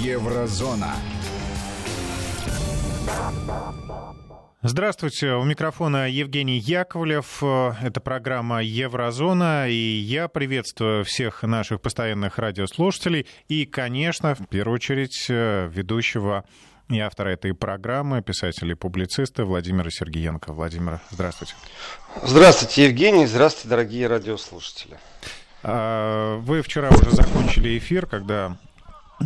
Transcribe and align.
Еврозона. 0.00 0.94
Здравствуйте, 4.62 5.32
у 5.32 5.44
микрофона 5.44 6.08
Евгений 6.08 6.58
Яковлев. 6.58 7.42
Это 7.42 8.00
программа 8.00 8.62
«Еврозона», 8.62 9.68
и 9.68 9.74
я 9.74 10.28
приветствую 10.28 11.04
всех 11.04 11.42
наших 11.42 11.80
постоянных 11.80 12.38
радиослушателей 12.38 13.26
и, 13.48 13.66
конечно, 13.66 14.34
в 14.34 14.46
первую 14.48 14.76
очередь, 14.76 15.26
ведущего 15.28 16.44
и 16.88 16.98
автора 16.98 17.30
этой 17.30 17.54
программы, 17.54 18.22
писателя 18.22 18.72
и 18.72 18.74
публициста 18.74 19.44
Владимира 19.44 19.90
Сергеенко. 19.90 20.52
Владимир, 20.52 21.00
здравствуйте. 21.10 21.54
Здравствуйте, 22.22 22.84
Евгений. 22.84 23.26
Здравствуйте, 23.26 23.68
дорогие 23.68 24.06
радиослушатели. 24.06 24.96
А, 25.62 26.38
вы 26.38 26.62
вчера 26.62 26.88
уже 26.90 27.10
закончили 27.12 27.78
эфир, 27.78 28.06
когда 28.06 28.56
э, 28.71 28.71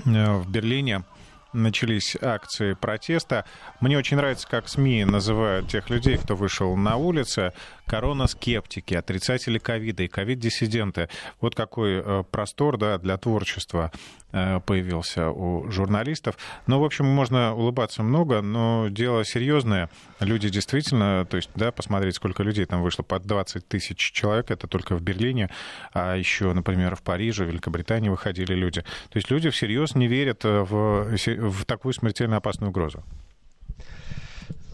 в 0.04 0.50
Берлине 0.50 1.04
начались 1.52 2.16
акции 2.20 2.74
протеста. 2.74 3.44
Мне 3.80 3.98
очень 3.98 4.16
нравится, 4.16 4.46
как 4.48 4.68
СМИ 4.68 5.04
называют 5.04 5.68
тех 5.68 5.90
людей, 5.90 6.18
кто 6.18 6.36
вышел 6.36 6.76
на 6.76 6.96
улицы, 6.96 7.52
корона-скептики, 7.86 8.94
отрицатели 8.94 9.58
ковида 9.58 10.02
и 10.02 10.08
ковид-диссиденты. 10.08 11.08
Вот 11.40 11.54
какой 11.54 12.02
э, 12.04 12.24
простор 12.30 12.76
да, 12.78 12.98
для 12.98 13.16
творчества 13.16 13.92
э, 14.32 14.60
появился 14.60 15.30
у 15.30 15.70
журналистов. 15.70 16.36
Ну, 16.66 16.80
в 16.80 16.84
общем, 16.84 17.06
можно 17.06 17.54
улыбаться 17.54 18.02
много, 18.02 18.42
но 18.42 18.88
дело 18.90 19.24
серьезное. 19.24 19.88
Люди 20.20 20.48
действительно, 20.48 21.24
то 21.24 21.36
есть, 21.36 21.50
да, 21.54 21.72
посмотреть, 21.72 22.16
сколько 22.16 22.42
людей 22.42 22.64
там 22.64 22.82
вышло, 22.82 23.02
под 23.02 23.24
20 23.24 23.66
тысяч 23.68 24.12
человек, 24.12 24.50
это 24.50 24.66
только 24.66 24.96
в 24.96 25.02
Берлине, 25.02 25.50
а 25.92 26.16
еще, 26.16 26.52
например, 26.52 26.96
в 26.96 27.02
Париже, 27.02 27.44
в 27.44 27.48
Великобритании 27.48 28.08
выходили 28.08 28.54
люди. 28.54 28.82
То 29.10 29.16
есть 29.16 29.30
люди 29.30 29.50
всерьез 29.50 29.94
не 29.94 30.08
верят 30.08 30.44
в, 30.44 31.16
в 31.16 31.64
такую 31.64 31.94
смертельно 31.94 32.36
опасную 32.36 32.70
угрозу. 32.70 33.04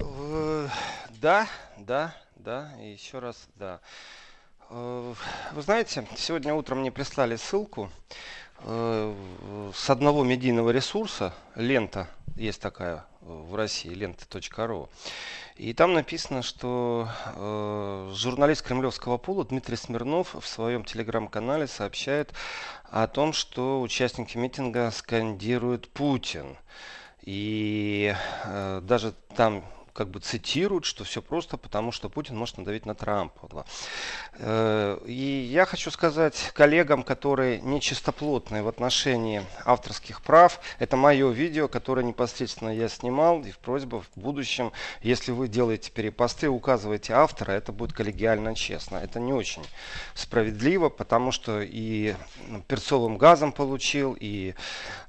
Э, 0.01 0.69
да, 1.21 1.47
да, 1.79 2.15
да, 2.43 2.73
и 2.81 2.91
еще 2.91 3.21
раз, 3.21 3.49
да. 3.57 3.81
Э, 4.71 5.15
вы 5.53 5.63
знаете, 5.63 6.07
сегодня 6.17 6.55
утром 6.55 6.81
мне 6.81 6.91
прислали 6.91 7.37
ссылку 7.37 7.91
э, 8.61 9.71
с 9.75 9.91
одного 9.91 10.25
медийного 10.25 10.71
ресурса, 10.71 11.33
лента, 11.55 12.09
есть 12.37 12.61
такая 12.61 13.05
в 13.21 13.55
России, 13.55 13.91
лента.ру. 13.91 14.89
И 15.57 15.73
там 15.75 15.93
написано, 15.93 16.43
что 16.43 17.09
э, 17.37 18.13
журналист 18.15 18.63
кремлевского 18.63 19.19
пола 19.19 19.45
Дмитрий 19.45 19.77
Смирнов 19.77 20.35
в 20.35 20.47
своем 20.47 20.85
телеграм-канале 20.85 21.69
сообщает 21.69 22.33
о 22.91 23.07
том, 23.07 23.33
что 23.33 23.81
участники 23.81 24.37
митинга 24.37 24.91
скандируют 24.91 25.89
Путин. 25.91 26.57
И 27.21 28.17
э, 28.45 28.81
даже 28.83 29.13
там 29.37 29.65
как 29.93 30.09
бы 30.09 30.21
цитируют, 30.21 30.85
что 30.85 31.05
все 31.05 31.21
просто 31.21 31.57
потому, 31.57 31.93
что 31.93 32.09
Путин 32.09 32.37
может 32.37 32.59
надавить 32.59 32.87
на 32.87 32.95
Трампа. 32.95 33.67
Э, 34.35 34.99
и 35.05 35.49
я 35.51 35.67
хочу 35.67 35.91
сказать 35.91 36.51
коллегам, 36.55 37.03
которые 37.03 37.61
нечистоплотные 37.61 38.63
в 38.63 38.69
отношении 38.69 39.45
авторских 39.65 40.23
прав, 40.23 40.61
это 40.79 40.97
мое 40.97 41.31
видео, 41.31 41.69
которое 41.69 42.05
непосредственно 42.05 42.71
я 42.71 42.89
снимал, 42.89 43.43
и 43.43 43.51
в 43.51 43.59
просьбу 43.59 44.01
в 44.01 44.21
будущем, 44.21 44.73
если 45.03 45.33
вы 45.33 45.49
делаете 45.49 45.91
перепосты, 45.91 46.49
указывайте 46.49 47.13
автора, 47.13 47.53
это 47.53 47.73
будет 47.73 47.93
коллегиально 47.93 48.55
честно. 48.55 48.97
Это 48.97 49.21
не 49.21 49.33
очень 49.33 49.65
справедливо, 50.15 50.89
потому 50.89 51.33
что 51.33 51.61
и 51.61 52.15
перцовым 52.67 53.19
газом 53.19 53.53
получил, 53.53 54.17
и 54.19 54.55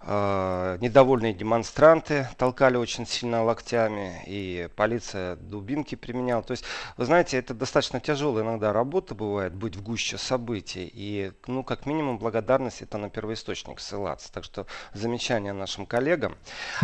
э, 0.01 0.77
недовольные 0.81 1.33
демонстранты 1.33 2.27
толкали 2.37 2.77
очень 2.77 3.07
сильно 3.07 3.43
локтями, 3.43 4.21
и 4.27 4.69
полиция 4.75 5.35
дубинки 5.35 5.95
применяла. 5.95 6.43
То 6.43 6.51
есть, 6.51 6.63
вы 6.97 7.05
знаете, 7.05 7.37
это 7.37 7.53
достаточно 7.53 7.99
тяжелая 7.99 8.43
иногда 8.43 8.73
работа 8.73 9.15
бывает, 9.15 9.53
быть 9.53 9.75
в 9.75 9.83
гуще 9.83 10.17
событий. 10.17 10.89
И, 10.93 11.31
ну, 11.47 11.63
как 11.63 11.85
минимум, 11.85 12.17
благодарность 12.17 12.81
это 12.81 12.97
на 12.97 13.09
первоисточник 13.09 13.79
ссылаться. 13.79 14.31
Так 14.31 14.43
что 14.43 14.65
замечание 14.93 15.53
нашим 15.53 15.85
коллегам. 15.85 16.35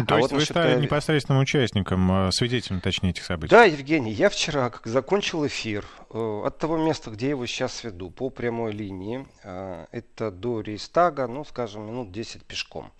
То 0.07 0.15
а 0.15 0.19
есть 0.19 0.31
вот 0.31 0.39
вы 0.39 0.45
стали 0.45 0.79
непосредственным 0.81 1.41
участником, 1.41 2.27
э, 2.27 2.31
свидетелем, 2.31 2.81
точнее, 2.81 3.11
этих 3.11 3.25
событий? 3.25 3.51
Да, 3.51 3.63
Евгений, 3.63 4.11
я 4.11 4.29
вчера, 4.29 4.69
как 4.69 4.85
закончил 4.85 5.45
эфир, 5.45 5.85
э, 6.09 6.41
от 6.45 6.57
того 6.57 6.77
места, 6.77 7.11
где 7.11 7.27
я 7.27 7.31
его 7.31 7.45
сейчас 7.45 7.83
веду, 7.83 8.09
по 8.09 8.29
прямой 8.29 8.71
линии, 8.71 9.25
э, 9.43 9.85
это 9.91 10.31
до 10.31 10.61
Рейстага, 10.61 11.27
ну, 11.27 11.45
скажем, 11.45 11.85
минут 11.85 12.11
10 12.11 12.43
пешком. 12.43 12.91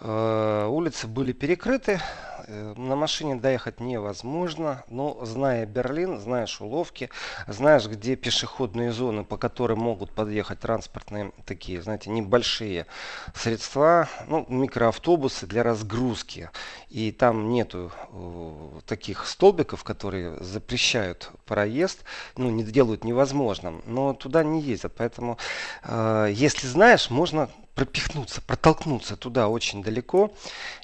Улицы 0.00 1.06
были 1.06 1.32
перекрыты, 1.32 2.00
Э, 2.46 2.74
на 2.76 2.96
машине 2.96 3.36
доехать 3.36 3.80
невозможно, 3.80 4.84
но 4.88 5.24
зная 5.24 5.66
Берлин, 5.66 6.20
знаешь 6.20 6.60
уловки, 6.60 7.10
знаешь, 7.46 7.86
где 7.86 8.16
пешеходные 8.16 8.92
зоны, 8.92 9.24
по 9.24 9.36
которым 9.36 9.80
могут 9.80 10.10
подъехать 10.10 10.60
транспортные 10.60 11.32
такие, 11.46 11.80
знаете, 11.82 12.10
небольшие 12.10 12.86
средства, 13.34 14.08
ну, 14.28 14.44
микроавтобусы 14.48 15.46
для 15.46 15.62
разгрузки. 15.62 16.50
И 16.88 17.12
там 17.12 17.50
нету 17.50 17.92
э, 18.12 18.80
таких 18.86 19.26
столбиков, 19.26 19.84
которые 19.84 20.42
запрещают 20.42 21.30
проезд, 21.46 22.04
ну, 22.36 22.50
не 22.50 22.64
делают 22.64 23.04
невозможным, 23.04 23.82
но 23.86 24.12
туда 24.12 24.44
не 24.44 24.60
ездят. 24.60 24.92
Поэтому, 24.96 25.38
э, 25.84 26.28
если 26.30 26.66
знаешь, 26.66 27.10
можно 27.10 27.48
пропихнуться, 27.74 28.40
протолкнуться 28.40 29.16
туда 29.16 29.48
очень 29.48 29.82
далеко. 29.82 30.32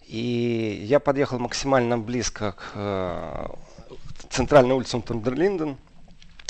И 0.07 0.83
я 0.85 1.01
подъехал 1.01 1.39
максимально 1.39 1.99
близко 1.99 2.53
к 2.53 2.73
э, 2.75 3.47
центральной 4.29 4.75
улице 4.75 5.01
Тундерлинден, 5.01 5.77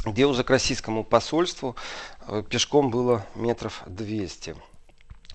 где 0.05 0.27
уже 0.27 0.45
к 0.45 0.51
российскому 0.51 1.05
посольству 1.05 1.77
э, 2.27 2.43
пешком 2.49 2.91
было 2.91 3.27
метров 3.35 3.83
200. 3.87 4.57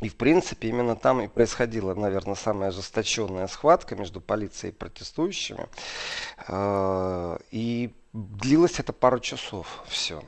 И, 0.02 0.10
в 0.10 0.16
принципе, 0.18 0.68
именно 0.70 0.96
там 0.96 1.22
и 1.22 1.28
происходила, 1.28 1.94
наверное, 1.94 2.36
самая 2.36 2.70
ожесточенная 2.70 3.48
схватка 3.48 3.96
между 3.96 4.20
полицией 4.20 4.74
и 4.74 4.76
протестующими. 4.76 5.68
Э, 6.48 7.38
и 7.52 7.94
длилось 8.12 8.80
это 8.80 8.92
пару 8.92 9.20
часов 9.20 9.84
все. 9.88 10.24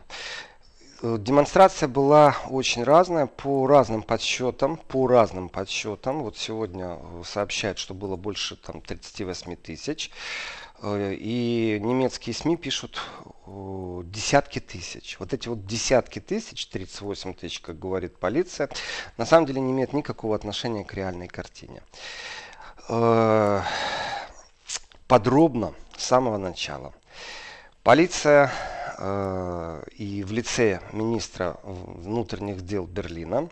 Э, 1.02 1.18
демонстрация 1.20 1.88
была 1.88 2.36
очень 2.50 2.84
разная, 2.84 3.28
по 3.28 3.68
разным 3.68 4.02
подсчетам, 4.02 4.78
по 4.78 5.08
разным 5.08 5.50
подсчетам. 5.50 6.24
Вот 6.24 6.38
сегодня 6.38 6.98
э, 7.00 7.24
сообщают, 7.26 7.78
что 7.78 7.94
было 7.94 8.16
больше 8.16 8.56
там, 8.56 8.82
38 8.82 9.56
тысяч. 9.58 10.12
Э, 10.82 11.14
и 11.14 11.80
немецкие 11.82 12.34
СМИ 12.34 12.58
пишут 12.58 13.02
десятки 13.46 14.60
тысяч. 14.60 15.18
Вот 15.20 15.34
эти 15.34 15.48
вот 15.48 15.66
десятки 15.66 16.20
тысяч, 16.20 16.68
38 16.68 17.34
тысяч, 17.34 17.60
как 17.62 17.80
говорит 17.80 18.18
полиция, 18.18 18.70
на 19.18 19.26
самом 19.26 19.46
деле 19.46 19.62
не 19.62 19.72
имеют 19.72 19.94
никакого 19.94 20.36
отношения 20.36 20.84
к 20.84 20.94
реальной 20.94 21.28
картине. 21.28 21.82
Подробно, 25.08 25.74
с 25.96 26.04
самого 26.04 26.38
начала. 26.38 26.94
Полиция 27.84 28.52
э, 28.98 29.84
и 29.98 30.24
в 30.24 30.32
лице 30.32 30.82
министра 30.92 31.58
внутренних 31.64 32.66
дел 32.66 32.86
Берлина 32.86 33.50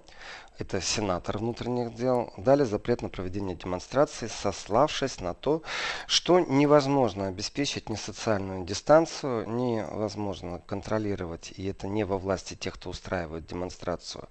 это 0.58 0.80
сенатор 0.82 1.38
внутренних 1.38 1.96
дел, 1.96 2.34
дали 2.38 2.64
запрет 2.64 3.02
на 3.02 3.10
проведение 3.10 3.56
демонстрации, 3.56 4.28
сославшись 4.28 5.20
на 5.20 5.34
то, 5.34 5.62
что 6.08 6.40
невозможно 6.40 7.28
обеспечить 7.28 7.90
ни 7.90 7.96
социальную 7.96 8.66
дистанцию, 8.66 9.50
невозможно 9.50 10.62
контролировать, 10.66 11.54
и 11.58 11.66
это 11.66 11.88
не 11.88 12.06
во 12.06 12.18
власти 12.18 12.54
тех, 12.56 12.76
кто 12.76 12.90
устраивает 12.90 13.48
демонстрацию, 13.48 14.30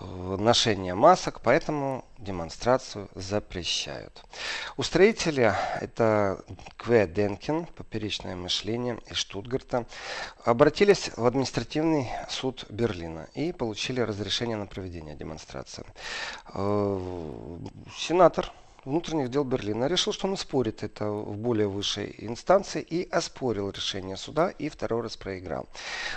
э, 0.00 0.36
ношение 0.38 0.94
масок, 0.94 1.40
поэтому 1.40 2.04
демонстрацию 2.24 3.08
запрещают. 3.14 4.24
Устроители, 4.76 5.54
это 5.80 6.44
Кве 6.76 7.06
Денкин, 7.06 7.66
поперечное 7.66 8.34
мышление 8.34 8.98
из 9.06 9.16
Штутгарта, 9.16 9.86
обратились 10.44 11.10
в 11.16 11.24
административный 11.24 12.08
суд 12.28 12.66
Берлина 12.70 13.28
и 13.34 13.52
получили 13.52 14.00
разрешение 14.00 14.56
на 14.56 14.66
проведение 14.66 15.14
демонстрации. 15.14 15.84
Э, 16.54 17.58
сенатор 17.96 18.52
внутренних 18.84 19.30
дел 19.30 19.44
Берлина 19.44 19.86
решил, 19.86 20.12
что 20.12 20.28
он 20.28 20.36
спорит 20.36 20.82
это 20.82 21.08
в 21.10 21.36
более 21.36 21.68
высшей 21.68 22.14
инстанции 22.18 22.82
и 22.82 23.08
оспорил 23.10 23.70
решение 23.70 24.16
суда 24.16 24.50
и 24.50 24.68
второй 24.68 25.02
раз 25.02 25.16
проиграл. 25.16 25.68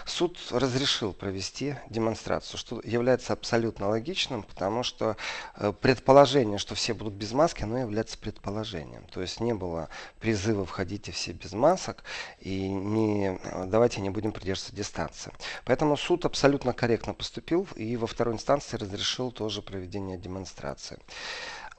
Суд 0.05 0.37
разрешил 0.51 1.13
провести 1.13 1.75
демонстрацию, 1.89 2.59
что 2.59 2.81
является 2.83 3.33
абсолютно 3.33 3.89
логичным, 3.89 4.43
потому 4.43 4.83
что 4.83 5.17
э, 5.55 5.73
предположение, 5.79 6.57
что 6.57 6.75
все 6.75 6.93
будут 6.93 7.13
без 7.13 7.31
маски, 7.31 7.63
оно 7.63 7.79
является 7.79 8.17
предположением. 8.17 9.05
То 9.11 9.21
есть 9.21 9.39
не 9.39 9.53
было 9.53 9.89
призыва 10.19 10.65
входите 10.65 11.11
все 11.11 11.31
без 11.31 11.53
масок 11.53 12.03
и 12.39 12.67
не, 12.67 13.39
давайте 13.67 14.01
не 14.01 14.09
будем 14.09 14.31
придерживаться 14.31 14.75
дистанции. 14.75 15.31
Поэтому 15.65 15.97
суд 15.97 16.25
абсолютно 16.25 16.73
корректно 16.73 17.13
поступил 17.13 17.67
и 17.75 17.95
во 17.97 18.07
второй 18.07 18.33
инстанции 18.35 18.77
разрешил 18.77 19.31
тоже 19.31 19.61
проведение 19.61 20.17
демонстрации. 20.17 20.99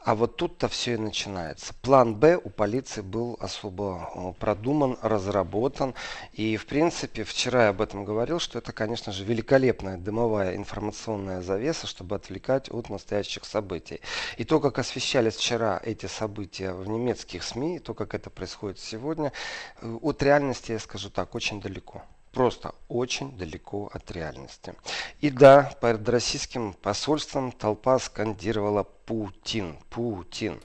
А 0.08 0.14
вот 0.14 0.36
тут-то 0.36 0.68
все 0.68 0.94
и 0.94 0.96
начинается. 0.96 1.74
План 1.82 2.14
Б 2.14 2.40
у 2.42 2.48
полиции 2.48 3.02
был 3.02 3.36
особо 3.40 4.10
э, 4.14 4.40
продуман, 4.40 4.96
разработан. 5.02 5.92
И, 6.32 6.56
в 6.56 6.64
принципе, 6.64 7.24
вчера 7.24 7.64
я 7.64 7.68
об 7.68 7.82
этом 7.82 8.06
говорил, 8.06 8.38
что 8.38 8.58
это, 8.58 8.72
конечно 8.72 9.12
же, 9.12 9.22
великолепная 9.24 9.98
дымовая 9.98 10.56
информационная 10.56 11.42
завеса, 11.42 11.86
чтобы 11.86 12.16
отвлекать 12.16 12.70
от 12.70 12.88
настоящих 12.88 13.44
событий. 13.44 14.00
И 14.38 14.44
то, 14.44 14.60
как 14.60 14.78
освещались 14.78 15.36
вчера 15.36 15.78
эти 15.84 16.06
события 16.06 16.72
в 16.72 16.88
немецких 16.88 17.42
СМИ, 17.42 17.76
и 17.76 17.78
то, 17.78 17.92
как 17.92 18.14
это 18.14 18.30
происходит 18.30 18.78
сегодня, 18.78 19.34
э, 19.82 19.98
от 20.00 20.22
реальности, 20.22 20.72
я 20.72 20.78
скажу 20.78 21.10
так, 21.10 21.34
очень 21.34 21.60
далеко 21.60 22.02
просто 22.38 22.72
очень 22.86 23.36
далеко 23.36 23.90
от 23.92 24.12
реальности. 24.12 24.72
И 25.18 25.28
да, 25.28 25.72
перед 25.80 26.08
российским 26.08 26.72
посольством 26.72 27.50
толпа 27.50 27.98
скандировала 27.98 28.84
Путин, 28.84 29.76
Путин. 29.90 30.60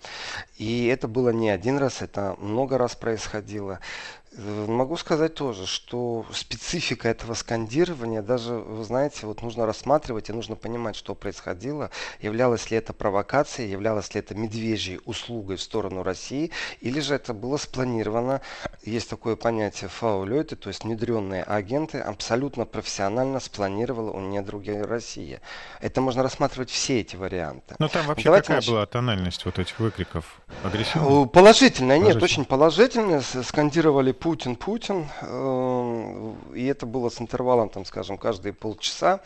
И 0.59 0.85
это 0.85 1.07
было 1.07 1.29
не 1.31 1.49
один 1.49 1.79
раз, 1.79 2.03
это 2.03 2.35
много 2.37 2.77
раз 2.77 2.95
происходило. 2.95 3.79
Могу 4.35 4.97
сказать 4.97 5.35
тоже, 5.35 5.67
что 5.67 6.25
специфика 6.33 7.07
этого 7.07 7.35
скандирования, 7.35 8.23
даже, 8.23 8.53
вы 8.53 8.83
знаете, 8.83 9.27
вот 9.27 9.43
нужно 9.43 9.67
рассматривать 9.67 10.29
и 10.29 10.33
нужно 10.33 10.55
понимать, 10.55 10.95
что 10.95 11.13
происходило, 11.13 11.91
являлось 12.19 12.71
ли 12.71 12.77
это 12.77 12.93
провокацией, 12.93 13.69
являлось 13.69 14.13
ли 14.15 14.19
это 14.21 14.33
медвежьей 14.33 15.01
услугой 15.05 15.57
в 15.57 15.61
сторону 15.61 16.01
России, 16.01 16.51
или 16.81 16.99
же 16.99 17.13
это 17.13 17.33
было 17.33 17.57
спланировано, 17.57 18.41
есть 18.83 19.07
такое 19.07 19.35
понятие 19.35 19.89
фаулеты, 19.89 20.55
то 20.55 20.69
есть 20.69 20.83
внедренные 20.83 21.43
агенты, 21.43 21.99
абсолютно 21.99 22.65
профессионально 22.65 23.39
спланировала 23.39 24.11
у 24.11 24.19
недруги 24.19 24.71
России. 24.71 25.41
Это 25.79 26.01
можно 26.01 26.23
рассматривать 26.23 26.71
все 26.71 27.01
эти 27.01 27.15
варианты. 27.15 27.75
Но 27.77 27.87
там 27.87 28.07
вообще 28.07 28.25
Давайте 28.25 28.47
какая 28.47 28.57
нач... 28.57 28.67
была 28.67 28.85
тональность 28.87 29.45
вот 29.45 29.59
этих 29.59 29.79
выкриков? 29.79 30.41
Агрессивная? 30.63 31.25
Положительная, 31.25 31.99
нет, 31.99 32.21
очень 32.21 32.45
положительная. 32.45 33.21
Скандировали 33.21 34.11
Путин, 34.23 34.55
Путин. 34.55 35.09
Эм, 35.21 36.37
и 36.55 36.63
это 36.65 36.85
было 36.85 37.09
с 37.09 37.19
интервалом, 37.19 37.67
там, 37.67 37.83
скажем, 37.83 38.17
каждые 38.17 38.53
полчаса. 38.53 39.19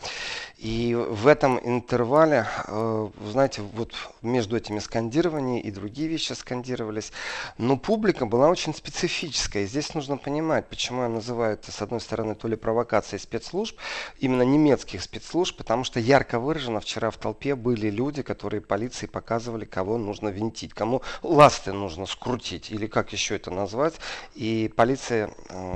И 0.56 0.92
в 0.92 1.28
этом 1.28 1.60
интервале, 1.62 2.48
э, 2.66 3.08
знаете, 3.30 3.62
вот 3.62 3.92
между 4.22 4.56
этими 4.56 4.80
скандированиями 4.80 5.60
и 5.60 5.70
другие 5.70 6.08
вещи 6.08 6.32
скандировались. 6.32 7.12
Но 7.58 7.76
публика 7.76 8.26
была 8.26 8.48
очень 8.48 8.74
специфическая. 8.74 9.62
И 9.62 9.66
здесь 9.66 9.94
нужно 9.94 10.16
понимать, 10.16 10.66
почему 10.66 11.02
я 11.02 11.08
называю 11.08 11.52
это, 11.52 11.70
с 11.70 11.80
одной 11.80 12.00
стороны, 12.00 12.34
то 12.34 12.48
ли 12.48 12.56
провокацией 12.56 13.20
спецслужб, 13.20 13.78
именно 14.18 14.42
немецких 14.42 15.00
спецслужб, 15.00 15.56
потому 15.56 15.84
что 15.84 16.00
ярко 16.00 16.40
выражено 16.40 16.80
вчера 16.80 17.12
в 17.12 17.18
толпе 17.18 17.54
были 17.54 17.88
люди, 17.88 18.22
которые 18.22 18.62
полиции 18.62 19.06
показывали, 19.06 19.64
кого 19.64 19.96
нужно 19.96 20.30
винтить, 20.30 20.74
кому 20.74 21.02
ласты 21.22 21.72
нужно 21.72 22.06
скрутить, 22.06 22.72
или 22.72 22.88
как 22.88 23.12
еще 23.12 23.36
это 23.36 23.52
назвать. 23.52 23.94
И 24.34 24.72
полиция 24.74 24.87
э, 24.96 25.28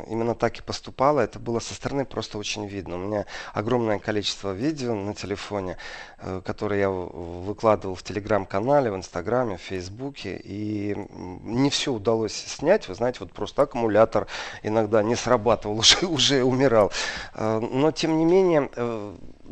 именно 0.09 0.35
так 0.35 0.59
и 0.59 0.62
поступала. 0.62 1.20
Это 1.20 1.38
было 1.38 1.61
со 1.61 1.75
стороны 1.75 2.05
просто 2.05 2.38
очень 2.38 2.67
видно. 2.67 2.97
У 2.97 2.99
меня 2.99 3.26
огромное 3.53 3.99
количество 3.99 4.53
видео 4.53 4.94
на 4.94 5.14
телефоне, 5.14 5.76
э, 6.19 6.41
которые 6.44 6.81
я 6.81 6.91
выкладывал 6.91 7.94
в 7.94 8.03
телеграм-канале, 8.03 8.91
в 8.91 8.97
инстаграме, 8.97 9.56
в 9.56 9.61
фейсбуке. 9.61 10.41
И 10.43 10.97
не 11.44 11.70
все 11.70 11.93
удалось 11.93 12.35
снять. 12.35 12.88
Вы 12.88 12.94
знаете, 12.94 13.19
вот 13.20 13.32
просто 13.32 13.62
аккумулятор 13.62 14.26
иногда 14.62 15.03
не 15.03 15.17
срабатывал, 15.17 15.79
уже, 15.81 16.06
уже 16.06 16.44
умирал. 16.44 16.93
Э, 17.35 17.59
но 17.61 17.91
тем 17.91 18.19
не 18.19 18.25
менее, 18.25 18.70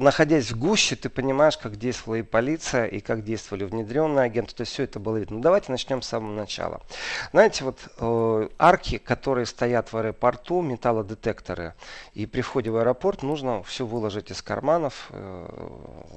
находясь 0.00 0.50
в 0.50 0.58
гуще, 0.58 0.96
ты 0.96 1.08
понимаешь, 1.08 1.56
как 1.58 1.76
действовала 1.76 2.16
и 2.16 2.22
полиция, 2.22 2.86
и 2.86 3.00
как 3.00 3.22
действовали 3.22 3.64
внедренные 3.64 4.24
агенты. 4.24 4.54
То 4.54 4.62
есть 4.62 4.72
все 4.72 4.84
это 4.84 4.98
было 4.98 5.18
видно. 5.18 5.36
Ну, 5.36 5.42
давайте 5.42 5.70
начнем 5.70 6.02
с 6.02 6.08
самого 6.08 6.32
начала. 6.32 6.80
Знаете, 7.32 7.64
вот 7.64 7.78
э, 7.98 8.48
арки, 8.58 8.98
которые 8.98 9.46
стоят 9.46 9.92
в 9.92 9.96
аэропорту, 9.96 10.62
металлодетекторы, 10.62 11.74
и 12.14 12.26
при 12.26 12.40
входе 12.40 12.70
в 12.70 12.76
аэропорт 12.76 13.22
нужно 13.22 13.62
все 13.62 13.84
выложить 13.86 14.30
из 14.30 14.42
карманов, 14.42 15.08
э, 15.10 15.68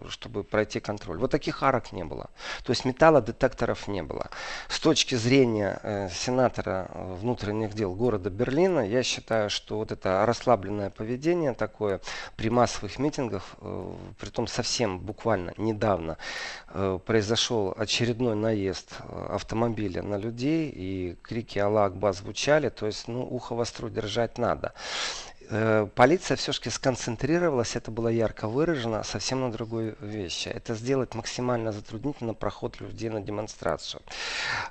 чтобы 0.09 0.43
пройти 0.43 0.79
контроль. 0.79 1.17
Вот 1.17 1.31
таких 1.31 1.61
арок 1.61 1.91
не 1.91 2.03
было. 2.03 2.29
То 2.63 2.71
есть 2.71 2.85
металлодетекторов 2.85 3.87
не 3.87 4.01
было. 4.01 4.29
С 4.69 4.79
точки 4.79 5.15
зрения 5.15 5.79
э, 5.83 6.09
сенатора 6.09 6.89
внутренних 6.93 7.73
дел 7.73 7.93
города 7.93 8.29
Берлина, 8.29 8.79
я 8.79 9.03
считаю, 9.03 9.49
что 9.49 9.77
вот 9.77 9.91
это 9.91 10.25
расслабленное 10.25 10.89
поведение 10.89 11.53
такое 11.53 11.99
при 12.37 12.49
массовых 12.49 12.97
митингах 12.99 13.43
э, 13.61 13.72
притом 14.19 14.47
совсем 14.47 14.99
буквально 14.99 15.53
недавно 15.57 16.17
э, 16.69 16.99
произошел 17.05 17.73
очередной 17.77 18.35
наезд 18.35 18.95
э, 18.99 19.27
автомобиля 19.31 20.01
на 20.03 20.17
людей, 20.17 20.69
и 20.73 21.17
крики 21.21 21.59
«Аллах 21.59 21.87
Акбар» 21.87 22.13
звучали, 22.13 22.69
то 22.69 22.85
есть, 22.85 23.07
ну, 23.07 23.21
ухо 23.23 23.55
востро 23.55 23.89
держать 23.89 24.37
надо. 24.37 24.73
Полиция 25.95 26.37
все-таки 26.37 26.69
сконцентрировалась, 26.69 27.75
это 27.75 27.91
было 27.91 28.07
ярко 28.07 28.47
выражено, 28.47 29.03
совсем 29.03 29.41
на 29.41 29.51
другой 29.51 29.95
вещи. 29.99 30.47
Это 30.47 30.75
сделать 30.75 31.15
максимально 31.15 31.71
затруднительно 31.71 32.33
проход 32.33 32.79
людей 32.79 33.09
на 33.09 33.21
демонстрацию. 33.21 34.01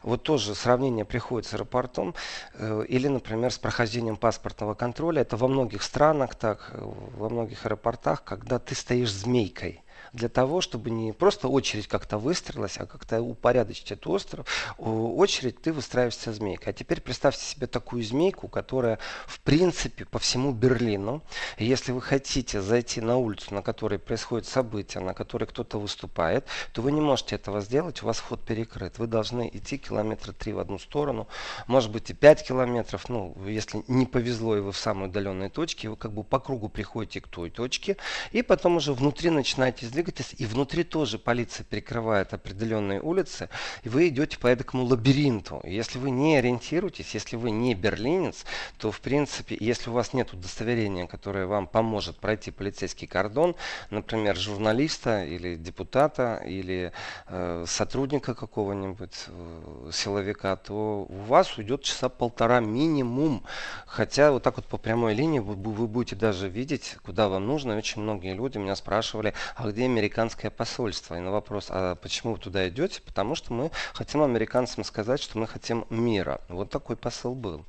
Вот 0.03 0.23
тоже 0.23 0.55
сравнение 0.55 1.05
приходит 1.05 1.49
с 1.49 1.55
аэропортом 1.55 2.15
или, 2.59 3.09
например, 3.09 3.53
с 3.53 3.59
прохождением 3.59 4.17
паспортного 4.17 4.75
контроля. 4.75 5.23
Это 5.23 5.37
во 5.37 5.49
многих 5.49 5.83
странах 5.83 6.35
так, 6.35 6.73
во 6.73 7.29
многих 7.29 7.67
аэропортах, 7.67 8.25
когда 8.25 8.59
ты 8.59 8.75
стоишь 8.75 9.13
змейкой 9.13 9.83
для 10.13 10.29
того, 10.29 10.61
чтобы 10.61 10.91
не 10.91 11.13
просто 11.13 11.49
очередь 11.49 11.89
как-то 11.89 12.19
выстроилась, 12.19 12.77
а 12.79 12.87
как-то 12.87 13.23
упорядочить 13.23 13.93
эту 13.93 14.11
остров, 14.11 14.47
очередь 14.79 15.61
ты 15.63 15.73
выстраиваешься 15.73 16.33
змейкой. 16.33 16.73
А 16.73 16.73
теперь 16.73 17.01
представьте 17.01 17.45
себе 17.45 17.67
такую 17.67 18.03
змейку, 18.05 18.49
которая 18.49 18.99
в 19.27 19.41
принципе 19.41 20.05
по 20.05 20.19
всему 20.19 20.53
Берлину, 20.53 21.23
если 21.59 21.93
вы 21.93 22.03
хотите 22.03 22.61
зайти 22.61 23.01
на 23.01 23.17
улицу, 23.17 23.55
на 23.55 23.63
которой 23.63 23.99
происходит 23.99 24.47
событие, 24.47 25.03
на 25.03 25.15
которой 25.15 25.47
кто-то 25.47 25.79
выступает, 25.79 26.47
то 26.73 26.83
вы 26.83 26.93
не 26.93 27.01
можете 27.01 27.37
этого 27.37 27.61
сделать, 27.61 28.03
у 28.03 28.07
вас 28.07 28.19
вход 28.19 28.45
перекрыт. 28.45 28.99
Вы 28.99 29.07
должны 29.07 29.51
идти 29.53 29.79
километра 29.79 30.33
три 30.33 30.53
в 30.53 30.59
одну 30.59 30.79
сторону, 30.79 31.27
может 31.67 31.91
быть 31.91 32.11
и 32.11 32.15
5 32.15 32.47
километров, 32.47 33.09
ну, 33.09 33.35
если 33.47 33.83
не 33.89 34.05
повезло 34.05 34.57
и 34.57 34.61
вы 34.61 34.73
в 34.73 34.79
самой 34.79 35.09
удаленной 35.09 35.49
точке, 35.49 35.89
вы 35.89 35.97
как 35.97 36.13
бы 36.13 36.23
по 36.23 36.39
кругу 36.39 36.69
приходите 36.69 37.21
к 37.21 37.29
той 37.29 37.51
точке, 37.51 37.97
и 38.33 38.43
потом 38.43 38.77
уже 38.77 38.93
внутри 38.93 39.31
начинаете 39.31 39.87
двигаться 39.87 40.02
двигаетесь, 40.03 40.35
и 40.39 40.47
внутри 40.47 40.85
тоже 40.85 41.19
полиция 41.19 41.65
перекрывает 41.65 42.35
определенные 42.35 43.01
улицы, 43.01 43.49
и 43.85 43.89
вы 43.89 44.09
идете 44.09 44.39
по 44.39 44.47
этому 44.49 44.85
лабиринту. 44.85 45.61
Если 45.65 45.99
вы 45.99 46.11
не 46.11 46.37
ориентируетесь, 46.37 47.15
если 47.15 47.37
вы 47.37 47.51
не 47.51 47.75
берлинец, 47.75 48.45
то 48.79 48.91
в 48.91 49.01
принципе, 49.01 49.57
если 49.59 49.91
у 49.91 49.93
вас 49.93 50.13
нет 50.13 50.33
удостоверения, 50.33 51.07
которое 51.07 51.47
вам 51.47 51.67
поможет 51.67 52.17
пройти 52.19 52.51
полицейский 52.51 53.07
кордон, 53.07 53.55
например, 53.91 54.37
журналиста 54.37 55.25
или 55.25 55.57
депутата 55.57 56.43
или 56.45 56.93
э, 57.29 57.65
сотрудника 57.67 58.35
какого-нибудь 58.35 59.15
э, 59.29 59.91
силовика, 59.93 60.57
то 60.57 61.07
у 61.09 61.17
вас 61.29 61.57
уйдет 61.59 61.83
часа 61.83 62.09
полтора 62.09 62.61
минимум. 62.61 63.45
Хотя 63.87 64.33
вот 64.33 64.43
так 64.43 64.57
вот 64.57 64.67
по 64.67 64.79
прямой 64.79 65.15
линии 65.15 65.39
вы, 65.39 65.55
вы 65.55 65.87
будете 65.87 66.17
даже 66.17 66.49
видеть, 66.49 66.97
куда 67.05 67.29
вам 67.29 67.47
нужно. 67.47 67.77
Очень 67.77 68.03
многие 68.03 68.35
люди 68.35 68.59
меня 68.59 68.77
спрашивали, 68.77 69.35
а 69.57 69.69
где 69.69 69.87
американское 69.93 70.51
посольство. 70.51 71.15
И 71.17 71.21
на 71.21 71.31
вопрос, 71.31 71.67
а 71.69 71.95
почему 71.97 72.33
вы 72.33 72.39
туда 72.39 72.69
идете? 72.69 73.01
Потому 73.03 73.35
что 73.35 73.53
мы 73.53 73.71
хотим 73.93 74.23
американцам 74.23 74.85
сказать, 74.85 75.21
что 75.21 75.39
мы 75.39 75.47
хотим 75.47 75.87
мира. 75.91 76.41
Вот 76.49 76.71
такой 76.71 76.97
посыл 76.97 77.35
был. 77.35 77.65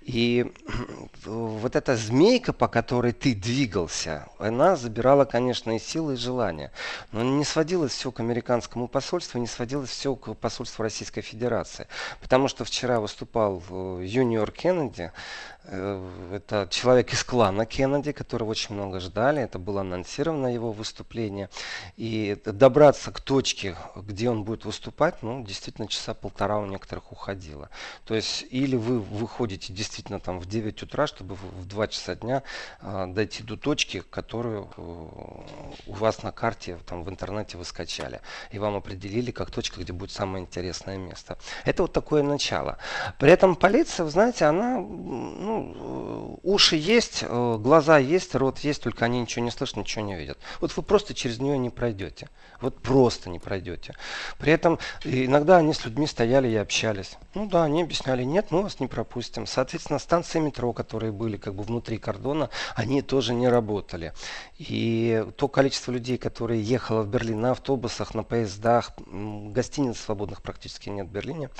И 0.00 0.52
вот 1.24 1.76
эта 1.76 1.96
змейка, 1.96 2.52
по 2.52 2.68
которой 2.68 3.12
ты 3.12 3.34
двигался, 3.34 4.28
она 4.38 4.76
забирала, 4.76 5.24
конечно, 5.24 5.76
и 5.76 5.78
силы, 5.78 6.14
и 6.14 6.16
желания. 6.16 6.70
Но 7.12 7.22
не 7.22 7.44
сводилось 7.44 7.92
все 7.92 8.12
к 8.12 8.20
американскому 8.20 8.88
посольству, 8.88 9.38
не 9.38 9.46
сводилось 9.46 9.90
все 9.90 10.14
к 10.14 10.34
посольству 10.34 10.82
Российской 10.82 11.20
Федерации. 11.20 11.88
Потому 12.20 12.48
что 12.48 12.64
вчера 12.64 13.00
выступал 13.00 13.62
э, 13.68 14.02
юниор 14.04 14.50
Кеннеди, 14.50 15.12
это 15.68 16.68
человек 16.70 17.12
из 17.12 17.24
клана 17.24 17.66
Кеннеди, 17.66 18.12
которого 18.12 18.50
очень 18.50 18.74
много 18.74 19.00
ждали. 19.00 19.42
Это 19.42 19.58
было 19.58 19.80
анонсировано 19.80 20.46
его 20.46 20.72
выступление. 20.72 21.50
И 21.96 22.36
добраться 22.44 23.10
к 23.10 23.20
точке, 23.20 23.76
где 23.96 24.30
он 24.30 24.44
будет 24.44 24.64
выступать, 24.64 25.22
ну, 25.22 25.44
действительно, 25.44 25.88
часа 25.88 26.14
полтора 26.14 26.58
у 26.58 26.66
некоторых 26.66 27.12
уходило. 27.12 27.68
То 28.04 28.14
есть, 28.14 28.46
или 28.50 28.76
вы 28.76 29.00
выходите 29.00 29.72
действительно 29.72 30.20
там 30.20 30.38
в 30.38 30.46
9 30.46 30.82
утра, 30.82 31.06
чтобы 31.06 31.34
в 31.34 31.66
2 31.66 31.88
часа 31.88 32.14
дня 32.14 32.42
э, 32.80 33.06
дойти 33.08 33.42
до 33.42 33.56
точки, 33.56 34.00
которую 34.10 34.68
э, 34.76 34.80
у 34.80 35.92
вас 35.92 36.22
на 36.22 36.32
карте 36.32 36.78
там 36.86 37.02
в 37.04 37.10
интернете 37.10 37.58
вы 37.58 37.64
скачали. 37.64 38.20
И 38.52 38.58
вам 38.58 38.76
определили 38.76 39.30
как 39.30 39.50
точка, 39.50 39.80
где 39.80 39.92
будет 39.92 40.12
самое 40.12 40.44
интересное 40.44 40.96
место. 40.96 41.38
Это 41.64 41.82
вот 41.82 41.92
такое 41.92 42.22
начало. 42.22 42.78
При 43.18 43.30
этом 43.30 43.56
полиция, 43.56 44.04
вы 44.04 44.10
знаете, 44.10 44.44
она 44.44 44.76
ну, 44.76 45.55
Ну, 45.56 46.38
уши 46.42 46.76
есть, 46.76 47.20
э, 47.22 47.58
глаза 47.58 47.98
есть, 47.98 48.34
рот 48.34 48.58
есть, 48.58 48.82
только 48.82 49.06
они 49.06 49.20
ничего 49.20 49.44
не 49.44 49.50
слышат, 49.50 49.76
ничего 49.76 50.04
не 50.04 50.14
видят. 50.14 50.38
Вот 50.60 50.76
вы 50.76 50.82
просто 50.82 51.14
через 51.14 51.38
нее 51.38 51.58
не 51.58 51.70
пройдете. 51.70 52.28
Вот 52.60 52.80
просто 52.80 53.28
не 53.30 53.38
пройдете. 53.38 53.94
При 54.38 54.52
этом 54.52 54.78
иногда 55.04 55.58
они 55.58 55.72
с 55.74 55.84
людьми 55.84 56.06
стояли 56.06 56.48
и 56.48 56.56
общались. 56.56 57.16
Ну 57.34 57.46
да, 57.46 57.64
они 57.64 57.82
объясняли, 57.82 58.24
нет, 58.24 58.50
мы 58.50 58.62
вас 58.62 58.80
не 58.80 58.86
пропустим. 58.86 59.46
Соответственно, 59.46 59.98
станции 59.98 60.38
метро, 60.38 60.72
которые 60.72 61.12
были 61.12 61.36
как 61.36 61.54
бы 61.54 61.62
внутри 61.62 61.98
кордона, 61.98 62.50
они 62.74 63.02
тоже 63.02 63.34
не 63.34 63.48
работали. 63.48 64.12
И 64.58 65.24
то 65.36 65.48
количество 65.48 65.92
людей, 65.92 66.18
которые 66.18 66.62
ехало 66.62 67.02
в 67.02 67.08
Берлин 67.08 67.40
на 67.40 67.50
автобусах, 67.52 68.14
на 68.14 68.22
поездах, 68.22 68.92
гостиниц 69.06 69.98
свободных 69.98 70.42
практически 70.42 70.88
нет 70.88 71.08
в 71.08 71.10
Берлине. 71.10 71.50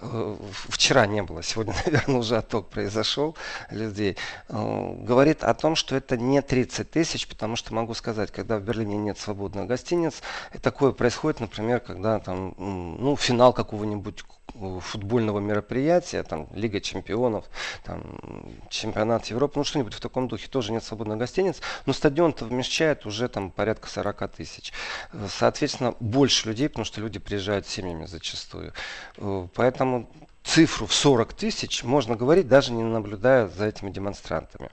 Э, 0.00 0.36
вчера 0.68 1.06
не 1.06 1.22
было, 1.22 1.42
сегодня, 1.42 1.74
наверное, 1.86 2.18
уже 2.18 2.36
отток 2.36 2.68
произошел 2.68 3.33
людей. 3.70 4.16
Э, 4.48 4.94
говорит 4.98 5.44
о 5.44 5.54
том, 5.54 5.76
что 5.76 5.96
это 5.96 6.16
не 6.16 6.40
30 6.42 6.90
тысяч, 6.90 7.28
потому 7.28 7.56
что 7.56 7.74
могу 7.74 7.94
сказать, 7.94 8.30
когда 8.30 8.58
в 8.58 8.62
Берлине 8.62 8.96
нет 8.96 9.18
свободных 9.18 9.66
гостиниц, 9.66 10.22
такое 10.62 10.92
происходит, 10.92 11.40
например, 11.40 11.80
когда 11.80 12.18
там, 12.18 12.54
ну, 12.56 13.16
финал 13.16 13.52
какого-нибудь 13.52 14.24
футбольного 14.80 15.40
мероприятия, 15.40 16.22
там 16.22 16.48
Лига 16.54 16.80
чемпионов, 16.80 17.44
там 17.82 18.02
чемпионат 18.70 19.26
Европы, 19.26 19.54
ну 19.56 19.64
что-нибудь 19.64 19.94
в 19.94 20.00
таком 20.00 20.28
духе, 20.28 20.48
тоже 20.48 20.72
нет 20.72 20.84
свободных 20.84 21.18
гостиниц, 21.18 21.60
но 21.86 21.92
стадион-то 21.92 22.44
вмещает 22.44 23.04
уже 23.06 23.28
там 23.28 23.50
порядка 23.50 23.88
40 23.88 24.30
тысяч. 24.30 24.72
Соответственно, 25.28 25.94
больше 25.98 26.48
людей, 26.48 26.68
потому 26.68 26.84
что 26.84 27.00
люди 27.00 27.18
приезжают 27.18 27.66
семьями 27.66 28.06
зачастую. 28.06 28.72
Поэтому 29.54 30.08
цифру 30.44 30.86
в 30.86 30.94
40 30.94 31.32
тысяч 31.32 31.82
можно 31.82 32.16
говорить, 32.16 32.46
даже 32.46 32.72
не 32.72 32.82
наблюдая 32.82 33.48
за 33.48 33.66
этими 33.66 33.90
демонстрантами. 33.90 34.70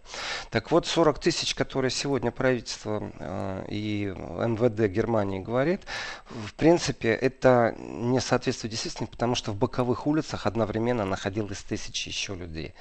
Так 0.50 0.70
вот, 0.70 0.86
40 0.86 1.18
тысяч, 1.20 1.56
которые 1.56 1.92
сегодня 1.92 2.30
правительство 2.30 3.12
э, 3.20 3.66
и 3.70 4.06
МВД 4.06 4.92
Германии 4.92 5.40
говорит, 5.40 5.82
в 6.30 6.54
принципе, 6.56 7.10
это 7.10 7.74
не 7.80 8.20
соответствует 8.20 8.72
действительности, 8.72 9.12
потому 9.12 9.36
что 9.36 9.52
в 9.52 9.56
боковых 9.56 10.08
улицах 10.08 10.46
одновременно 10.46 11.06
находилось 11.06 11.60
тысячи 11.60 12.10
еще 12.10 12.36
людей. 12.36 12.74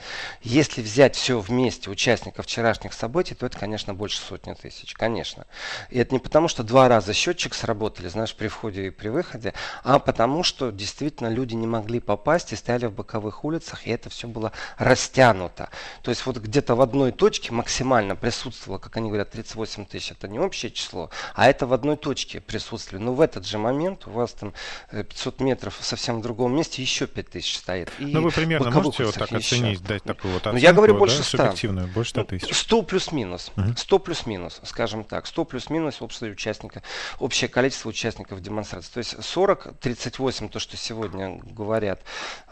Если 0.42 0.82
взять 0.82 1.14
все 1.14 1.38
вместе 1.38 1.90
участников 1.90 2.46
вчерашних 2.46 2.92
событий, 2.92 3.34
то 3.34 3.46
это, 3.46 3.56
конечно, 3.56 3.94
больше 3.94 4.18
сотни 4.18 4.54
тысяч, 4.54 4.94
конечно. 4.94 5.46
И 5.90 5.98
это 5.98 6.12
не 6.12 6.18
потому, 6.18 6.48
что 6.48 6.64
два 6.64 6.88
раза 6.88 7.12
счетчик 7.12 7.54
сработали, 7.54 8.08
знаешь, 8.08 8.34
при 8.34 8.48
входе 8.48 8.88
и 8.88 8.90
при 8.90 9.08
выходе, 9.08 9.54
а 9.84 10.00
потому, 10.00 10.42
что 10.42 10.72
действительно 10.72 11.28
люди 11.28 11.54
не 11.54 11.68
могли 11.68 12.00
попасть 12.00 12.52
и 12.52 12.56
стояли 12.56 12.79
стояли 12.80 12.86
в 12.86 12.94
боковых 12.94 13.44
улицах, 13.44 13.86
и 13.86 13.90
это 13.90 14.08
все 14.08 14.26
было 14.26 14.52
растянуто. 14.78 15.68
То 16.02 16.10
есть 16.10 16.24
вот 16.26 16.38
где-то 16.38 16.74
в 16.74 16.80
одной 16.80 17.12
точке 17.12 17.52
максимально 17.52 18.16
присутствовало, 18.16 18.78
как 18.78 18.96
они 18.96 19.08
говорят, 19.08 19.30
38 19.30 19.84
тысяч. 19.84 20.12
Это 20.12 20.28
не 20.28 20.38
общее 20.38 20.70
число, 20.70 21.10
а 21.34 21.48
это 21.48 21.66
в 21.66 21.72
одной 21.72 21.96
точке 21.96 22.40
присутствовали. 22.40 23.02
Но 23.02 23.12
в 23.12 23.20
этот 23.20 23.46
же 23.46 23.58
момент 23.58 24.06
у 24.06 24.10
вас 24.10 24.32
там 24.32 24.52
500 24.90 25.40
э, 25.40 25.44
метров 25.44 25.78
совсем 25.80 26.20
в 26.20 26.22
другом 26.22 26.54
месте 26.54 26.82
еще 26.82 27.06
5 27.06 27.30
тысяч 27.30 27.58
стоит. 27.58 27.90
И 27.98 28.06
ну 28.06 28.22
вы 28.22 28.30
примерно 28.30 28.70
можете 28.70 29.04
вот 29.04 29.14
так 29.14 29.30
еще. 29.30 29.56
оценить, 29.56 29.82
дать 29.82 30.02
такую 30.02 30.32
вот 30.32 30.42
оценку, 30.42 30.56
ну, 30.56 30.62
Я 30.62 30.72
говорю 30.72 30.96
больше 30.96 31.18
да, 31.18 31.24
100. 31.24 31.36
Субъективную, 31.36 31.88
больше 31.88 32.10
100 32.10 32.24
тысяч. 32.24 32.54
100 32.54 32.82
плюс-минус. 32.82 33.52
Угу. 33.56 33.76
100 33.76 33.98
плюс-минус, 33.98 34.60
скажем 34.64 35.04
так. 35.04 35.26
100 35.26 35.44
плюс-минус 35.44 36.00
общее, 36.00 36.32
участника, 36.32 36.82
общее 37.18 37.48
количество 37.48 37.88
участников 37.88 38.40
демонстрации. 38.40 38.90
То 38.92 38.98
есть 38.98 39.22
40, 39.22 39.78
38, 39.80 40.48
то, 40.48 40.58
что 40.58 40.76
сегодня 40.76 41.40
говорят, 41.44 42.00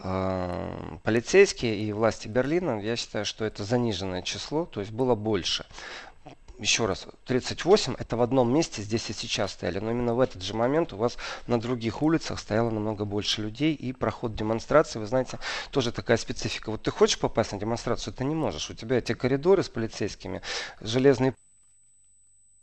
Э, 0.01 0.18
полицейские 1.03 1.77
и 1.77 1.93
власти 1.93 2.29
Берлина, 2.29 2.81
я 2.81 2.97
считаю, 2.97 3.25
что 3.25 3.45
это 3.45 3.65
заниженное 3.65 4.23
число, 4.23 4.65
то 4.67 4.81
есть 4.81 4.93
было 4.93 5.15
больше. 5.15 5.67
Еще 6.59 6.87
раз, 6.87 7.07
38 7.27 7.95
это 7.99 8.17
в 8.17 8.23
одном 8.23 8.53
месте 8.53 8.83
здесь 8.83 9.09
и 9.11 9.13
сейчас 9.13 9.53
стояли, 9.53 9.79
но 9.79 9.93
именно 9.93 10.15
в 10.15 10.21
этот 10.21 10.43
же 10.43 10.55
момент 10.55 10.93
у 10.93 10.97
вас 10.97 11.17
на 11.47 11.61
других 11.61 12.03
улицах 12.03 12.41
стояло 12.41 12.71
намного 12.71 13.05
больше 13.05 13.43
людей 13.43 13.75
и 13.75 13.93
проход 13.93 14.35
демонстрации, 14.35 14.99
вы 14.99 15.07
знаете, 15.07 15.39
тоже 15.71 15.93
такая 15.93 16.17
специфика. 16.17 16.73
Вот 16.73 16.83
ты 16.83 16.91
хочешь 16.91 17.21
попасть 17.21 17.53
на 17.53 17.61
демонстрацию, 17.61 18.13
ты 18.13 18.25
не 18.25 18.35
можешь. 18.35 18.71
У 18.71 18.75
тебя 18.75 18.99
эти 18.99 19.15
коридоры 19.15 19.63
с 19.63 19.69
полицейскими, 19.69 20.43
железные 20.81 21.35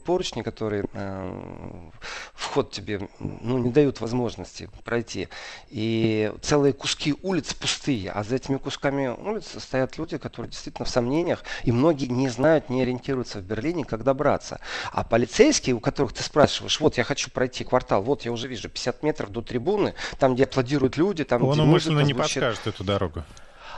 поручни, 0.05 0.41
которые 0.41 0.85
э, 0.93 1.89
вход 2.33 2.71
тебе 2.71 3.09
ну, 3.19 3.57
не 3.57 3.71
дают 3.71 3.99
возможности 3.99 4.69
пройти. 4.83 5.27
И 5.69 6.31
целые 6.41 6.73
куски 6.73 7.15
улиц 7.21 7.53
пустые, 7.53 8.11
а 8.11 8.23
за 8.23 8.35
этими 8.35 8.57
кусками 8.57 9.07
улиц 9.07 9.47
стоят 9.57 9.97
люди, 9.97 10.17
которые 10.17 10.51
действительно 10.51 10.85
в 10.85 10.89
сомнениях, 10.89 11.43
и 11.63 11.71
многие 11.71 12.05
не 12.05 12.29
знают, 12.29 12.69
не 12.69 12.81
ориентируются 12.83 13.39
в 13.39 13.43
Берлине, 13.43 13.83
как 13.83 14.03
добраться. 14.03 14.59
А 14.91 15.03
полицейские, 15.03 15.75
у 15.75 15.79
которых 15.79 16.13
ты 16.13 16.23
спрашиваешь, 16.23 16.79
вот 16.79 16.97
я 16.97 17.03
хочу 17.03 17.29
пройти 17.31 17.63
квартал, 17.63 18.01
вот 18.01 18.23
я 18.23 18.31
уже 18.31 18.47
вижу 18.47 18.69
50 18.69 19.03
метров 19.03 19.31
до 19.31 19.41
трибуны, 19.41 19.95
там, 20.19 20.35
где 20.35 20.43
аплодируют 20.43 20.97
люди, 20.97 21.23
там, 21.23 21.43
Он 21.43 21.53
где 21.53 21.61
умышленно 21.61 22.01
не 22.01 22.13
подскажет 22.13 22.67
эту 22.67 22.83
дорогу. 22.83 23.23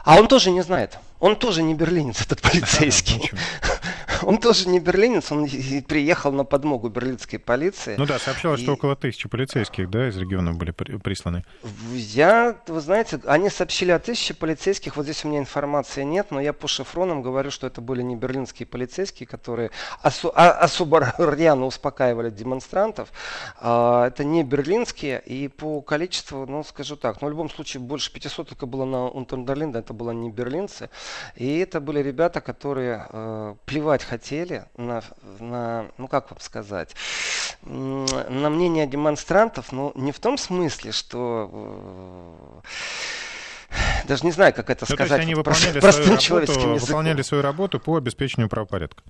А 0.08 0.20
он 0.20 0.30
тоже 0.30 0.52
не 0.52 0.62
знает. 0.62 0.98
Он 1.20 1.36
тоже 1.36 1.64
не 1.64 1.74
берлинец, 1.74 2.22
этот 2.22 2.42
полицейский. 2.50 3.30
Он 4.24 4.38
тоже 4.38 4.70
не 4.70 4.80
берлинец, 4.80 5.32
он 5.32 5.48
приехал 5.88 6.32
на 6.32 6.44
подмогу 6.44 6.90
берлинской 6.90 7.40
полиции. 7.40 7.96
Ну 7.98 8.06
да, 8.06 8.20
сообщалось, 8.20 8.62
и... 8.62 8.64
что 8.64 8.74
около 8.74 8.96
тысячи 8.96 9.28
полицейских, 9.30 9.90
да, 9.90 10.10
из 10.10 10.18
региона 10.18 10.54
были 10.54 10.72
присланы. 10.72 11.44
Я, 11.94 12.58
вы 12.68 12.82
знаете, 12.82 13.20
они 13.26 13.50
сообщили 13.50 13.92
о 13.92 14.00
тысяче 14.00 14.34
полицейских, 14.34 14.96
вот 14.96 15.04
здесь 15.04 15.24
у 15.26 15.28
меня 15.28 15.40
информации 15.40 16.04
нет, 16.04 16.28
но 16.32 16.40
я 16.40 16.54
по 16.54 16.68
шифронам 16.68 17.22
говорю, 17.22 17.52
что 17.52 17.68
это 17.68 17.82
были 17.82 18.02
не 18.02 18.16
берлинские 18.16 18.66
полицейские, 18.66 19.28
которые 19.28 19.72
осо- 20.04 20.32
а, 20.36 20.52
особо 20.52 21.14
рьяно 21.18 21.66
успокаивали 21.66 22.30
демонстрантов. 22.30 23.10
А, 23.60 24.08
это 24.08 24.24
не 24.24 24.44
берлинские, 24.44 25.22
и 25.26 25.48
по 25.48 25.82
количеству, 25.82 26.46
ну, 26.48 26.64
скажу 26.64 26.96
так, 26.96 27.22
но 27.22 27.28
в 27.28 27.32
любом 27.32 27.50
случае 27.50 27.82
больше 27.82 28.12
500 28.12 28.50
только 28.50 28.66
было 28.66 28.86
на 28.86 29.08
Унтерндерлинда, 29.08 29.80
это 29.80 29.94
было 29.94 30.12
не 30.12 30.30
берлинцы. 30.30 30.90
И 31.36 31.60
это 31.60 31.80
были 31.80 32.00
ребята, 32.00 32.42
которые 32.42 33.08
э, 33.10 33.56
плевать 33.66 34.07
хотели 34.08 34.66
на, 34.78 35.04
на, 35.40 35.88
ну 35.98 36.08
как 36.08 36.32
вам 36.32 36.40
сказать, 36.40 36.96
на 37.64 38.50
мнение 38.50 38.88
демонстрантов, 38.88 39.72
но 39.72 39.92
не 39.96 40.12
в 40.12 40.20
том 40.20 40.38
смысле, 40.38 40.92
что 40.92 42.62
э, 43.72 43.78
даже 44.08 44.26
не 44.26 44.32
знаю, 44.32 44.54
как 44.54 44.70
это 44.70 44.86
ну, 44.88 44.96
сказать. 44.96 45.20
они 45.20 45.36
выполняли 45.36 45.80
простым 45.80 46.20
свою 46.20 46.46
работу, 46.46 46.86
выполняли 46.86 47.22
свою 47.22 47.44
работу 47.44 47.80
по 47.80 47.98
обеспечению 47.98 48.50
правопорядка. 48.50 49.04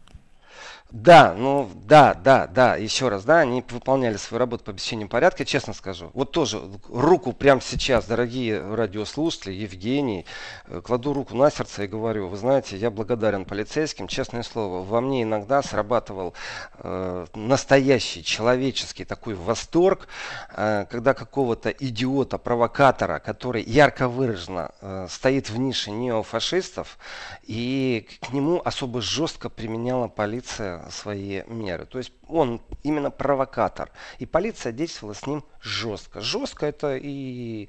Да, 0.91 1.33
ну 1.37 1.69
да, 1.85 2.13
да, 2.13 2.47
да, 2.47 2.77
еще 2.77 3.09
раз, 3.09 3.25
да, 3.25 3.39
они 3.39 3.61
выполняли 3.69 4.15
свою 4.15 4.39
работу 4.39 4.63
по 4.63 4.71
обеспечению 4.71 5.09
порядка, 5.09 5.43
честно 5.43 5.73
скажу. 5.73 6.11
Вот 6.13 6.31
тоже 6.31 6.61
руку 6.87 7.33
прямо 7.33 7.59
сейчас, 7.59 8.05
дорогие 8.05 8.61
радиослушатели, 8.73 9.51
Евгений, 9.51 10.25
э, 10.67 10.79
кладу 10.79 11.11
руку 11.11 11.35
на 11.35 11.51
сердце 11.51 11.83
и 11.83 11.87
говорю, 11.87 12.29
вы 12.29 12.37
знаете, 12.37 12.77
я 12.77 12.89
благодарен 12.89 13.43
полицейским, 13.43 14.07
честное 14.07 14.43
слово, 14.43 14.81
во 14.81 15.01
мне 15.01 15.23
иногда 15.23 15.61
срабатывал 15.61 16.33
э, 16.79 17.25
настоящий 17.35 18.23
человеческий 18.23 19.03
такой 19.03 19.33
восторг, 19.33 20.07
э, 20.55 20.85
когда 20.89 21.13
какого-то 21.13 21.69
идиота, 21.69 22.37
провокатора, 22.37 23.19
который 23.19 23.61
ярко 23.61 24.07
выраженно 24.07 24.71
э, 24.79 25.07
стоит 25.09 25.49
в 25.49 25.57
нише 25.59 25.91
неофашистов, 25.91 26.97
и 27.43 28.07
к 28.21 28.31
нему 28.31 28.61
особо 28.63 29.01
жестко 29.01 29.49
применяла 29.49 30.07
полиция 30.07 30.76
свои 30.89 31.43
меры. 31.47 31.85
То 31.85 31.97
есть 31.97 32.11
он 32.29 32.61
именно 32.83 33.11
провокатор. 33.11 33.91
И 34.19 34.25
полиция 34.25 34.71
действовала 34.71 35.13
с 35.13 35.25
ним 35.25 35.43
жестко. 35.61 36.21
Жестко 36.21 36.65
это 36.65 36.95
и 36.95 37.67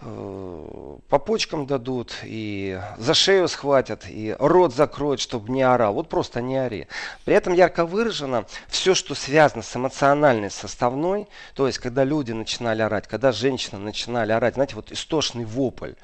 э, 0.00 0.96
по 1.08 1.18
почкам 1.18 1.66
дадут, 1.66 2.14
и 2.22 2.80
за 2.96 3.14
шею 3.14 3.48
схватят, 3.48 4.04
и 4.08 4.36
рот 4.38 4.74
закроют, 4.74 5.20
чтобы 5.20 5.50
не 5.52 5.62
орал. 5.62 5.94
Вот 5.94 6.08
просто 6.08 6.40
не 6.40 6.56
ори. 6.56 6.86
При 7.24 7.34
этом 7.34 7.52
ярко 7.52 7.84
выражено 7.84 8.46
все, 8.68 8.94
что 8.94 9.14
связано 9.14 9.62
с 9.62 9.76
эмоциональной 9.76 10.50
составной, 10.50 11.28
то 11.54 11.66
есть 11.66 11.78
когда 11.78 12.04
люди 12.04 12.32
начинали 12.32 12.82
орать, 12.82 13.08
когда 13.08 13.32
женщины 13.32 13.78
начинали 13.78 14.32
орать, 14.32 14.54
знаете, 14.54 14.76
вот 14.76 14.92
истошный 14.92 15.44
вопль, 15.44 15.94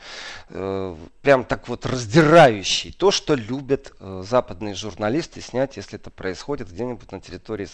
э, 0.48 0.96
прям 1.22 1.44
так 1.44 1.68
вот 1.68 1.86
раздирающий, 1.86 2.92
то, 2.92 3.10
что 3.10 3.34
любят 3.34 3.92
э, 4.00 4.22
западные 4.26 4.74
журналисты 4.74 5.40
снять, 5.40 5.76
если 5.76 5.98
это 5.98 6.10
происходит 6.10 6.70
где-нибудь 6.70 7.12
на 7.12 7.20
территории 7.20 7.68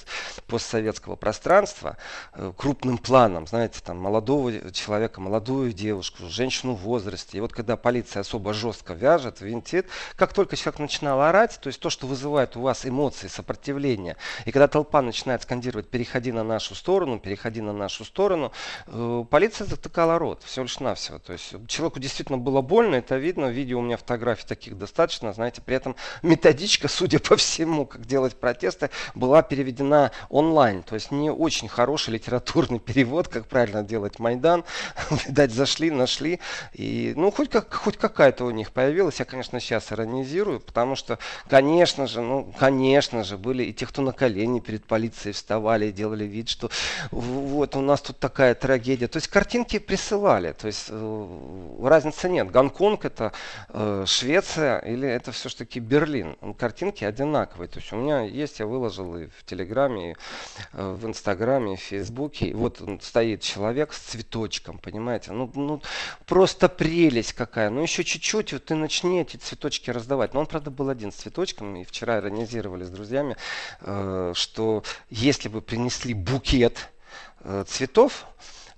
постсоветского 0.46 1.16
пространства 1.16 1.96
э, 2.32 2.52
крупным 2.56 2.98
планом, 2.98 3.46
знаете, 3.46 3.80
там 3.84 3.98
молодого 3.98 4.70
человека, 4.70 5.20
молодую 5.20 5.72
девушку, 5.72 6.28
женщину 6.28 6.74
в 6.74 6.80
возрасте. 6.80 7.38
И 7.38 7.40
вот 7.40 7.52
когда 7.52 7.76
полиция 7.76 8.20
особо 8.20 8.54
жестко 8.54 8.94
вяжет, 8.94 9.40
винтит, 9.40 9.86
как 10.16 10.32
только 10.32 10.56
человек 10.56 10.78
начинал 10.78 11.20
орать, 11.20 11.58
то 11.60 11.68
есть 11.68 11.80
то, 11.80 11.90
что 11.90 12.06
вызывает 12.06 12.56
у 12.56 12.60
вас 12.60 12.86
эмоции, 12.86 13.28
сопротивление, 13.28 14.16
и 14.44 14.52
когда 14.52 14.68
толпа 14.68 15.02
начинает 15.02 15.42
скандировать 15.42 15.88
«переходи 15.88 16.32
на 16.32 16.44
нашу 16.44 16.74
сторону», 16.74 17.18
«переходи 17.18 17.60
на 17.60 17.72
нашу 17.72 18.04
сторону», 18.04 18.52
э, 18.86 19.24
полиция 19.28 19.66
затыкала 19.66 20.18
рот, 20.18 20.42
всего 20.44 20.64
лишь 20.64 20.80
навсего. 20.80 21.18
То 21.18 21.32
есть 21.32 21.54
человеку 21.66 21.98
действительно 21.98 22.38
было 22.38 22.62
больно, 22.62 22.96
это 22.96 23.16
видно, 23.16 23.46
видео 23.46 23.78
у 23.78 23.82
меня 23.82 23.96
фотографий 23.96 24.46
таких 24.46 24.78
достаточно, 24.78 25.32
знаете, 25.32 25.60
при 25.60 25.76
этом 25.76 25.96
методичка, 26.22 26.88
судя 26.96 27.18
по 27.18 27.36
всему, 27.36 27.86
как 27.86 28.06
делать 28.06 28.36
протесты, 28.36 28.90
была 29.14 29.42
переведена 29.42 29.95
онлайн, 30.28 30.82
то 30.82 30.94
есть 30.94 31.10
не 31.10 31.30
очень 31.30 31.68
хороший 31.68 32.14
литературный 32.14 32.78
перевод, 32.88 33.28
как 33.28 33.46
правильно 33.46 33.82
делать 33.82 34.18
Майдан, 34.18 34.64
видать, 35.26 35.52
зашли, 35.52 35.90
нашли, 35.90 36.40
и, 36.72 37.12
ну, 37.16 37.30
хоть, 37.30 37.50
как, 37.50 37.72
хоть 37.72 37.96
какая-то 37.96 38.44
у 38.44 38.50
них 38.50 38.72
появилась, 38.72 39.18
я, 39.18 39.24
конечно, 39.24 39.60
сейчас 39.60 39.92
иронизирую, 39.92 40.60
потому 40.60 40.96
что, 40.96 41.18
конечно 41.48 42.06
же, 42.06 42.20
ну, 42.20 42.52
конечно 42.58 43.24
же, 43.24 43.38
были 43.38 43.64
и 43.64 43.72
те, 43.72 43.86
кто 43.86 44.02
на 44.02 44.12
колени 44.12 44.60
перед 44.60 44.84
полицией 44.84 45.32
вставали 45.32 45.86
и 45.86 45.92
делали 45.92 46.24
вид, 46.24 46.48
что 46.48 46.70
вот 47.10 47.76
у 47.76 47.80
нас 47.80 48.00
тут 48.00 48.18
такая 48.18 48.54
трагедия, 48.54 49.08
то 49.08 49.16
есть 49.18 49.28
картинки 49.28 49.78
присылали, 49.78 50.52
то 50.52 50.66
есть 50.66 50.86
э, 50.88 51.78
разницы 51.82 52.28
нет, 52.28 52.50
Гонконг 52.50 53.04
это 53.04 53.32
э, 53.68 54.04
Швеция 54.06 54.78
или 54.78 55.08
это 55.08 55.32
все-таки 55.32 55.80
Берлин, 55.80 56.36
картинки 56.58 57.04
одинаковые, 57.04 57.68
то 57.68 57.78
есть 57.78 57.92
у 57.92 57.96
меня 57.96 58.22
есть, 58.22 58.60
я 58.60 58.66
выложил 58.66 59.16
и 59.16 59.26
в 59.26 59.44
Телеграме, 59.44 59.85
и 59.94 60.14
э, 60.72 60.92
в 60.92 61.06
Инстаграме, 61.06 61.76
в 61.76 61.80
Фейсбуке, 61.80 62.48
и 62.48 62.54
вот 62.54 62.82
стоит 63.00 63.42
человек 63.42 63.92
с 63.92 63.98
цветочком, 63.98 64.78
понимаете, 64.78 65.32
ну, 65.32 65.50
ну 65.54 65.82
просто 66.26 66.68
прелесть 66.68 67.32
какая, 67.32 67.70
ну 67.70 67.82
еще 67.82 68.04
чуть-чуть, 68.04 68.52
вот 68.52 68.64
ты 68.64 68.74
начни 68.74 69.20
эти 69.20 69.36
цветочки 69.36 69.90
раздавать, 69.90 70.34
но 70.34 70.40
он, 70.40 70.46
правда, 70.46 70.70
был 70.70 70.88
один 70.88 71.12
с 71.12 71.16
цветочком, 71.16 71.76
и 71.76 71.84
вчера 71.84 72.18
иронизировали 72.18 72.84
с 72.84 72.90
друзьями, 72.90 73.36
э, 73.80 74.32
что 74.34 74.82
если 75.10 75.48
бы 75.48 75.62
принесли 75.62 76.14
букет 76.14 76.90
э, 77.40 77.64
цветов, 77.66 78.26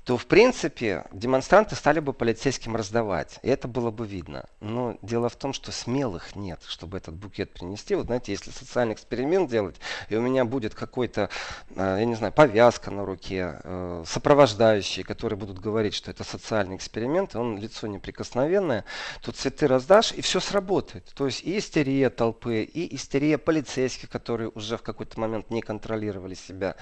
то, 0.09 0.17
в 0.17 0.25
принципе, 0.25 1.05
демонстранты 1.13 1.77
стали 1.77 2.01
бы 2.01 2.15
полицейским 2.15 2.75
раздавать. 2.75 3.39
И 3.43 3.49
это 3.51 3.69
было 3.69 3.91
бы 3.91 4.07
видно. 4.07 4.47
Но 4.59 4.97
дело 5.03 5.29
в 5.29 5.37
том, 5.37 5.53
что 5.53 5.71
смелых 5.71 6.35
нет, 6.35 6.63
чтобы 6.67 6.97
этот 6.97 7.15
букет 7.15 7.53
принести. 7.53 7.95
Вот 7.95 8.07
знаете, 8.07 8.33
если 8.33 8.51
социальный 8.51 8.95
эксперимент 8.95 9.51
делать, 9.51 9.77
и 10.09 10.17
у 10.17 10.23
меня 10.23 10.47
будет 10.47 10.75
какой-то, 10.75 11.29
э, 11.77 11.97
я 11.99 12.05
не 12.07 12.15
знаю, 12.15 12.33
повязка 12.33 12.91
на 12.91 13.05
руке, 13.05 13.61
э, 13.63 14.05
сопровождающие, 14.07 15.05
которые 15.05 15.39
будут 15.39 15.59
говорить, 15.59 15.93
что 15.93 16.11
это 16.11 16.25
социальный 16.25 16.77
эксперимент, 16.77 17.35
и 17.35 17.37
он 17.37 17.59
лицо 17.59 17.87
неприкосновенное, 17.87 18.87
то 19.21 19.33
цветы 19.33 19.67
раздашь, 19.67 20.13
и 20.13 20.23
все 20.23 20.41
сработает. 20.41 21.05
То 21.15 21.27
есть 21.27 21.43
и 21.45 21.59
истерия 21.59 22.09
толпы, 22.09 22.63
и 22.63 22.97
истерия 22.97 23.37
полицейских, 23.37 24.09
которые 24.09 24.49
уже 24.55 24.79
в 24.79 24.83
какой-то 24.83 25.21
момент 25.21 25.51
не 25.51 25.61
контролировали 25.61 26.33
себя, 26.33 26.77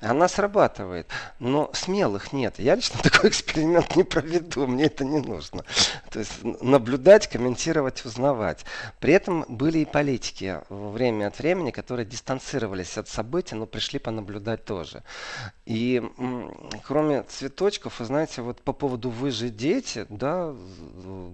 она 0.00 0.26
срабатывает. 0.26 1.06
Но 1.38 1.70
смелых 1.74 2.32
нет. 2.32 2.58
Я 2.58 2.71
я 2.72 2.76
лично 2.76 3.00
такой 3.02 3.30
эксперимент 3.30 3.96
не 3.96 4.02
проведу, 4.02 4.66
мне 4.66 4.84
это 4.84 5.04
не 5.04 5.20
нужно. 5.20 5.64
То 6.10 6.18
есть 6.18 6.32
наблюдать, 6.42 7.28
комментировать, 7.28 8.04
узнавать. 8.04 8.64
При 8.98 9.12
этом 9.12 9.44
были 9.48 9.80
и 9.80 9.84
политики 9.84 10.60
время 10.70 11.28
от 11.28 11.38
времени, 11.38 11.70
которые 11.70 12.06
дистанцировались 12.06 12.96
от 12.98 13.08
событий, 13.08 13.54
но 13.54 13.66
пришли 13.66 13.98
понаблюдать 13.98 14.64
тоже. 14.64 15.02
И 15.66 16.02
кроме 16.84 17.22
цветочков, 17.24 18.00
вы 18.00 18.06
знаете, 18.06 18.42
вот 18.42 18.60
по 18.62 18.72
поводу 18.72 19.10
«вы 19.10 19.30
же 19.30 19.48
дети», 19.50 20.06
да, 20.08 20.54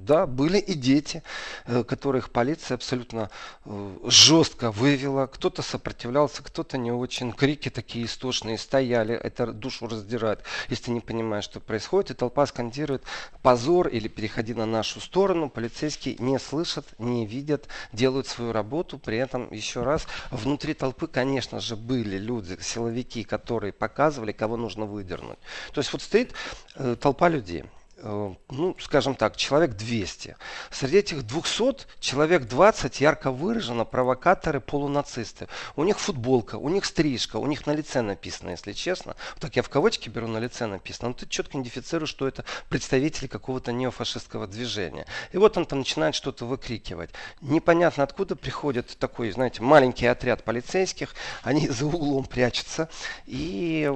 да, 0.02 0.26
были 0.26 0.58
и 0.58 0.74
дети, 0.74 1.22
э, 1.66 1.84
которых 1.84 2.30
полиция 2.30 2.74
абсолютно 2.74 3.30
э, 3.64 3.96
жестко 4.04 4.70
вывела. 4.70 5.26
Кто-то 5.26 5.62
сопротивлялся, 5.62 6.42
кто-то 6.42 6.78
не 6.78 6.92
очень. 6.92 7.32
Крики 7.32 7.70
такие 7.70 8.04
истошные 8.04 8.58
стояли, 8.58 9.14
это 9.14 9.52
душу 9.52 9.86
раздирает, 9.86 10.40
если 10.68 10.90
не 10.90 11.00
понимаешь 11.00 11.27
понимая, 11.28 11.42
что 11.42 11.60
происходит, 11.60 12.10
и 12.10 12.14
толпа 12.14 12.46
скандирует 12.46 13.02
«позор» 13.42 13.88
или 13.88 14.08
«переходи 14.08 14.54
на 14.54 14.64
нашу 14.64 14.98
сторону». 14.98 15.50
Полицейские 15.50 16.16
не 16.18 16.38
слышат, 16.38 16.86
не 16.98 17.26
видят, 17.26 17.68
делают 17.92 18.26
свою 18.26 18.52
работу. 18.52 18.98
При 18.98 19.18
этом, 19.18 19.52
еще 19.52 19.82
раз, 19.82 20.06
внутри 20.30 20.72
толпы, 20.72 21.06
конечно 21.06 21.60
же, 21.60 21.76
были 21.76 22.16
люди, 22.16 22.56
силовики, 22.62 23.24
которые 23.24 23.74
показывали, 23.74 24.32
кого 24.32 24.56
нужно 24.56 24.86
выдернуть. 24.86 25.38
То 25.74 25.80
есть 25.80 25.92
вот 25.92 26.00
стоит 26.00 26.32
э, 26.76 26.96
толпа 26.98 27.28
людей. 27.28 27.64
Э, 28.00 28.34
ну, 28.50 28.76
скажем 28.78 29.16
так, 29.16 29.36
человек 29.36 29.74
200. 29.74 30.36
Среди 30.70 30.98
этих 30.98 31.26
200 31.26 31.86
человек 31.98 32.44
20 32.44 33.00
ярко 33.00 33.32
выражено 33.32 33.84
провокаторы, 33.84 34.60
полунацисты. 34.60 35.48
У 35.74 35.82
них 35.82 35.98
футболка, 35.98 36.56
у 36.56 36.68
них 36.68 36.84
стрижка, 36.84 37.38
у 37.38 37.46
них 37.46 37.66
на 37.66 37.72
лице 37.72 38.02
написано, 38.02 38.50
если 38.50 38.72
честно. 38.72 39.16
Так 39.40 39.56
я 39.56 39.62
в 39.62 39.68
кавычки 39.68 40.08
беру 40.08 40.28
на 40.28 40.38
лице 40.38 40.66
написано. 40.66 41.08
Но 41.08 41.14
ты 41.14 41.26
четко 41.26 41.58
идентифицируешь, 41.58 42.10
что 42.10 42.28
это 42.28 42.44
представители 42.68 43.26
какого-то 43.26 43.72
неофашистского 43.72 44.46
движения. 44.46 45.06
И 45.32 45.38
вот 45.38 45.56
он 45.56 45.66
там 45.66 45.80
начинает 45.80 46.14
что-то 46.14 46.44
выкрикивать. 46.44 47.10
Непонятно 47.40 48.04
откуда 48.04 48.36
приходит 48.36 48.96
такой, 48.98 49.30
знаете, 49.32 49.62
маленький 49.62 50.06
отряд 50.06 50.44
полицейских. 50.44 51.14
Они 51.42 51.68
за 51.68 51.86
углом 51.86 52.26
прячутся. 52.26 52.88
И 53.26 53.90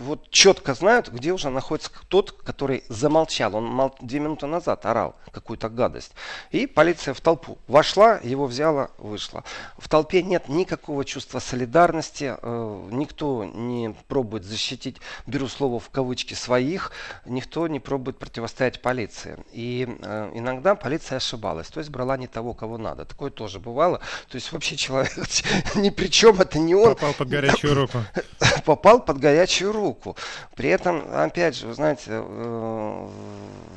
вот 0.00 0.28
четко 0.30 0.74
знают, 0.74 1.10
где 1.10 1.32
уже 1.32 1.50
находится 1.50 1.90
тот, 2.08 2.32
который 2.32 2.82
замолчал. 3.04 3.54
Он 3.54 3.66
мол... 3.66 3.94
две 4.00 4.18
минуты 4.18 4.46
назад 4.46 4.86
орал 4.86 5.14
какую-то 5.30 5.68
гадость. 5.68 6.12
И 6.52 6.66
полиция 6.66 7.12
в 7.12 7.20
толпу 7.20 7.58
вошла, 7.66 8.18
его 8.22 8.46
взяла, 8.46 8.88
вышла. 8.96 9.44
В 9.76 9.88
толпе 9.90 10.22
нет 10.22 10.48
никакого 10.48 11.04
чувства 11.04 11.40
солидарности. 11.40 12.34
Э, 12.40 12.88
никто 12.90 13.44
не 13.44 13.94
пробует 14.08 14.44
защитить, 14.44 14.96
беру 15.26 15.48
слово 15.48 15.78
в 15.80 15.90
кавычки, 15.90 16.32
своих. 16.32 16.92
Никто 17.26 17.68
не 17.68 17.78
пробует 17.78 18.18
противостоять 18.18 18.80
полиции. 18.80 19.36
И 19.52 19.86
э, 20.00 20.30
иногда 20.32 20.74
полиция 20.74 21.16
ошибалась. 21.16 21.68
То 21.68 21.80
есть 21.80 21.90
брала 21.90 22.16
не 22.16 22.26
того, 22.26 22.54
кого 22.54 22.78
надо. 22.78 23.04
Такое 23.04 23.30
тоже 23.30 23.60
бывало. 23.60 23.98
То 24.28 24.36
есть 24.36 24.50
вообще 24.52 24.76
человек 24.76 25.12
ни 25.74 25.90
при 25.90 26.06
чем, 26.06 26.40
это 26.40 26.58
не 26.58 26.74
он. 26.74 26.94
Попал 26.94 27.12
под 27.12 27.28
горячую 27.28 27.74
руку. 27.74 27.98
Попал 28.64 29.04
под 29.04 29.18
горячую 29.18 29.72
руку. 29.72 30.16
При 30.56 30.70
этом, 30.70 31.04
опять 31.12 31.56
же, 31.56 31.66
вы 31.66 31.74
знаете, 31.74 32.04
э, 32.08 32.93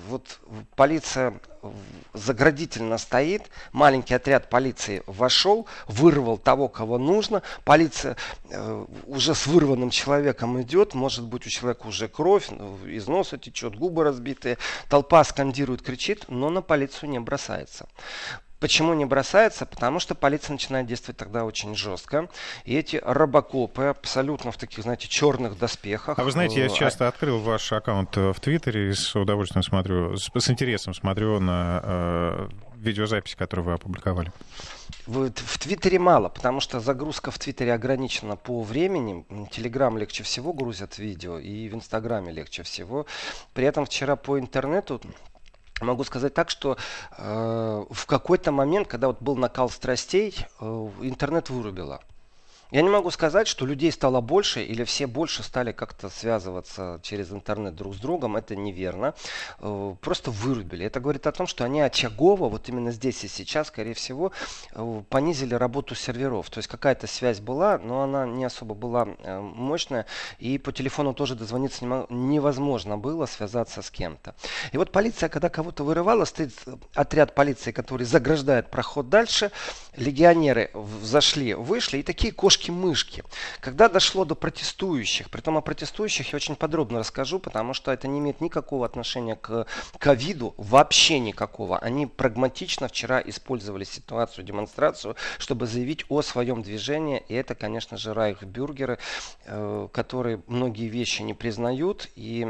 вот 0.08 0.40
полиция 0.76 1.34
заградительно 2.14 2.98
стоит, 2.98 3.50
маленький 3.72 4.14
отряд 4.14 4.50
полиции 4.50 5.04
вошел, 5.06 5.68
вырвал 5.88 6.38
того, 6.38 6.68
кого 6.68 6.98
нужно, 6.98 7.42
полиция 7.64 8.16
э, 8.50 8.86
уже 9.06 9.36
с 9.36 9.48
вырванным 9.48 9.90
человеком 9.90 10.62
идет, 10.62 10.94
может 10.94 11.26
быть 11.26 11.46
у 11.46 11.50
человека 11.50 11.88
уже 11.88 12.08
кровь, 12.08 12.50
ну, 12.50 12.78
из 12.86 13.08
носа 13.08 13.38
течет, 13.38 13.76
губы 13.76 14.04
разбитые, 14.04 14.58
толпа 14.90 15.24
скандирует, 15.24 15.82
кричит, 15.82 16.26
но 16.28 16.50
на 16.50 16.62
полицию 16.62 17.10
не 17.10 17.20
бросается. 17.20 17.88
Почему 18.60 18.94
не 18.94 19.06
бросается? 19.06 19.66
Потому 19.66 20.00
что 20.00 20.16
полиция 20.16 20.54
начинает 20.54 20.88
действовать 20.88 21.18
тогда 21.18 21.46
очень 21.46 21.76
жестко. 21.76 22.28
И 22.66 22.76
эти 22.76 23.00
робокопы 23.04 23.84
абсолютно 23.86 24.52
в 24.52 24.58
таких, 24.58 24.84
знаете, 24.84 25.08
черных 25.08 25.58
доспехах. 25.60 26.18
А 26.18 26.24
вы 26.24 26.32
знаете, 26.32 26.60
я 26.60 26.66
э, 26.66 26.70
часто 26.70 27.08
открыл 27.08 27.40
ваш 27.40 27.72
аккаунт 27.72 28.18
э, 28.18 28.34
в 28.34 28.40
Твиттере 28.40 28.90
и 28.90 28.94
с 28.94 29.16
удовольствием 29.16 29.64
смотрю, 29.64 30.18
с, 30.18 30.30
с 30.34 30.50
интересом 30.50 30.96
смотрю 30.96 31.40
на 31.40 31.82
э, 31.84 32.50
видеозапись, 32.78 33.36
которую 33.36 33.66
вы 33.66 33.74
опубликовали. 33.74 34.32
В, 35.06 35.32
в 35.32 35.60
Твиттере 35.60 36.00
мало, 36.00 36.30
потому 36.30 36.60
что 36.60 36.80
загрузка 36.80 37.32
в 37.32 37.38
Твиттере 37.38 37.74
ограничена 37.74 38.36
по 38.36 38.64
времени. 38.64 39.26
Телеграм 39.52 39.98
легче 39.98 40.24
всего 40.24 40.54
грузят 40.54 40.98
видео, 40.98 41.38
и 41.38 41.70
в 41.70 41.76
Инстаграме 41.76 42.32
легче 42.32 42.64
всего. 42.64 43.06
При 43.54 43.66
этом 43.66 43.86
вчера 43.86 44.16
по 44.16 44.40
интернету 44.40 45.00
Могу 45.82 46.04
сказать 46.04 46.34
так, 46.34 46.50
что 46.50 46.78
э, 47.18 47.86
в 47.90 48.06
какой-то 48.06 48.52
момент, 48.52 48.88
когда 48.88 49.08
вот 49.08 49.22
был 49.22 49.36
накал 49.36 49.70
страстей, 49.70 50.36
э, 50.60 50.66
интернет 51.02 51.50
вырубило. 51.50 52.02
Я 52.72 52.82
не 52.82 52.90
могу 52.90 53.12
сказать, 53.12 53.48
что 53.48 53.66
людей 53.66 53.92
стало 53.94 54.20
больше 54.20 54.62
или 54.62 54.84
все 54.84 55.08
больше 55.08 55.42
стали 55.42 55.72
как-то 55.72 56.10
связываться 56.10 57.00
через 57.02 57.32
интернет 57.32 57.76
друг 57.76 57.96
с 57.96 57.98
другом. 57.98 58.36
Это 58.36 58.58
неверно. 58.58 59.14
Э, 59.60 59.96
просто 60.02 60.32
вырубили. 60.32 60.86
Это 60.86 61.00
говорит 61.00 61.28
о 61.28 61.32
том, 61.32 61.48
что 61.48 61.64
они 61.64 61.80
очагово, 61.80 62.50
вот 62.50 62.68
именно 62.68 62.92
здесь 62.92 63.24
и 63.24 63.30
сейчас, 63.30 63.68
скорее 63.68 63.94
всего, 63.94 64.34
э, 64.74 65.02
понизили 65.10 65.54
работу 65.54 65.96
серверов. 65.96 66.50
То 66.50 66.58
есть 66.58 66.68
какая-то 66.68 67.08
связь 67.08 67.40
была, 67.40 67.78
но 67.78 68.02
она 68.02 68.26
не 68.26 68.44
особо 68.44 68.76
была 68.76 69.08
э, 69.20 69.40
мощная. 69.40 70.06
И 70.40 70.58
по 70.58 70.74
телефону 70.74 71.14
тоже 71.14 71.36
дозвониться 71.36 71.86
невозможно 72.10 72.98
было, 72.98 73.28
связаться 73.28 73.82
с 73.82 73.90
кем-то. 73.90 74.36
И 74.74 74.78
вот 74.78 74.92
полиция, 74.92 75.30
когда 75.30 75.48
кого-то 75.50 75.86
вырывала, 75.86 76.26
стоит 76.26 76.52
отряд 76.94 77.34
полиции, 77.34 77.72
который 77.72 78.06
заграждает 78.06 78.70
проход 78.70 79.08
дальше. 79.08 79.52
Легионеры 79.98 80.72
зашли, 81.02 81.54
вышли, 81.54 81.98
и 81.98 82.04
такие 82.04 82.32
кошки 82.32 82.68
кошки-мышки. 82.68 83.24
Когда 83.60 83.90
дошло 83.90 84.26
до 84.26 84.36
протестующих, 84.36 85.30
при 85.30 85.42
том 85.42 85.58
о 85.58 85.62
протестующих 85.62 86.34
я 86.34 86.38
очень 86.38 86.56
подробно 86.56 87.00
расскажу, 87.00 87.40
потому 87.40 87.74
что 87.74 87.92
это 87.92 88.08
не 88.08 88.20
имеет 88.20 88.42
никакого 88.42 88.86
отношения 88.86 89.36
к 89.36 89.66
ковиду, 89.98 90.54
вообще 90.58 91.20
никакого. 91.20 91.78
Они 91.78 92.06
прагматично 92.08 92.88
вчера 92.88 93.22
использовали 93.22 93.84
ситуацию, 93.84 94.46
демонстрацию, 94.46 95.16
чтобы 95.40 95.68
заявить 95.68 96.06
о 96.10 96.22
своем 96.22 96.62
движении. 96.62 97.24
И 97.28 97.34
это, 97.34 97.56
конечно 97.56 97.98
же, 97.98 98.14
райхбюргеры, 98.14 98.98
э, 99.46 99.88
которые 99.92 100.42
многие 100.48 100.88
вещи 100.88 101.22
не 101.22 101.34
признают 101.34 102.10
и 102.16 102.48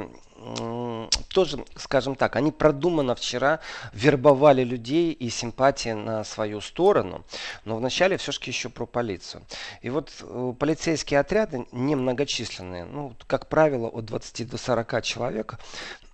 тоже, 1.29 1.63
скажем 1.75 2.15
так, 2.15 2.35
они 2.35 2.51
продуманно 2.51 3.15
вчера 3.15 3.59
вербовали 3.93 4.63
людей 4.63 5.11
и 5.11 5.29
симпатии 5.29 5.93
на 5.93 6.23
свою 6.23 6.61
сторону, 6.61 7.23
но 7.65 7.77
вначале 7.77 8.17
все-таки 8.17 8.51
еще 8.51 8.69
про 8.69 8.85
полицию. 8.85 9.43
И 9.81 9.89
вот 9.89 10.11
э, 10.21 10.53
полицейские 10.59 11.19
отряды 11.19 11.65
немногочисленные, 11.71 12.85
ну, 12.85 13.15
как 13.27 13.47
правило, 13.47 13.87
от 13.87 14.05
20 14.05 14.49
до 14.49 14.57
40 14.57 15.01
человек, 15.03 15.55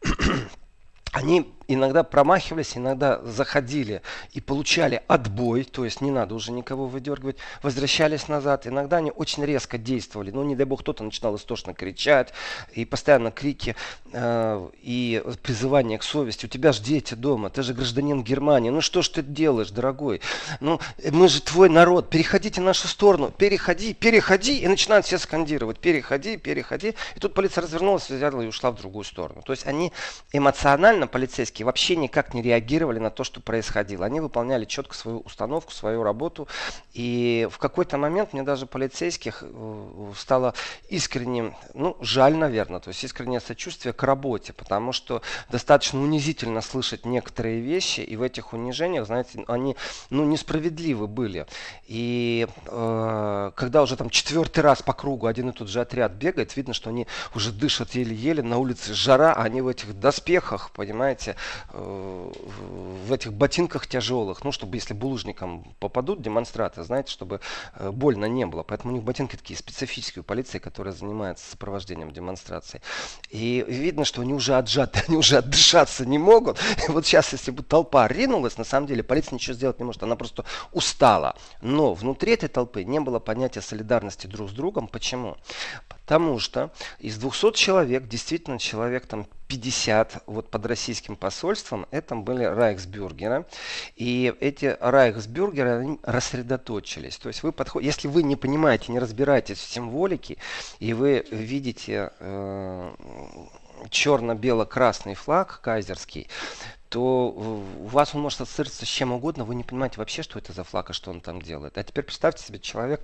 они 1.12 1.54
иногда 1.68 2.04
промахивались, 2.04 2.78
иногда 2.78 3.22
заходили 3.24 4.02
и 4.32 4.42
получали 4.42 5.02
отбой, 5.08 5.64
то 5.64 5.86
есть 5.86 6.02
не 6.02 6.12
надо 6.12 6.36
уже 6.36 6.52
никого 6.52 6.88
выдергивать, 6.88 7.38
возвращались 7.62 8.28
назад. 8.28 8.68
Иногда 8.68 8.98
они 8.98 9.12
очень 9.12 9.44
резко 9.46 9.78
действовали. 9.78 10.32
Ну, 10.32 10.44
не 10.44 10.56
дай 10.56 10.66
бог, 10.66 10.82
кто-то 10.82 11.04
начинал 11.04 11.36
истошно 11.36 11.74
кричать, 11.74 12.34
и 12.74 12.86
постоянно 12.86 13.32
крики 13.32 13.76
э, 14.12 14.70
и 14.82 15.24
призывание 15.42 15.98
к 15.98 16.04
совести. 16.04 16.46
У 16.46 16.50
тебя 16.50 16.72
же 16.72 16.82
дети 16.82 17.14
дома, 17.14 17.50
ты 17.50 17.64
же 17.64 17.74
гражданин 17.74 18.24
Германии. 18.24 18.70
Ну, 18.70 18.82
что 18.82 19.02
ж 19.02 19.10
ты 19.10 19.22
делаешь, 19.22 19.72
дорогой? 19.72 20.22
Ну, 20.60 20.80
мы 21.12 21.28
же 21.28 21.42
твой 21.42 21.70
народ, 21.70 22.10
переходите 22.10 22.62
в 22.62 22.64
нашу 22.64 22.88
сторону, 22.88 23.32
переходи, 23.32 23.94
переходи. 23.94 24.60
И 24.60 24.68
начинают 24.68 25.06
все 25.06 25.18
скандировать, 25.18 25.80
переходи, 25.80 26.38
переходи. 26.38 26.96
И 27.16 27.20
тут 27.20 27.34
полиция 27.34 27.64
развернулась, 27.64 28.10
взяла 28.10 28.44
и 28.44 28.48
ушла 28.48 28.72
в 28.72 28.76
другую 28.76 29.04
сторону. 29.04 29.42
То 29.44 29.54
есть 29.54 29.66
они 29.68 29.92
эмоционально, 30.32 31.08
полицейские, 31.08 31.53
полицейские 31.54 31.66
вообще 31.66 31.96
никак 31.96 32.34
не 32.34 32.42
реагировали 32.42 33.00
на 33.00 33.10
то, 33.10 33.24
что 33.24 33.40
происходило. 33.40 34.06
Они 34.06 34.20
выполняли 34.20 34.66
четко 34.66 34.96
свою 34.96 35.20
установку, 35.20 35.72
свою 35.72 36.04
работу. 36.04 36.48
И 36.94 37.48
в 37.52 37.58
какой-то 37.58 37.98
момент 37.98 38.34
мне 38.34 38.44
даже 38.44 38.66
полицейских 38.66 39.44
э, 39.44 40.12
стало 40.18 40.54
искренним, 40.90 41.56
ну, 41.74 41.96
жаль, 42.02 42.36
наверное, 42.36 42.80
то 42.80 42.90
есть 42.90 43.04
искреннее 43.04 43.40
сочувствие 43.40 43.94
к 43.94 44.04
работе, 44.04 44.54
потому 44.54 44.94
что 44.94 45.22
достаточно 45.50 46.02
унизительно 46.02 46.62
слышать 46.62 47.06
некоторые 47.06 47.62
вещи, 47.62 48.02
и 48.02 48.16
в 48.16 48.22
этих 48.22 48.54
унижениях, 48.54 49.06
знаете, 49.06 49.44
они, 49.48 49.76
ну, 50.10 50.26
несправедливы 50.26 51.08
были. 51.08 51.46
И 51.88 52.48
э, 52.68 53.52
когда 53.56 53.82
уже 53.82 53.96
там 53.96 54.10
четвертый 54.10 54.60
раз 54.60 54.82
по 54.82 54.94
кругу 54.94 55.28
один 55.28 55.50
и 55.50 55.52
тот 55.52 55.70
же 55.70 55.82
отряд 55.82 56.14
бегает, 56.14 56.58
видно, 56.58 56.74
что 56.74 56.90
они 56.90 57.08
уже 57.36 57.52
дышат 57.52 57.96
еле-еле, 57.96 58.44
на 58.44 58.58
улице 58.58 58.94
жара, 58.94 59.34
а 59.34 59.44
они 59.44 59.62
в 59.62 59.68
этих 59.68 60.00
доспехах, 60.00 60.72
понимаете, 60.72 61.36
в 61.72 63.12
этих 63.12 63.34
ботинках 63.34 63.88
тяжелых, 63.88 64.44
ну, 64.44 64.52
чтобы 64.52 64.78
если 64.78 64.94
булыжником 64.94 65.76
попадут 65.80 66.22
демонстраты, 66.22 66.84
знаете, 66.84 67.12
чтобы 67.12 67.42
э, 67.76 67.92
больно 67.92 68.26
не 68.26 68.46
было. 68.46 68.64
Поэтому 68.64 68.94
у 68.94 68.96
них 68.96 69.04
ботинки 69.04 69.36
такие 69.36 69.58
специфические 69.58 70.22
у 70.22 70.26
полиции, 70.26 70.60
которая 70.60 70.94
занимается 70.94 71.50
сопровождением 71.50 72.12
демонстраций. 72.12 72.82
И 73.30 73.64
видно, 73.68 74.06
что 74.06 74.22
они 74.22 74.34
уже 74.34 74.56
отжаты, 74.56 75.04
они 75.08 75.18
уже 75.18 75.38
отдышаться 75.38 76.06
не 76.06 76.18
могут. 76.18 76.60
И 76.88 76.92
вот 76.92 77.06
сейчас, 77.06 77.32
если 77.34 77.52
бы 77.52 77.64
толпа 77.64 78.08
ринулась, 78.08 78.58
на 78.58 78.64
самом 78.64 78.88
деле 78.88 79.04
полиция 79.04 79.36
ничего 79.36 79.56
сделать 79.56 79.80
не 79.80 79.86
может, 79.86 80.04
она 80.04 80.16
просто 80.16 80.46
устала. 80.72 81.36
Но 81.62 81.94
внутри 81.94 82.34
этой 82.34 82.50
толпы 82.50 82.84
не 82.84 83.00
было 83.00 83.20
понятия 83.20 83.62
солидарности 83.62 84.28
друг 84.28 84.50
с 84.50 84.54
другом. 84.54 84.88
Почему? 84.88 85.38
Потому 86.14 86.38
что 86.38 86.70
из 87.00 87.18
200 87.18 87.54
человек, 87.54 88.08
действительно 88.08 88.60
человек 88.60 89.08
там 89.08 89.26
50 89.48 90.26
вот 90.28 90.48
под 90.48 90.64
российским 90.68 91.16
посольством, 91.16 91.88
это 91.90 92.14
были 92.14 92.44
райхсбюргеры. 92.44 93.48
И 93.96 94.32
эти 94.40 94.78
райхсбюргеры 94.80 95.72
они 95.72 96.00
рассредоточились. 96.04 97.18
То 97.18 97.30
есть 97.30 97.42
вы 97.42 97.52
подход... 97.52 97.82
если 97.82 98.08
вы 98.08 98.22
не 98.22 98.36
понимаете, 98.36 98.92
не 98.92 99.00
разбираетесь 99.00 99.58
в 99.58 99.68
символике, 99.68 100.38
и 100.78 100.94
вы 100.94 101.26
видите 101.32 102.12
э, 102.20 102.94
черно-бело-красный 103.90 105.16
флаг 105.16 105.62
кайзерский, 105.62 106.28
то 106.90 107.30
у 107.32 107.88
вас 107.88 108.14
он 108.14 108.22
может 108.22 108.40
ассоциироваться 108.42 108.86
с 108.86 108.88
чем 108.88 109.14
угодно, 109.14 109.46
вы 109.46 109.56
не 109.56 109.64
понимаете 109.64 109.98
вообще, 109.98 110.22
что 110.22 110.38
это 110.38 110.54
за 110.54 110.64
флаг 110.64 110.92
и 110.92 110.94
что 110.94 111.10
он 111.10 111.22
там 111.22 111.42
делает. 111.42 111.76
А 111.80 111.84
теперь 111.84 112.04
представьте 112.04 112.46
себе, 112.46 112.60
человек 112.60 113.02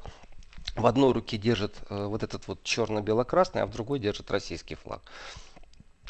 в 0.79 0.85
одной 0.85 1.13
руке 1.13 1.37
держит 1.37 1.75
э, 1.89 2.05
вот 2.05 2.23
этот 2.23 2.47
вот 2.47 2.63
черно-бело-красный, 2.63 3.61
а 3.61 3.65
в 3.65 3.71
другой 3.71 3.99
держит 3.99 4.31
российский 4.31 4.75
флаг. 4.75 5.01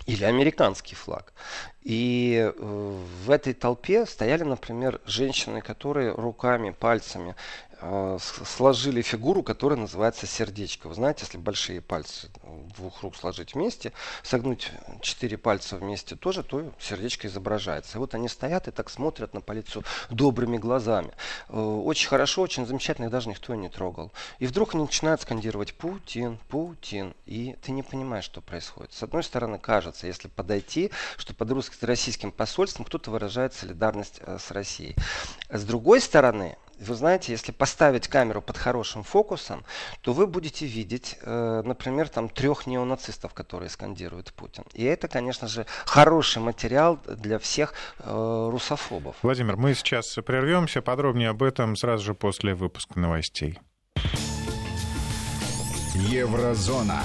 Или 0.06 0.24
американский 0.24 0.96
флаг. 0.96 1.34
И 1.82 2.52
э, 2.56 3.04
в 3.26 3.30
этой 3.30 3.54
толпе 3.54 4.06
стояли, 4.06 4.44
например, 4.44 5.02
женщины, 5.06 5.62
которые 5.62 6.12
руками, 6.12 6.72
пальцами 6.72 7.36
сложили 8.20 9.02
фигуру, 9.02 9.44
которая 9.44 9.80
называется 9.80 10.28
сердечко. 10.28 10.88
Вы 10.88 10.96
знаете, 10.96 11.24
если 11.24 11.38
большие 11.38 11.82
пальцы 11.82 12.30
двух 12.76 13.02
рук 13.04 13.16
сложить 13.16 13.54
вместе, 13.54 13.94
согнуть 14.24 14.72
четыре 15.02 15.38
пальца 15.38 15.78
вместе 15.78 16.16
тоже, 16.16 16.44
то 16.44 16.72
сердечко 16.80 17.28
изображается. 17.28 17.98
И 17.98 18.00
вот 18.00 18.16
они 18.16 18.28
стоят 18.28 18.68
и 18.68 18.72
так 18.72 18.90
смотрят 18.90 19.34
на 19.34 19.42
полицию 19.42 19.84
добрыми 20.10 20.58
глазами. 20.58 21.14
Э, 21.48 21.60
очень 21.60 22.10
хорошо, 22.10 22.42
очень 22.42 22.66
замечательно, 22.66 23.06
их 23.06 23.12
даже 23.12 23.30
никто 23.30 23.56
не 23.56 23.70
трогал. 23.70 24.12
И 24.40 24.48
вдруг 24.48 24.74
они 24.74 24.84
начинают 24.84 25.22
скандировать 25.22 25.74
«Путин, 25.74 26.38
Путин», 26.50 27.16
и 27.26 27.56
ты 27.62 27.72
не 27.72 27.84
понимаешь, 27.84 28.26
что 28.26 28.42
происходит. 28.42 28.94
С 28.94 29.04
одной 29.04 29.24
стороны, 29.24 29.58
кажется, 29.58 30.08
если 30.08 30.28
подойти, 30.28 30.92
что 31.18 31.34
под 31.34 31.50
российским 31.82 32.32
посольством 32.32 32.86
кто-то 32.86 33.12
выражает 33.12 33.54
солидарность 33.54 34.20
э, 34.22 34.38
с 34.38 34.52
Россией. 34.52 34.96
С 35.50 35.64
другой 35.64 36.02
стороны, 36.02 36.58
вы 36.80 36.96
знаете, 36.96 37.32
если 37.32 37.52
поставить 37.52 38.08
камеру 38.08 38.42
под 38.42 38.58
хорошим 38.58 39.04
фокусом, 39.04 39.64
то 40.02 40.14
вы 40.14 40.28
будете 40.28 40.66
видеть, 40.66 41.18
э, 41.22 41.62
например, 41.66 42.10
там 42.10 42.30
трех 42.30 42.68
неонацистов, 42.68 43.34
которые 43.34 43.70
скандируют 43.70 44.34
Путин. 44.34 44.64
И 44.74 44.84
это, 44.84 45.08
конечно 45.08 45.48
же, 45.48 45.66
хороший 45.86 46.42
материал 46.42 47.00
для 47.06 47.40
всех 47.40 47.74
э, 48.00 48.50
русофобов. 48.52 49.16
Владимир, 49.22 49.58
мы 49.58 49.74
сейчас 49.74 50.16
прервемся. 50.26 50.82
Подробнее 50.82 51.30
об 51.30 51.44
этом 51.44 51.76
сразу 51.76 52.06
же 52.06 52.14
после 52.14 52.54
выпуска 52.54 53.00
новостей. 53.00 53.60
Еврозона. 55.96 57.04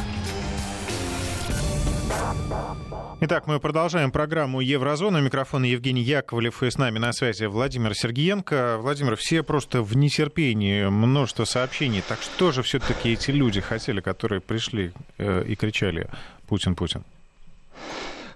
Итак, 3.27 3.47
мы 3.47 3.59
продолжаем 3.59 4.11
программу 4.11 4.61
Еврозона. 4.61 5.17
Микрофон 5.17 5.63
Евгений 5.63 6.03
Яковлев 6.03 6.63
и 6.63 6.71
с 6.71 6.77
нами 6.77 6.99
на 6.99 7.11
связи 7.15 7.47
Владимир 7.47 7.95
Сергиенко. 7.95 8.77
Владимир, 8.79 9.17
все 9.17 9.43
просто 9.43 9.81
в 9.81 9.97
нетерпении, 9.97 10.85
множество 10.85 11.47
сообщений. 11.47 12.03
Так 12.07 12.21
что 12.21 12.53
же 12.53 12.63
все-таки 12.63 13.15
эти 13.15 13.31
люди 13.31 13.63
хотели, 13.63 14.03
которые 14.03 14.43
пришли 14.43 14.93
э, 15.17 15.43
и 15.49 15.57
кричали 15.57 16.11
«Путин, 16.47 16.75
Путин»? 16.75 17.03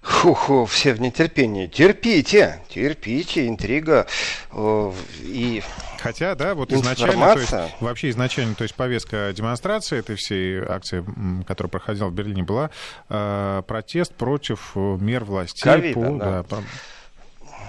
Ху-ху, 0.08 0.64
все 0.64 0.94
в 0.94 1.00
нетерпении. 1.00 1.66
Терпите, 1.66 2.60
терпите, 2.70 3.46
интрига 3.46 4.06
э, 4.52 4.92
и 5.20 5.62
Хотя, 6.00 6.34
да, 6.34 6.54
вот 6.54 6.72
изначально, 6.72 7.34
то 7.34 7.40
есть, 7.40 7.52
вообще 7.80 8.10
изначально, 8.10 8.54
то 8.54 8.62
есть 8.62 8.74
повестка 8.74 9.32
демонстрации 9.34 9.98
этой 9.98 10.16
всей 10.16 10.60
акции, 10.60 11.04
которая 11.46 11.70
проходила 11.70 12.08
в 12.08 12.14
Берлине, 12.14 12.42
была 12.42 12.70
э, 13.08 13.62
протест 13.66 14.14
против 14.14 14.72
э, 14.76 14.96
мер 15.00 15.24
властей 15.24 15.70
COVID, 15.70 15.92
по, 15.92 16.18
да. 16.18 16.30
Да, 16.30 16.42
по, 16.44 16.62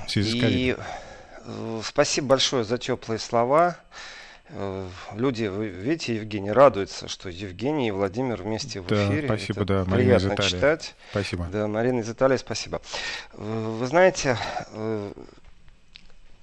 в 0.07 0.11
связи 0.11 0.39
и 0.39 0.75
э, 1.45 1.81
спасибо 1.83 2.27
большое 2.27 2.63
за 2.63 2.77
теплые 2.77 3.19
слова. 3.19 3.77
Э, 4.51 4.87
люди, 5.13 5.45
вы 5.45 5.67
видите, 5.67 6.15
Евгений 6.15 6.51
радуется, 6.51 7.07
что 7.07 7.29
Евгений 7.29 7.89
и 7.89 7.91
Владимир 7.91 8.41
вместе 8.41 8.81
в 8.81 8.87
да, 8.87 9.07
эфире. 9.07 9.27
Спасибо, 9.27 9.61
Это 9.61 9.65
да, 9.65 9.85
Марина 9.85 9.95
приятно 9.95 10.27
из 10.27 10.33
Италии. 10.33 10.49
читать. 10.49 10.95
Спасибо. 11.11 11.47
Да, 11.51 11.67
Марина 11.67 11.99
из 11.99 12.09
Италии, 12.09 12.37
спасибо. 12.37 12.81
Вы 13.33 13.85
знаете, 13.85 14.37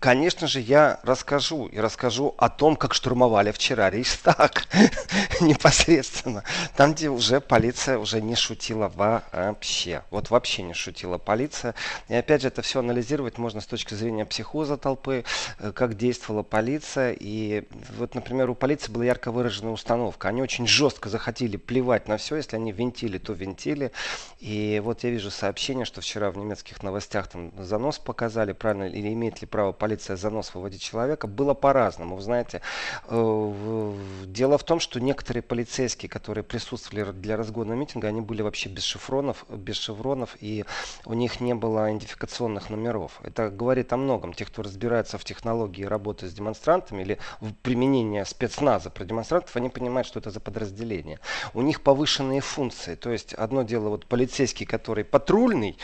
Конечно 0.07 0.47
же, 0.47 0.61
я 0.61 1.01
расскажу 1.03 1.67
и 1.67 1.81
расскажу 1.81 2.37
о 2.39 2.49
том, 2.49 2.77
как 2.77 2.95
штурмовали 2.95 3.51
вчера 3.51 3.91
Рейхстаг 3.91 4.69
непосредственно. 5.41 6.45
Там, 6.77 6.95
где 6.95 7.09
уже 7.09 7.41
полиция 7.41 7.99
уже 7.99 8.23
не 8.23 8.37
шутила 8.37 8.87
вообще. 8.95 10.05
Вот 10.11 10.31
вообще 10.31 10.63
не 10.63 10.75
шутила 10.75 11.19
полиция. 11.19 11.75
И 12.07 12.15
опять 12.15 12.43
же, 12.43 12.49
это 12.49 12.63
все 12.63 12.79
анализировать 12.79 13.37
можно 13.37 13.61
с 13.61 13.67
точки 13.67 13.95
зрения 13.95 14.25
психоза 14.25 14.77
толпы, 14.77 15.25
э, 15.59 15.73
как 15.73 15.97
действовала 15.97 16.45
полиция. 16.45 17.17
И 17.19 17.65
вот, 17.99 18.15
например, 18.15 18.49
у 18.49 18.55
полиции 18.55 18.93
была 18.93 19.05
ярко 19.05 19.33
выраженная 19.33 19.73
установка. 19.73 20.29
Они 20.29 20.41
очень 20.41 20.69
жестко 20.69 21.09
захотели 21.09 21.57
плевать 21.57 22.07
на 22.07 22.17
все. 22.17 22.37
Если 22.37 22.55
они 22.55 22.71
винтили, 22.71 23.19
то 23.19 23.33
винтили. 23.33 23.91
И 24.39 24.81
вот 24.85 25.03
я 25.03 25.11
вижу 25.11 25.33
сообщение, 25.33 25.85
что 25.85 26.01
вчера 26.01 26.31
в 26.31 26.37
немецких 26.37 26.85
новостях 26.85 27.27
там 27.27 27.51
занос 27.59 27.99
показали, 27.99 28.53
правильно, 28.53 28.85
или 28.85 29.13
имеет 29.13 29.41
ли 29.41 29.49
право 29.49 29.73
полиция 29.73 29.96
полиция 29.97 30.17
занос 30.17 30.55
выводить 30.55 30.83
человека, 30.83 31.27
было 31.27 31.55
по-разному. 31.55 32.17
Вы 32.17 32.23
знаете, 32.23 32.61
э, 33.09 33.95
дело 34.27 34.59
в 34.59 34.65
том, 34.65 34.79
что 34.79 35.01
некоторые 35.01 35.43
полицейские, 35.43 36.11
которые 36.11 36.45
присутствовали 36.45 37.13
для 37.13 37.37
разгона 37.39 37.73
митинга, 37.73 38.09
они 38.09 38.21
были 38.21 38.43
вообще 38.43 38.69
без 38.69 38.85
шифронов, 38.85 39.47
без 39.49 39.77
шевронов, 39.77 40.37
и 40.41 40.67
у 41.07 41.15
них 41.15 41.41
не 41.41 41.55
было 41.55 41.89
идентификационных 41.89 42.69
номеров. 42.69 43.21
Это 43.23 43.49
говорит 43.49 43.93
о 43.93 43.97
многом. 43.97 44.35
Те, 44.35 44.45
кто 44.45 44.63
разбирается 44.63 45.17
в 45.17 45.25
технологии 45.25 45.85
работы 45.85 46.29
с 46.29 46.35
демонстрантами 46.35 47.03
или 47.03 47.19
в 47.41 47.55
применении 47.63 48.23
спецназа 48.25 48.91
про 48.91 49.05
демонстрантов, 49.05 49.57
они 49.57 49.71
понимают, 49.71 50.07
что 50.07 50.19
это 50.19 50.31
за 50.31 50.41
подразделение. 50.41 51.21
У 51.55 51.63
них 51.63 51.81
повышенные 51.81 52.43
функции. 52.43 52.97
То 52.97 53.11
есть 53.11 53.33
одно 53.33 53.63
дело 53.63 53.89
вот 53.89 54.05
полицейский, 54.05 54.67
который 54.67 55.05
патрульный, 55.05 55.79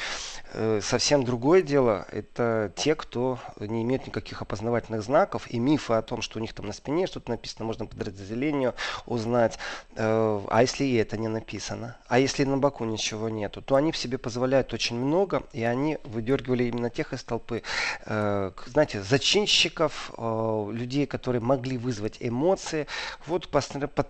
э, 0.52 0.80
совсем 0.82 1.24
другое 1.24 1.62
дело 1.62 2.06
это 2.12 2.72
те, 2.76 2.94
кто 2.94 3.38
не 3.58 3.82
имеет 3.82 4.01
никаких 4.06 4.42
опознавательных 4.42 5.02
знаков 5.02 5.50
и 5.50 5.58
мифы 5.58 5.94
о 5.94 6.02
том, 6.02 6.22
что 6.22 6.38
у 6.38 6.42
них 6.42 6.52
там 6.52 6.66
на 6.66 6.72
спине 6.72 7.06
что-то 7.06 7.30
написано, 7.30 7.64
можно 7.64 7.86
подразделению 7.86 8.74
узнать. 9.06 9.58
Э, 9.96 10.40
а 10.48 10.62
если 10.62 10.84
и 10.84 10.94
это 10.94 11.16
не 11.16 11.28
написано? 11.28 11.96
А 12.08 12.18
если 12.18 12.44
на 12.44 12.58
боку 12.58 12.84
ничего 12.84 13.28
нету? 13.28 13.62
То 13.62 13.76
они 13.76 13.92
в 13.92 13.96
себе 13.96 14.18
позволяют 14.18 14.72
очень 14.72 14.96
много, 14.96 15.42
и 15.52 15.62
они 15.62 15.98
выдергивали 16.04 16.64
именно 16.64 16.90
тех 16.90 17.12
из 17.12 17.22
толпы, 17.22 17.62
э, 18.06 18.52
знаете, 18.66 19.02
зачинщиков, 19.02 20.12
людей, 20.18 21.06
которые 21.06 21.40
могли 21.40 21.78
вызвать 21.78 22.16
эмоции. 22.20 22.86
Вот 23.26 23.48
под, 23.48 24.08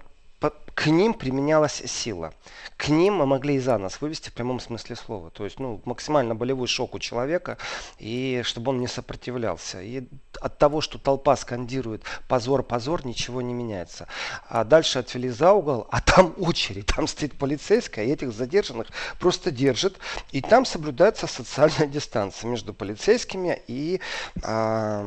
к 0.51 0.87
ним 0.87 1.15
применялась 1.15 1.83
сила. 1.87 2.33
К 2.77 2.89
ним 2.89 3.15
мы 3.15 3.27
могли 3.27 3.57
и 3.57 3.61
за 3.61 3.79
нас 3.79 4.01
вывести 4.01 4.31
в 4.31 4.33
прямом 4.33 4.59
смысле 4.59 4.97
слова. 4.97 5.31
То 5.31 5.45
есть 5.45 5.61
ну, 5.61 5.81
максимально 5.85 6.35
болевой 6.35 6.67
шок 6.67 6.95
у 6.95 6.99
человека, 6.99 7.59
и 7.99 8.41
чтобы 8.45 8.71
он 8.71 8.81
не 8.81 8.89
сопротивлялся. 8.89 9.81
И 9.81 10.09
от 10.41 10.59
того, 10.59 10.81
что 10.81 10.99
толпа 10.99 11.37
скандирует 11.37 12.03
«позор, 12.27 12.63
позор», 12.63 13.07
ничего 13.07 13.43
не 13.43 13.55
меняется. 13.55 14.09
А 14.49 14.65
дальше 14.65 14.99
отвели 14.99 15.29
за 15.29 15.53
угол, 15.53 15.87
а 15.91 16.01
там 16.01 16.35
очередь, 16.39 16.87
там 16.87 17.07
стоит 17.07 17.39
полицейская, 17.39 18.07
и 18.07 18.11
этих 18.11 18.33
задержанных 18.33 18.89
просто 19.21 19.51
держит. 19.51 19.99
И 20.33 20.41
там 20.41 20.65
соблюдается 20.65 21.27
социальная 21.27 21.87
дистанция 21.87 22.51
между 22.51 22.75
полицейскими 22.75 23.63
и 23.69 24.01
а, 24.43 25.07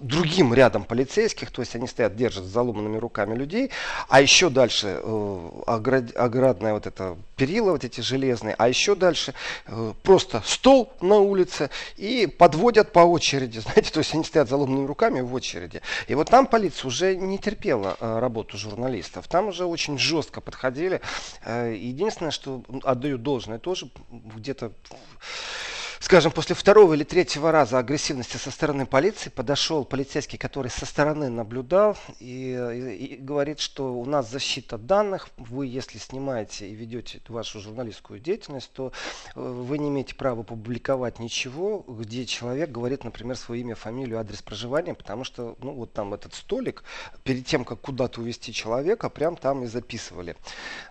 другим 0.00 0.54
рядом 0.54 0.84
полицейских. 0.84 1.50
То 1.50 1.62
есть 1.62 1.76
они 1.76 1.86
стоят, 1.86 2.16
держат 2.16 2.44
заломанными 2.44 2.96
руками 3.04 3.34
людей, 3.34 3.70
а 4.08 4.20
еще 4.20 4.50
дальше 4.50 5.00
э, 5.02 5.50
оград, 5.66 6.04
оградная 6.16 6.72
вот 6.72 6.86
эта 6.86 7.16
перила 7.36 7.72
вот 7.72 7.84
эти 7.84 8.00
железные, 8.00 8.54
а 8.58 8.68
еще 8.68 8.94
дальше 8.94 9.34
э, 9.66 9.92
просто 10.02 10.42
стол 10.44 10.92
на 11.00 11.16
улице 11.16 11.70
и 11.96 12.26
подводят 12.26 12.92
по 12.92 13.00
очереди, 13.00 13.58
знаете, 13.66 13.92
то 13.92 14.00
есть 14.00 14.14
они 14.14 14.24
стоят 14.24 14.48
заломными 14.48 14.86
руками 14.86 15.20
в 15.20 15.34
очереди. 15.34 15.80
И 16.08 16.14
вот 16.14 16.30
там 16.30 16.46
полиция 16.46 16.88
уже 16.88 17.16
не 17.16 17.38
терпела 17.38 17.96
э, 18.00 18.18
работу 18.18 18.56
журналистов, 18.58 19.28
там 19.28 19.48
уже 19.48 19.64
очень 19.66 19.98
жестко 19.98 20.40
подходили. 20.40 21.00
Э, 21.44 21.74
единственное, 21.76 22.32
что 22.32 22.62
отдаю 22.82 23.18
должное 23.18 23.58
тоже 23.58 23.88
где-то 24.10 24.72
скажем, 26.04 26.32
после 26.32 26.54
второго 26.54 26.92
или 26.92 27.02
третьего 27.02 27.50
раза 27.50 27.78
агрессивности 27.78 28.36
со 28.36 28.50
стороны 28.50 28.84
полиции 28.84 29.30
подошел 29.30 29.86
полицейский, 29.86 30.36
который 30.36 30.70
со 30.70 30.84
стороны 30.84 31.30
наблюдал 31.30 31.96
и, 32.20 32.52
и, 32.52 33.06
и 33.06 33.16
говорит, 33.16 33.58
что 33.58 33.94
у 33.94 34.04
нас 34.04 34.30
защита 34.30 34.76
данных, 34.76 35.30
вы 35.38 35.66
если 35.66 35.96
снимаете 35.96 36.68
и 36.68 36.74
ведете 36.74 37.22
вашу 37.28 37.58
журналистскую 37.58 38.20
деятельность, 38.20 38.70
то 38.74 38.92
э, 39.34 39.40
вы 39.40 39.78
не 39.78 39.88
имеете 39.88 40.14
права 40.14 40.42
публиковать 40.42 41.20
ничего, 41.20 41.82
где 41.88 42.26
человек 42.26 42.70
говорит, 42.70 43.02
например, 43.02 43.36
свое 43.36 43.62
имя, 43.62 43.74
фамилию, 43.74 44.18
адрес 44.18 44.42
проживания, 44.42 44.92
потому 44.92 45.24
что, 45.24 45.56
ну, 45.62 45.72
вот 45.72 45.94
там 45.94 46.12
этот 46.12 46.34
столик, 46.34 46.84
перед 47.22 47.46
тем, 47.46 47.64
как 47.64 47.80
куда-то 47.80 48.20
увезти 48.20 48.52
человека, 48.52 49.08
прям 49.08 49.36
там 49.36 49.64
и 49.64 49.66
записывали 49.66 50.36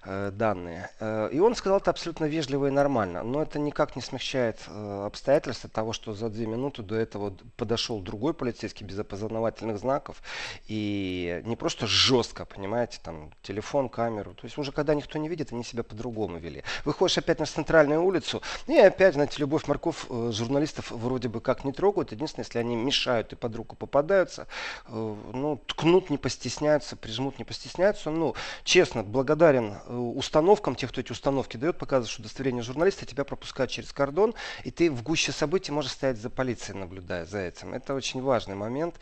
э, 0.05 0.31
данные. 0.33 0.89
Э, 0.99 1.29
и 1.31 1.39
он 1.39 1.53
сказал 1.53 1.77
это 1.77 1.91
абсолютно 1.91 2.25
вежливо 2.25 2.65
и 2.65 2.71
нормально, 2.71 3.21
но 3.21 3.43
это 3.43 3.59
никак 3.59 3.95
не 3.95 4.01
смягчает 4.01 4.57
э, 4.67 5.02
обстоятельства 5.05 5.69
того, 5.69 5.93
что 5.93 6.13
за 6.13 6.29
две 6.29 6.45
минуты 6.45 6.83
до 6.83 6.95
этого 6.95 7.33
подошел 7.57 7.99
другой 7.99 8.33
полицейский 8.33 8.85
без 8.85 8.99
опознавательных 8.99 9.77
знаков 9.77 10.21
и 10.67 11.41
не 11.45 11.55
просто 11.55 11.87
жестко, 11.87 12.45
понимаете, 12.45 12.99
там 13.03 13.31
телефон, 13.41 13.89
камеру. 13.89 14.33
То 14.33 14.45
есть 14.45 14.57
уже 14.57 14.71
когда 14.71 14.93
никто 14.95 15.19
не 15.19 15.29
видит, 15.29 15.51
они 15.51 15.63
себя 15.63 15.83
по-другому 15.83 16.37
вели. 16.37 16.63
Выходишь 16.85 17.17
опять 17.17 17.39
на 17.39 17.45
центральную 17.45 18.03
улицу, 18.03 18.41
и 18.67 18.77
опять, 18.77 19.13
знаете, 19.13 19.35
любовь 19.39 19.67
морков 19.67 20.07
э, 20.09 20.31
журналистов 20.33 20.91
вроде 20.91 21.29
бы 21.29 21.41
как 21.41 21.63
не 21.63 21.71
трогают. 21.71 22.11
Единственное, 22.11 22.45
если 22.45 22.59
они 22.59 22.75
мешают 22.75 23.33
и 23.33 23.35
под 23.35 23.55
руку 23.55 23.75
попадаются, 23.75 24.47
э, 24.87 25.15
ну, 25.33 25.61
ткнут 25.67 26.09
не 26.09 26.17
постесняются, 26.17 26.95
прижмут 26.95 27.39
не 27.39 27.45
постесняются. 27.45 28.09
Ну, 28.09 28.35
честно, 28.63 29.03
благодарен 29.03 29.75
э, 29.85 29.95
установкам, 29.95 30.75
тех, 30.75 30.89
кто 30.89 31.01
эти 31.01 31.11
установки 31.11 31.57
дает, 31.57 31.77
показывает, 31.77 32.11
что 32.11 32.21
удостоверение 32.21 32.63
журналиста 32.63 33.05
тебя 33.05 33.23
пропускают 33.23 33.71
через 33.71 33.91
кордон, 33.91 34.33
и 34.63 34.71
ты 34.71 34.82
в 34.89 35.03
гуще 35.03 35.31
событий 35.31 35.71
можешь 35.71 35.91
стоять 35.91 36.17
за 36.17 36.29
полицией, 36.29 36.79
наблюдая 36.79 37.25
за 37.25 37.39
этим. 37.39 37.73
Это 37.73 37.93
очень 37.93 38.21
важный 38.21 38.55
момент. 38.55 38.95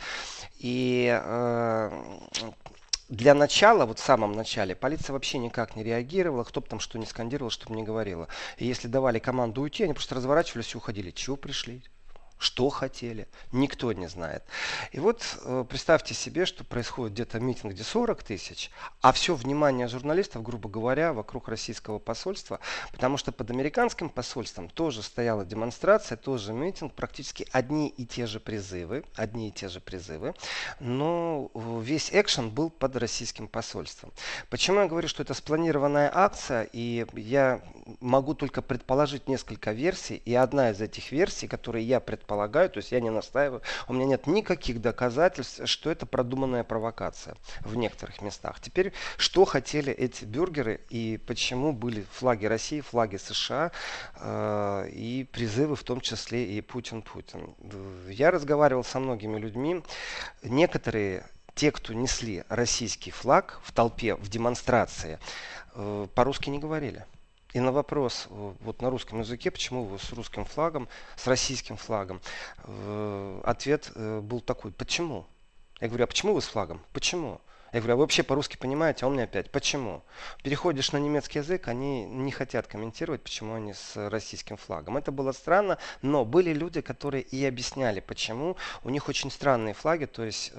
И 0.58 1.08
э, 1.12 2.04
для 3.10 3.34
начала, 3.34 3.86
вот 3.86 4.00
в 4.00 4.04
самом 4.04 4.32
начале, 4.32 4.76
полиция 4.76 5.14
вообще 5.14 5.38
никак 5.38 5.76
не 5.76 5.84
реагировала, 5.84 6.44
кто 6.44 6.62
бы 6.62 6.68
там 6.68 6.80
что 6.80 6.98
ни 6.98 7.06
скандировал, 7.06 7.52
что 7.52 7.68
бы 7.68 7.76
ни 7.76 7.84
говорила. 7.84 8.28
И 8.58 8.66
если 8.66 8.88
давали 8.88 9.20
команду 9.20 9.62
уйти, 9.62 9.84
они 9.84 9.94
просто 9.94 10.16
разворачивались 10.16 10.74
и 10.74 10.78
уходили. 10.78 11.12
Чего 11.12 11.36
пришли? 11.36 11.84
Что 12.42 12.70
хотели, 12.70 13.28
никто 13.52 13.94
не 13.94 14.08
знает. 14.08 14.44
И 14.94 15.00
вот 15.00 15.24
э, 15.44 15.64
представьте 15.70 16.16
себе, 16.16 16.48
что 16.48 16.64
происходит 16.64 17.14
где-то 17.14 17.40
митинг, 17.40 17.74
где 17.74 17.84
40 17.84 18.24
тысяч, 18.24 18.72
а 19.00 19.12
все 19.12 19.36
внимание 19.36 19.88
журналистов, 19.88 20.42
грубо 20.42 20.68
говоря, 20.68 21.14
вокруг 21.14 21.50
российского 21.50 22.00
посольства, 22.00 22.60
потому 22.92 23.18
что 23.18 23.32
под 23.32 23.52
американским 23.52 24.10
посольством 24.10 24.70
тоже 24.70 25.04
стояла 25.04 25.46
демонстрация, 25.46 26.18
тоже 26.18 26.52
митинг, 26.52 26.94
практически 26.94 27.48
одни 27.52 27.90
и 27.90 28.08
те 28.08 28.26
же 28.26 28.40
призывы, 28.40 29.04
одни 29.16 29.50
и 29.50 29.52
те 29.52 29.70
же 29.70 29.80
призывы, 29.80 30.34
но 30.80 31.52
весь 31.54 32.10
экшен 32.12 32.50
был 32.50 32.72
под 32.72 32.96
российским 32.96 33.48
посольством. 33.48 34.12
Почему 34.50 34.80
я 34.80 34.88
говорю, 34.88 35.08
что 35.08 35.22
это 35.22 35.36
спланированная 35.36 36.10
акция, 36.12 36.68
и 36.74 37.06
я 37.14 37.62
могу 38.00 38.34
только 38.34 38.62
предположить 38.62 39.28
несколько 39.28 39.72
версий, 39.72 40.22
и 40.26 40.34
одна 40.34 40.72
из 40.72 40.82
этих 40.82 41.12
версий, 41.12 41.48
которые 41.48 41.86
я 41.86 42.00
предполагаю, 42.00 42.70
то 42.70 42.78
есть 42.78 42.92
я 42.92 43.00
не 43.00 43.10
настаиваю, 43.10 43.62
у 43.88 43.94
меня 43.94 44.06
нет 44.06 44.28
никаких 44.28 44.82
доказательств, 44.82 45.62
что 45.66 45.90
это 45.90 46.06
продуманная 46.06 46.64
провокация 46.64 47.36
в 47.62 47.76
некоторых 47.76 48.22
местах. 48.22 48.60
Теперь, 48.62 48.94
что 49.18 49.46
хотели 49.46 49.92
эти 49.92 50.26
бюргеры 50.26 50.82
и 50.90 51.20
почему 51.26 51.74
были 51.74 52.06
флаги 52.12 52.46
России, 52.46 52.82
флаги 52.82 53.18
США 53.18 53.72
э, 54.16 54.90
и 54.90 55.24
призывы 55.32 55.76
в 55.76 55.84
том 55.84 56.02
числе 56.02 56.46
и 56.46 56.62
Путин-Путин. 56.62 57.56
Я 58.10 58.32
разговаривал 58.32 58.84
со 58.84 59.00
многими 59.00 59.38
людьми, 59.38 59.84
некоторые 60.44 61.26
те, 61.56 61.72
кто 61.72 61.94
несли 61.94 62.44
российский 62.50 63.12
флаг 63.12 63.60
в 63.64 63.72
толпе, 63.72 64.16
в 64.16 64.30
демонстрации, 64.30 65.20
э, 65.74 66.08
по-русски 66.16 66.50
не 66.50 66.60
говорили. 66.60 67.06
И 67.54 67.60
на 67.60 67.72
вопрос 67.72 68.28
э, 68.30 68.54
вот 68.62 68.82
на 68.82 68.90
русском 68.90 69.20
языке, 69.20 69.52
почему 69.52 69.84
вы 69.84 70.00
с 70.00 70.12
русским 70.14 70.46
флагом, 70.46 70.88
с 71.16 71.28
российским 71.28 71.76
флагом, 71.76 72.22
э, 72.64 73.42
ответ 73.44 73.92
э, 73.96 74.22
был 74.22 74.40
такой, 74.40 74.72
почему? 74.72 75.26
Я 75.82 75.88
говорю, 75.88 76.06
а 76.06 76.08
почему 76.08 76.34
вы 76.34 76.42
с 76.42 76.46
флагом? 76.46 76.82
Почему? 76.94 77.42
Я 77.74 77.80
говорю, 77.80 77.94
а 77.94 77.96
вы 77.98 78.02
вообще 78.02 78.24
по-русски 78.24 78.58
понимаете? 78.58 79.06
А 79.06 79.08
он 79.08 79.16
мне 79.16 79.24
опять, 79.24 79.50
почему? 79.50 80.04
Переходишь 80.44 80.92
на 80.92 80.98
немецкий 80.98 81.40
язык, 81.40 81.68
они 81.68 82.06
не 82.06 82.32
хотят 82.32 82.68
комментировать, 82.68 83.24
почему 83.24 83.56
они 83.56 83.74
с 83.74 83.96
российским 84.10 84.58
флагом. 84.58 84.98
Это 84.98 85.12
было 85.12 85.32
странно, 85.32 85.78
но 86.02 86.26
были 86.26 86.54
люди, 86.54 86.82
которые 86.82 87.24
и 87.24 87.46
объясняли, 87.46 88.02
почему. 88.02 88.58
У 88.84 88.90
них 88.90 89.08
очень 89.08 89.32
странные 89.32 89.74
флаги, 89.74 90.06
то 90.06 90.24
есть 90.24 90.52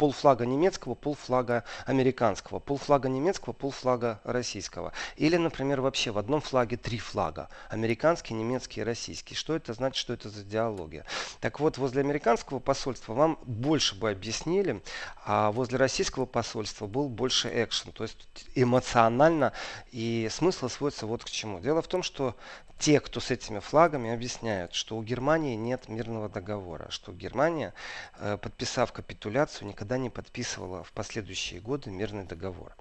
полфлага 0.00 0.46
немецкого, 0.46 0.94
полфлага 0.94 1.62
американского, 1.84 2.58
полфлага 2.58 3.10
немецкого, 3.10 3.52
полфлага 3.52 4.18
российского. 4.24 4.94
Или, 5.16 5.36
например, 5.36 5.82
вообще 5.82 6.10
в 6.10 6.16
одном 6.16 6.40
флаге 6.40 6.78
три 6.78 6.96
флага. 6.96 7.50
Американский, 7.68 8.32
немецкий 8.32 8.80
и 8.80 8.82
российский. 8.82 9.34
Что 9.34 9.54
это 9.54 9.74
значит, 9.74 9.98
что 9.98 10.14
это 10.14 10.30
за 10.30 10.40
идеология? 10.40 11.04
Так 11.40 11.60
вот, 11.60 11.76
возле 11.76 12.00
американского 12.00 12.60
посольства 12.60 13.12
вам 13.12 13.38
больше 13.42 13.94
бы 13.94 14.10
объяснили, 14.10 14.82
а 15.26 15.52
возле 15.52 15.76
российского 15.76 16.24
посольства 16.24 16.86
был 16.86 17.10
больше 17.10 17.50
экшен, 17.52 17.92
то 17.92 18.04
есть 18.04 18.26
эмоционально. 18.54 19.52
И 19.92 20.28
смысл 20.30 20.70
сводится 20.70 21.04
вот 21.04 21.24
к 21.24 21.28
чему. 21.28 21.60
Дело 21.60 21.82
в 21.82 21.88
том, 21.88 22.02
что 22.02 22.34
те, 22.80 22.98
кто 22.98 23.20
с 23.20 23.30
этими 23.30 23.58
флагами, 23.58 24.10
объясняют, 24.10 24.72
что 24.72 24.96
у 24.96 25.02
Германии 25.02 25.54
нет 25.54 25.88
мирного 25.88 26.30
договора, 26.30 26.90
что 26.90 27.12
Германия, 27.12 27.74
э, 28.18 28.38
подписав 28.40 28.90
капитуляцию, 28.90 29.68
никогда 29.68 29.98
не 29.98 30.08
подписывала 30.08 30.82
в 30.82 30.90
последующие 30.92 31.60
годы 31.60 31.90
мирный 31.90 32.24
договор. 32.24 32.74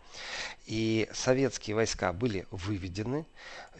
И 0.65 1.09
советские 1.13 1.75
войска 1.75 2.13
были 2.13 2.45
выведены. 2.51 3.25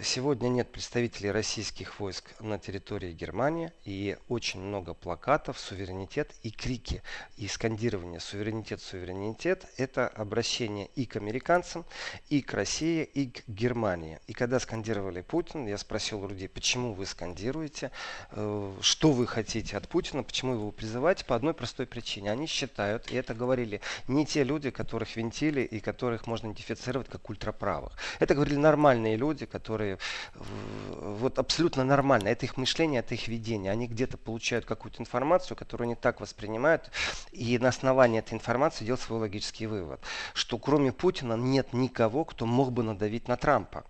Сегодня 0.02 0.48
нет 0.48 0.72
представителей 0.72 1.30
российских 1.30 2.00
войск 2.00 2.24
на 2.40 2.58
территории 2.58 3.14
Германии. 3.14 3.72
И 3.86 4.18
очень 4.28 4.60
много 4.60 4.94
плакатов 4.94 5.60
«Суверенитет» 5.60 6.34
и 6.42 6.50
крики. 6.50 7.04
И 7.38 7.48
скандирование 7.48 8.20
«Суверенитет, 8.20 8.82
суверенитет»– 8.82 9.66
это 9.78 10.08
обращение 10.08 10.90
и 10.96 11.06
к 11.06 11.16
американцам, 11.18 11.86
и 12.30 12.42
к 12.42 12.54
России, 12.54 13.04
и 13.04 13.28
к 13.28 13.44
Германии. 13.48 14.20
И 14.26 14.34
когда 14.34 14.60
скандировали 14.60 15.22
Путин, 15.22 15.68
я 15.68 15.78
спросил 15.78 16.24
у 16.24 16.28
людей, 16.28 16.50
почему 16.50 16.94
вы 16.94 17.06
скандируете, 17.06 17.92
э, 18.32 18.74
что 18.82 19.12
вы 19.12 19.28
хотите 19.28 19.78
от 19.78 19.88
Путина, 19.88 20.24
почему 20.24 20.54
его 20.54 20.72
призываете, 20.72 21.26
по 21.26 21.36
одной 21.36 21.54
простой 21.54 21.86
причине. 21.86 22.32
Они 22.32 22.48
считают, 22.48 23.12
и 23.12 23.16
это 23.16 23.36
говорили 23.36 23.82
не 24.08 24.26
те 24.26 24.44
люди, 24.44 24.72
которых 24.72 25.16
винтили 25.16 25.62
и 25.62 25.80
которых 25.80 26.19
можно 26.28 26.48
идентифицировать 26.48 27.10
как 27.10 27.30
ультраправых. 27.30 27.94
Это 28.20 28.36
говорили 28.36 28.56
нормальные 28.58 29.18
люди, 29.18 29.46
которые 29.46 29.98
вот 30.36 31.40
абсолютно 31.40 31.84
нормально. 31.84 32.30
Это 32.30 32.46
их 32.46 32.58
мышление, 32.58 33.00
это 33.00 33.16
их 33.16 33.28
видение. 33.28 33.72
Они 33.72 33.88
где-то 33.88 34.18
получают 34.18 34.66
какую-то 34.66 35.02
информацию, 35.02 35.58
которую 35.58 35.86
они 35.86 35.96
так 35.96 36.22
воспринимают, 36.22 36.92
и 37.32 37.58
на 37.58 37.70
основании 37.70 38.20
этой 38.20 38.34
информации 38.34 38.86
делают 38.86 39.02
свой 39.02 39.20
логический 39.20 39.68
вывод, 39.68 40.02
что 40.34 40.58
кроме 40.58 40.92
Путина 40.92 41.34
нет 41.34 41.74
никого, 41.74 42.26
кто 42.26 42.46
мог 42.46 42.72
бы 42.72 42.84
надавить 42.84 43.28
на 43.28 43.38
Трампа. 43.38 43.86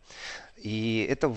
И 0.57 1.07
это 1.09 1.33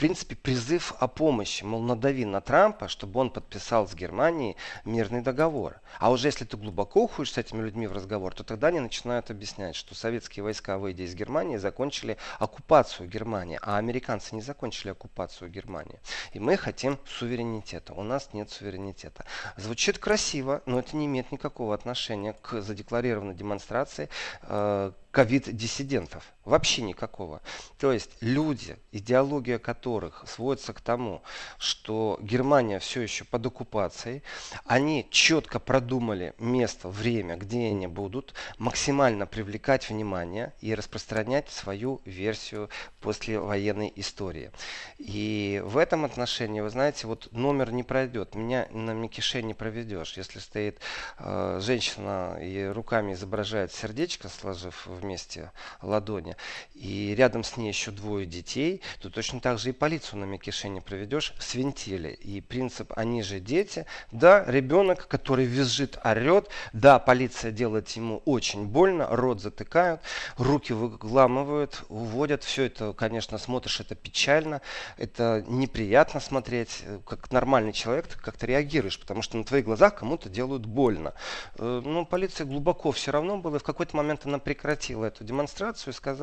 принципе, 0.00 0.34
призыв 0.34 0.94
о 0.98 1.08
помощи. 1.08 1.62
Мол, 1.62 1.82
надави 1.82 2.24
на 2.24 2.40
Трампа, 2.40 2.88
чтобы 2.88 3.20
он 3.20 3.28
подписал 3.28 3.86
с 3.86 3.94
Германией 3.94 4.56
мирный 4.86 5.20
договор. 5.20 5.80
А 5.98 6.10
уже 6.10 6.28
если 6.28 6.46
ты 6.46 6.56
глубоко 6.56 7.04
уходишь 7.04 7.34
с 7.34 7.38
этими 7.38 7.60
людьми 7.60 7.86
в 7.86 7.92
разговор, 7.92 8.34
то 8.34 8.42
тогда 8.42 8.68
они 8.68 8.80
начинают 8.80 9.30
объяснять, 9.30 9.76
что 9.76 9.94
советские 9.94 10.42
войска, 10.42 10.78
выйдя 10.78 11.02
из 11.02 11.14
Германии, 11.14 11.58
закончили 11.58 12.16
оккупацию 12.38 13.10
Германии, 13.10 13.58
а 13.60 13.76
американцы 13.76 14.34
не 14.34 14.40
закончили 14.40 14.92
оккупацию 14.92 15.50
Германии. 15.50 16.00
И 16.32 16.38
мы 16.40 16.56
хотим 16.56 16.98
суверенитета. 17.04 17.92
У 17.92 18.02
нас 18.02 18.30
нет 18.32 18.48
суверенитета. 18.48 19.26
Звучит 19.58 19.98
красиво, 19.98 20.62
но 20.64 20.78
это 20.78 20.96
не 20.96 21.04
имеет 21.04 21.30
никакого 21.30 21.74
отношения 21.74 22.32
к 22.40 22.62
задекларированной 22.62 23.34
демонстрации 23.34 24.08
э, 24.44 24.92
ковид-диссидентов. 25.10 26.24
Вообще 26.50 26.82
никакого. 26.82 27.42
То 27.78 27.92
есть 27.92 28.10
люди, 28.20 28.76
идеология 28.90 29.60
которых 29.60 30.24
сводится 30.26 30.72
к 30.72 30.80
тому, 30.80 31.22
что 31.58 32.18
Германия 32.20 32.80
все 32.80 33.02
еще 33.02 33.24
под 33.24 33.46
оккупацией, 33.46 34.24
они 34.64 35.06
четко 35.12 35.60
продумали 35.60 36.34
место, 36.38 36.88
время, 36.88 37.36
где 37.36 37.68
они 37.68 37.86
будут, 37.86 38.34
максимально 38.58 39.26
привлекать 39.26 39.88
внимание 39.88 40.52
и 40.60 40.74
распространять 40.74 41.48
свою 41.50 42.00
версию 42.04 42.68
послевоенной 43.00 43.92
истории. 43.94 44.50
И 44.98 45.62
в 45.64 45.76
этом 45.76 46.04
отношении, 46.04 46.60
вы 46.60 46.70
знаете, 46.70 47.06
вот 47.06 47.28
номер 47.30 47.70
не 47.70 47.84
пройдет, 47.84 48.34
меня 48.34 48.66
на 48.72 48.90
Микише 48.90 49.40
не 49.44 49.54
проведешь. 49.54 50.16
Если 50.16 50.40
стоит 50.40 50.80
э, 51.20 51.60
женщина 51.62 52.38
и 52.42 52.64
руками 52.66 53.12
изображает 53.12 53.72
сердечко, 53.72 54.28
сложив 54.28 54.88
вместе 54.88 55.52
ладони, 55.80 56.34
и 56.74 57.14
рядом 57.14 57.44
с 57.44 57.56
ней 57.56 57.68
еще 57.68 57.90
двое 57.90 58.26
детей, 58.26 58.80
то 59.00 59.10
точно 59.10 59.40
так 59.40 59.58
же 59.58 59.70
и 59.70 59.72
полицию 59.72 60.20
на 60.20 60.24
Микише 60.24 60.68
не 60.68 60.80
проведешь, 60.80 61.34
свинтили. 61.38 62.08
И 62.08 62.40
принцип 62.40 62.92
«они 62.96 63.22
же 63.22 63.38
дети», 63.38 63.86
да, 64.12 64.44
ребенок, 64.46 65.06
который 65.06 65.44
визжит, 65.44 65.98
орет, 66.04 66.48
да, 66.72 66.98
полиция 66.98 67.50
делает 67.50 67.88
ему 67.90 68.22
очень 68.24 68.66
больно, 68.66 69.06
рот 69.10 69.40
затыкают, 69.40 70.00
руки 70.38 70.72
выламывают, 70.72 71.84
уводят, 71.88 72.44
все 72.44 72.64
это, 72.64 72.92
конечно, 72.92 73.36
смотришь, 73.36 73.80
это 73.80 73.94
печально, 73.94 74.62
это 74.96 75.44
неприятно 75.46 76.20
смотреть, 76.20 76.82
как 77.06 77.30
нормальный 77.30 77.72
человек, 77.72 78.06
ты 78.06 78.18
как-то 78.18 78.46
реагируешь, 78.46 78.98
потому 78.98 79.22
что 79.22 79.36
на 79.36 79.44
твоих 79.44 79.66
глазах 79.66 79.96
кому-то 79.96 80.28
делают 80.28 80.64
больно. 80.64 81.12
Э, 81.58 81.82
Но 81.84 81.90
ну, 81.90 82.06
полиция 82.06 82.46
глубоко 82.46 82.90
все 82.92 83.10
равно 83.10 83.38
была, 83.38 83.56
и 83.56 83.60
в 83.60 83.64
какой-то 83.64 83.96
момент 83.96 84.24
она 84.24 84.38
прекратила 84.38 85.04
эту 85.04 85.24
демонстрацию 85.24 85.92
и 85.92 85.96
сказала, 85.96 86.19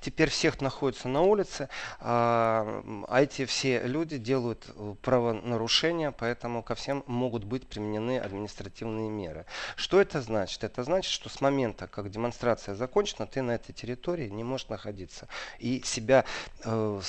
теперь 0.00 0.30
всех 0.30 0.60
находится 0.60 1.08
на 1.08 1.22
улице, 1.22 1.68
а, 2.00 2.82
а 3.08 3.22
эти 3.22 3.44
все 3.44 3.82
люди 3.86 4.18
делают 4.18 4.66
э, 4.74 4.94
правонарушения, 5.02 6.10
поэтому 6.10 6.62
ко 6.62 6.74
всем 6.74 7.04
могут 7.06 7.44
быть 7.44 7.66
применены 7.66 8.18
административные 8.18 9.08
меры. 9.08 9.46
Что 9.76 10.00
это 10.00 10.20
значит? 10.20 10.64
Это 10.64 10.84
значит, 10.84 11.10
что 11.10 11.28
с 11.28 11.40
момента, 11.40 11.86
как 11.86 12.10
демонстрация 12.10 12.74
закончена, 12.74 13.26
ты 13.26 13.42
на 13.42 13.52
этой 13.52 13.72
территории 13.72 14.28
не 14.28 14.44
можешь 14.44 14.68
находиться 14.68 15.28
и 15.58 15.82
себя, 15.84 16.24
э, 16.64 17.00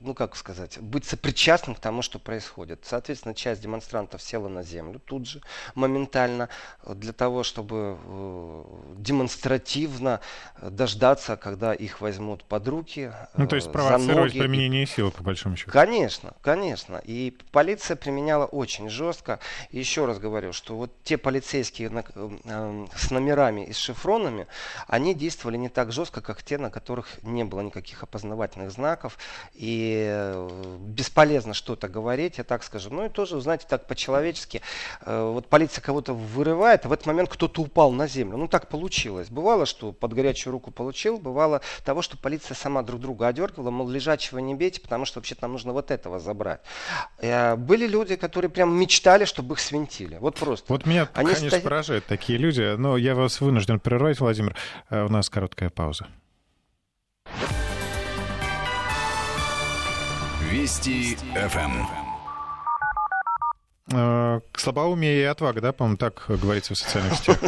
ну 0.00 0.14
как 0.14 0.36
сказать, 0.36 0.78
быть 0.78 1.04
сопричастным 1.04 1.74
к 1.74 1.80
тому, 1.80 2.02
что 2.02 2.18
происходит. 2.18 2.80
Соответственно, 2.84 3.34
часть 3.34 3.60
демонстрантов 3.60 4.22
села 4.22 4.48
на 4.48 4.62
землю 4.62 5.00
тут 5.04 5.26
же, 5.26 5.40
моментально, 5.74 6.48
для 6.86 7.12
того, 7.12 7.42
чтобы 7.42 7.98
э, 8.02 8.64
демонстративно 8.96 10.20
дождаться, 10.62 11.36
когда 11.36 11.69
их 11.72 12.00
возьмут 12.00 12.44
под 12.44 12.68
руки. 12.68 13.12
Ну, 13.36 13.46
то 13.46 13.56
есть 13.56 13.68
э, 13.68 13.70
провоцировать 13.70 14.32
применение 14.32 14.86
силы, 14.86 15.10
по 15.10 15.22
большому 15.22 15.56
счету. 15.56 15.70
Конечно, 15.70 16.34
конечно. 16.42 17.00
И 17.04 17.36
полиция 17.52 17.96
применяла 17.96 18.46
очень 18.46 18.88
жестко. 18.88 19.40
И 19.70 19.78
еще 19.78 20.06
раз 20.06 20.18
говорю, 20.18 20.52
что 20.52 20.76
вот 20.76 20.92
те 21.04 21.18
полицейские 21.18 21.90
на, 21.90 22.04
э, 22.14 22.86
с 22.94 23.10
номерами 23.10 23.66
и 23.66 23.72
с 23.72 23.76
шифронами, 23.76 24.46
они 24.86 25.14
действовали 25.14 25.56
не 25.56 25.68
так 25.68 25.92
жестко, 25.92 26.20
как 26.20 26.42
те, 26.42 26.58
на 26.58 26.70
которых 26.70 27.22
не 27.22 27.44
было 27.44 27.60
никаких 27.60 28.02
опознавательных 28.02 28.70
знаков. 28.70 29.18
И 29.54 30.06
э, 30.10 30.76
бесполезно 30.80 31.54
что-то 31.54 31.88
говорить, 31.88 32.38
я 32.38 32.44
так 32.44 32.62
скажу. 32.62 32.90
Ну 32.90 33.06
и 33.06 33.08
тоже, 33.08 33.40
знаете, 33.40 33.66
так 33.68 33.86
по-человечески. 33.86 34.62
Э, 35.02 35.30
вот 35.32 35.46
полиция 35.46 35.82
кого-то 35.82 36.14
вырывает, 36.14 36.86
а 36.86 36.88
в 36.88 36.92
этот 36.92 37.06
момент 37.06 37.28
кто-то 37.28 37.62
упал 37.62 37.92
на 37.92 38.06
землю. 38.06 38.36
Ну 38.36 38.48
так 38.48 38.68
получилось. 38.68 39.28
Бывало, 39.28 39.66
что 39.66 39.92
под 39.92 40.12
горячую 40.12 40.52
руку 40.52 40.70
получил, 40.70 41.18
бывало 41.18 41.59
того, 41.84 42.02
что 42.02 42.16
полиция 42.16 42.54
сама 42.54 42.82
друг 42.82 43.00
друга 43.00 43.28
одергивала, 43.28 43.70
мол, 43.70 43.88
лежачего 43.88 44.38
не 44.38 44.54
бейте, 44.54 44.80
потому 44.80 45.04
что 45.04 45.18
вообще 45.18 45.36
нам 45.40 45.52
нужно 45.52 45.72
вот 45.72 45.90
этого 45.90 46.18
забрать. 46.18 46.60
Э, 47.18 47.56
были 47.56 47.86
люди, 47.86 48.16
которые 48.16 48.50
прям 48.50 48.78
мечтали, 48.78 49.24
чтобы 49.24 49.54
их 49.54 49.60
свинтили. 49.60 50.18
Вот 50.20 50.36
просто. 50.36 50.72
Вот 50.72 50.86
меня, 50.86 51.08
Они 51.14 51.26
конечно, 51.26 51.48
стоят... 51.48 51.64
поражают 51.64 52.06
такие 52.06 52.38
люди, 52.38 52.76
но 52.76 52.96
я 52.96 53.14
вас 53.14 53.40
вынужден 53.40 53.80
прервать, 53.80 54.20
Владимир. 54.20 54.56
Э, 54.90 55.04
у 55.04 55.08
нас 55.08 55.28
короткая 55.28 55.70
пауза. 55.70 56.06
Вести 60.50 61.16
ФМ. 61.34 61.86
Э, 63.92 64.40
слабоумие 64.56 65.20
и 65.20 65.24
отвага, 65.24 65.60
да, 65.60 65.72
по-моему, 65.72 65.96
так 65.96 66.24
говорится 66.28 66.74
в 66.74 66.78
социальных 66.78 67.14
сетях. 67.18 67.38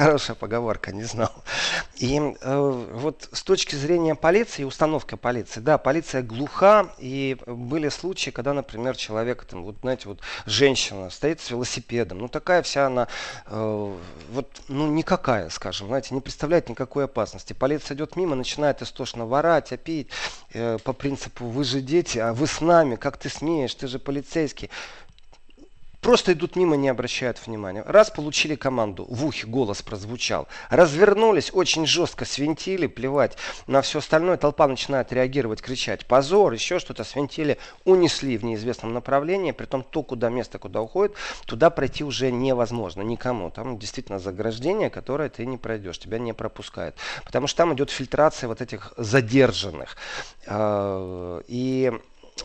Хорошая 0.00 0.34
поговорка, 0.34 0.92
не 0.92 1.02
знал. 1.02 1.30
И 1.96 2.18
э, 2.18 2.86
вот 2.92 3.28
с 3.32 3.42
точки 3.42 3.74
зрения 3.74 4.14
полиции 4.14 4.62
и 4.62 4.64
установки 4.64 5.14
полиции, 5.14 5.60
да, 5.60 5.76
полиция 5.76 6.22
глуха, 6.22 6.88
и 6.96 7.36
были 7.46 7.90
случаи, 7.90 8.30
когда, 8.30 8.54
например, 8.54 8.96
человек, 8.96 9.44
там, 9.44 9.62
вот, 9.62 9.76
знаете, 9.82 10.08
вот 10.08 10.20
женщина 10.46 11.10
стоит 11.10 11.42
с 11.42 11.50
велосипедом, 11.50 12.16
ну 12.16 12.28
такая 12.28 12.62
вся 12.62 12.86
она, 12.86 13.08
э, 13.44 13.96
вот, 14.32 14.62
ну 14.68 14.86
никакая, 14.86 15.50
скажем, 15.50 15.88
знаете, 15.88 16.14
не 16.14 16.22
представляет 16.22 16.70
никакой 16.70 17.04
опасности. 17.04 17.52
Полиция 17.52 17.94
идет 17.94 18.16
мимо, 18.16 18.34
начинает 18.34 18.80
истошно 18.80 19.26
ворать, 19.26 19.70
опить, 19.70 20.08
э, 20.54 20.78
по 20.82 20.94
принципу, 20.94 21.44
вы 21.44 21.62
же 21.62 21.82
дети, 21.82 22.16
а 22.16 22.32
вы 22.32 22.46
с 22.46 22.62
нами, 22.62 22.96
как 22.96 23.18
ты 23.18 23.28
смеешь, 23.28 23.74
ты 23.74 23.86
же 23.86 23.98
полицейский. 23.98 24.70
Просто 26.00 26.32
идут 26.32 26.56
мимо, 26.56 26.76
не 26.76 26.88
обращают 26.88 27.44
внимания. 27.46 27.82
Раз 27.86 28.10
получили 28.10 28.54
команду, 28.54 29.06
в 29.08 29.26
ухе 29.26 29.46
голос 29.46 29.82
прозвучал. 29.82 30.48
Развернулись, 30.70 31.50
очень 31.52 31.86
жестко 31.86 32.24
свинтили, 32.24 32.86
плевать 32.86 33.36
на 33.66 33.82
все 33.82 33.98
остальное. 33.98 34.38
Толпа 34.38 34.66
начинает 34.66 35.12
реагировать, 35.12 35.60
кричать. 35.60 36.06
Позор, 36.06 36.52
еще 36.52 36.78
что-то 36.78 37.04
свинтили, 37.04 37.58
унесли 37.84 38.38
в 38.38 38.44
неизвестном 38.44 38.94
направлении. 38.94 39.52
Притом 39.52 39.82
то, 39.82 40.02
куда 40.02 40.30
место, 40.30 40.58
куда 40.58 40.80
уходит, 40.80 41.14
туда 41.44 41.68
пройти 41.68 42.02
уже 42.02 42.30
невозможно 42.30 43.02
никому. 43.02 43.50
Там 43.50 43.78
действительно 43.78 44.18
заграждение, 44.18 44.88
которое 44.88 45.28
ты 45.28 45.44
не 45.44 45.58
пройдешь, 45.58 45.98
тебя 45.98 46.18
не 46.18 46.32
пропускают. 46.32 46.96
Потому 47.24 47.46
что 47.46 47.58
там 47.58 47.74
идет 47.74 47.90
фильтрация 47.90 48.48
вот 48.48 48.62
этих 48.62 48.94
задержанных. 48.96 49.98
А, 50.46 51.42
и 51.46 51.92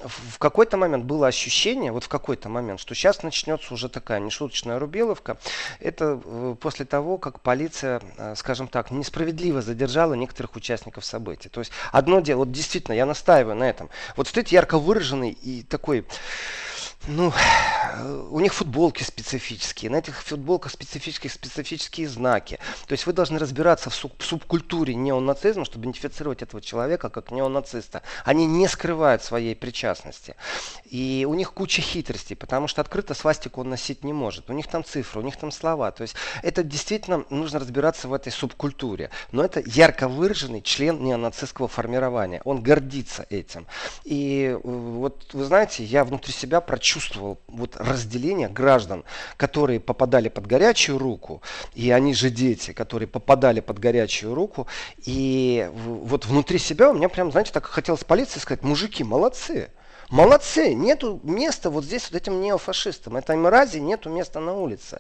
в 0.04 0.38
какой-то 0.40 0.78
момент 0.78 1.06
было 1.06 1.28
ощущение, 1.28 1.92
вот 1.92 2.04
в 2.04 2.10
какой-то 2.10 2.50
момент, 2.50 2.80
что 2.80 2.94
сейчас 2.96 3.24
начнется 3.24 3.74
уже 3.74 3.90
такая 3.90 4.20
нешуточная 4.20 4.80
рубеловка. 4.80 5.38
Это 5.80 6.22
э, 6.24 6.56
после 6.60 6.86
того, 6.86 7.18
как 7.18 7.40
полиция, 7.40 8.02
э, 8.18 8.36
скажем 8.36 8.68
так, 8.68 8.92
несправедливо 8.92 9.62
задержала 9.62 10.14
некоторых 10.14 10.56
участников 10.56 11.06
событий. 11.06 11.50
То 11.50 11.62
есть 11.62 11.72
одно 11.92 12.20
дело, 12.20 12.40
вот 12.40 12.52
действительно, 12.52 12.96
я 12.96 13.06
настаиваю 13.06 13.56
на 13.56 13.70
этом. 13.70 13.90
Вот 14.16 14.28
стоит 14.28 14.50
ярко 14.50 14.78
выраженный 14.78 15.32
и 15.32 15.64
такой 15.64 16.06
Ну, 17.08 17.32
у 18.32 18.40
них 18.40 18.54
футболки 18.54 19.04
специфические, 19.04 19.92
на 19.92 19.98
этих 19.98 20.24
футболках 20.24 20.72
специфические 20.72 21.30
специфические 21.30 22.10
знаки. 22.10 22.58
То 22.88 22.94
есть 22.94 23.06
вы 23.06 23.14
должны 23.14 23.38
разбираться 23.38 23.92
в 23.92 23.94
суб- 23.94 24.22
субкультуре 24.22 24.96
неонацизма, 24.96 25.66
чтобы 25.66 25.84
идентифицировать 25.84 26.42
этого 26.42 26.62
человека 26.62 27.10
как 27.10 27.30
неонациста. 27.30 28.02
Они 28.24 28.48
не 28.48 28.68
скрывают 28.68 29.24
своей 29.24 29.56
причастности. 29.56 30.36
И 30.86 31.28
у 31.30 31.36
них 31.36 31.54
куча 31.54 31.82
хитростей, 31.82 32.36
потому 32.36 32.68
что 32.68 32.82
открыто 32.82 33.14
свастику 33.14 33.62
он 33.62 33.70
носить 33.70 34.04
не 34.04 34.12
может. 34.12 34.50
У 34.50 34.54
них 34.54 34.68
там 34.68 34.84
цифры, 34.84 35.22
у 35.22 35.24
них 35.24 35.38
там 35.38 35.52
слова. 35.52 35.92
То 35.92 36.02
есть 36.02 36.16
это 36.42 36.64
действительно 36.64 37.24
нужно 37.30 37.60
разбираться 37.60 38.08
в 38.08 38.14
этой 38.14 38.32
субкультуре. 38.32 39.12
Но 39.32 39.46
это 39.46 39.62
ярко 39.64 40.08
выраженный 40.08 40.64
член 40.64 41.04
неонацистского 41.04 41.68
формирования. 41.68 42.42
Он 42.46 42.64
гордится 42.64 43.28
этим. 43.30 43.68
И 44.04 44.56
э, 44.56 44.60
вот 44.64 45.34
вы 45.34 45.44
знаете, 45.46 45.84
я 45.84 46.04
внутри 46.04 46.34
себя 46.34 46.62
прочувствовал 46.62 46.95
вот 47.48 47.76
разделение 47.78 48.50
граждан, 48.50 49.04
которые 49.38 49.80
попадали 49.80 50.30
под 50.30 50.48
горячую 50.48 50.98
руку, 50.98 51.42
и 51.74 51.92
они 51.92 52.14
же 52.14 52.30
дети, 52.30 52.72
которые 52.72 53.08
попадали 53.08 53.60
под 53.60 53.80
горячую 53.80 54.36
руку, 54.36 54.68
и 55.06 55.70
вот 55.74 56.26
внутри 56.26 56.60
себя 56.60 56.90
у 56.90 56.94
меня 56.94 57.10
прям, 57.10 57.32
знаете, 57.32 57.52
так 57.52 57.66
хотелось 57.66 58.04
полиции 58.04 58.40
сказать, 58.40 58.64
мужики, 58.64 59.04
молодцы. 59.04 59.70
Молодцы, 60.10 60.74
нету 60.76 61.20
места 61.24 61.70
вот 61.70 61.84
здесь 61.84 62.10
вот 62.12 62.22
этим 62.22 62.40
неофашистам. 62.40 63.18
Этой 63.18 63.36
мрази 63.36 63.80
нету 63.80 64.10
места 64.10 64.40
на 64.40 64.54
улице. 64.54 65.00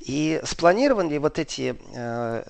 И 0.00 0.40
спланировали 0.44 1.18
вот 1.18 1.38
эти 1.38 1.76
э, 1.94 2.42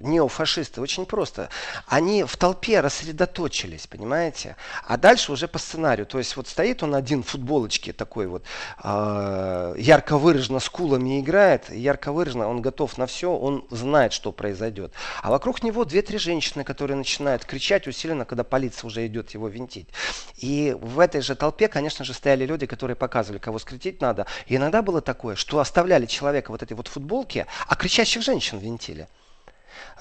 неофашисты 0.00 0.80
очень 0.80 1.06
просто. 1.06 1.48
Они 1.86 2.24
в 2.24 2.36
толпе 2.36 2.80
рассредоточились, 2.80 3.86
понимаете? 3.86 4.56
А 4.84 4.96
дальше 4.96 5.30
уже 5.30 5.46
по 5.46 5.58
сценарию. 5.58 6.06
То 6.06 6.18
есть 6.18 6.36
вот 6.36 6.48
стоит 6.48 6.82
он 6.82 6.94
один 6.94 7.22
в 7.22 7.28
футболочке 7.28 7.92
такой 7.92 8.26
вот, 8.26 8.42
э, 8.82 9.74
ярко 9.78 10.18
выраженно 10.18 10.58
с 10.58 10.68
кулами 10.68 11.20
играет, 11.20 11.70
ярко 11.70 12.10
выраженно, 12.10 12.48
он 12.48 12.62
готов 12.62 12.98
на 12.98 13.06
все, 13.06 13.30
он 13.30 13.64
знает, 13.70 14.12
что 14.12 14.32
произойдет. 14.32 14.92
А 15.22 15.30
вокруг 15.30 15.62
него 15.62 15.84
две-три 15.84 16.18
женщины, 16.18 16.64
которые 16.64 16.96
начинают 16.96 17.44
кричать 17.44 17.86
усиленно, 17.86 18.24
когда 18.24 18.42
полиция 18.42 18.88
уже 18.88 19.06
идет 19.06 19.30
его 19.34 19.46
винтить. 19.46 19.88
И 20.36 20.76
в 20.80 20.98
этой 20.98 21.20
же 21.20 21.36
толпе, 21.36 21.43
конечно 21.68 22.04
же, 22.04 22.14
стояли 22.14 22.46
люди, 22.46 22.66
которые 22.66 22.96
показывали, 22.96 23.38
кого 23.38 23.58
скрутить 23.58 24.00
надо. 24.00 24.26
И 24.46 24.56
иногда 24.56 24.82
было 24.82 25.00
такое, 25.00 25.36
что 25.36 25.58
оставляли 25.58 26.06
человека 26.06 26.50
вот 26.50 26.62
этой 26.62 26.74
вот 26.74 26.88
футболке, 26.88 27.46
а 27.66 27.76
кричащих 27.76 28.22
женщин 28.22 28.58
винтили. 28.58 29.08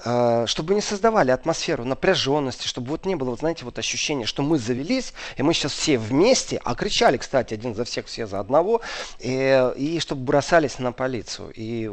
Э, 0.06 0.46
чтобы 0.48 0.76
не 0.76 0.82
создавали 0.82 1.32
атмосферу 1.32 1.86
напряженности, 1.86 2.68
чтобы 2.68 2.90
вот 2.90 3.06
не 3.06 3.16
было, 3.16 3.30
вот 3.30 3.40
знаете, 3.40 3.64
вот 3.64 3.80
ощущения, 3.80 4.26
что 4.26 4.44
мы 4.44 4.58
завелись, 4.60 5.14
и 5.38 5.44
мы 5.44 5.54
сейчас 5.54 5.72
все 5.72 5.98
вместе, 5.98 6.60
а 6.64 6.76
кричали, 6.76 7.16
кстати, 7.16 7.54
один 7.54 7.74
за 7.74 7.86
всех, 7.86 8.08
все 8.08 8.28
за 8.28 8.40
одного, 8.42 8.82
и, 9.20 9.72
и 9.78 10.00
чтобы 10.02 10.24
бросались 10.24 10.78
на 10.78 10.92
полицию. 10.92 11.54
И 11.56 11.90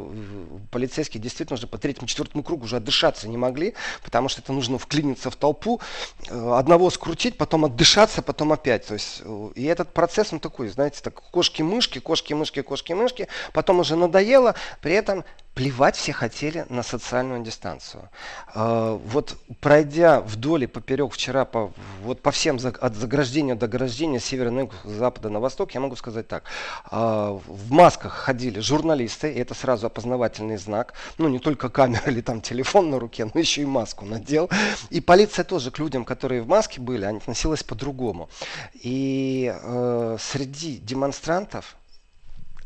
полицейские 0.71 1.21
действительно 1.21 1.55
уже 1.57 1.67
по 1.67 1.77
третьему, 1.77 2.07
четвертому 2.07 2.43
кругу 2.43 2.65
уже 2.65 2.77
отдышаться 2.77 3.29
не 3.29 3.37
могли, 3.37 3.75
потому 4.03 4.27
что 4.27 4.41
это 4.41 4.51
нужно 4.51 4.77
вклиниться 4.77 5.29
в 5.29 5.37
толпу, 5.37 5.79
э, 6.27 6.53
одного 6.53 6.89
скрутить, 6.89 7.37
потом 7.37 7.63
отдышаться, 7.63 8.21
потом 8.21 8.51
опять. 8.51 8.87
То 8.87 8.95
есть, 8.95 9.21
э, 9.23 9.49
и 9.55 9.63
этот 9.63 9.93
процесс, 9.93 10.33
он 10.33 10.41
такой, 10.41 10.67
знаете, 10.67 10.99
так 11.01 11.13
кошки-мышки, 11.31 11.99
кошки-мышки, 11.99 12.61
кошки-мышки, 12.61 13.29
потом 13.53 13.79
уже 13.79 13.95
надоело, 13.95 14.55
при 14.81 14.93
этом 14.93 15.23
плевать 15.53 15.95
все 15.95 16.13
хотели 16.13 16.65
на 16.69 16.81
социальную 16.81 17.43
дистанцию. 17.43 18.09
А, 18.53 18.95
вот 18.95 19.37
пройдя 19.59 20.21
вдоль 20.21 20.63
и 20.63 20.67
поперек 20.67 21.13
вчера 21.13 21.45
по, 21.45 21.71
вот 22.03 22.21
по 22.21 22.31
всем 22.31 22.57
от 22.57 22.95
заграждения 22.95 23.55
до 23.55 23.65
ограждения 23.65 24.19
с 24.19 24.25
севера 24.25 24.49
на 24.49 24.61
юг, 24.61 24.73
запада 24.85 25.29
на 25.29 25.39
восток, 25.39 25.71
я 25.71 25.81
могу 25.81 25.95
сказать 25.95 26.27
так. 26.27 26.43
А, 26.85 27.31
в 27.45 27.71
масках 27.71 28.13
ходили 28.13 28.59
журналисты, 28.59 29.31
и 29.31 29.39
это 29.39 29.53
сразу 29.53 29.87
опознавательный 29.87 30.57
знак. 30.57 30.93
Ну, 31.17 31.27
не 31.27 31.39
только 31.39 31.69
камера 31.69 32.03
или 32.05 32.21
там 32.21 32.41
телефон 32.41 32.89
на 32.89 32.99
руке, 32.99 33.29
но 33.33 33.39
еще 33.39 33.61
и 33.61 33.65
маску 33.65 34.05
надел. 34.05 34.49
И 34.89 35.01
полиция 35.01 35.43
тоже 35.43 35.71
к 35.71 35.79
людям, 35.79 36.05
которые 36.05 36.41
в 36.41 36.47
маске 36.47 36.79
были, 36.79 37.05
относилась 37.05 37.63
по-другому. 37.63 38.29
И 38.73 39.53
э, 39.53 40.17
среди 40.19 40.77
демонстрантов 40.77 41.75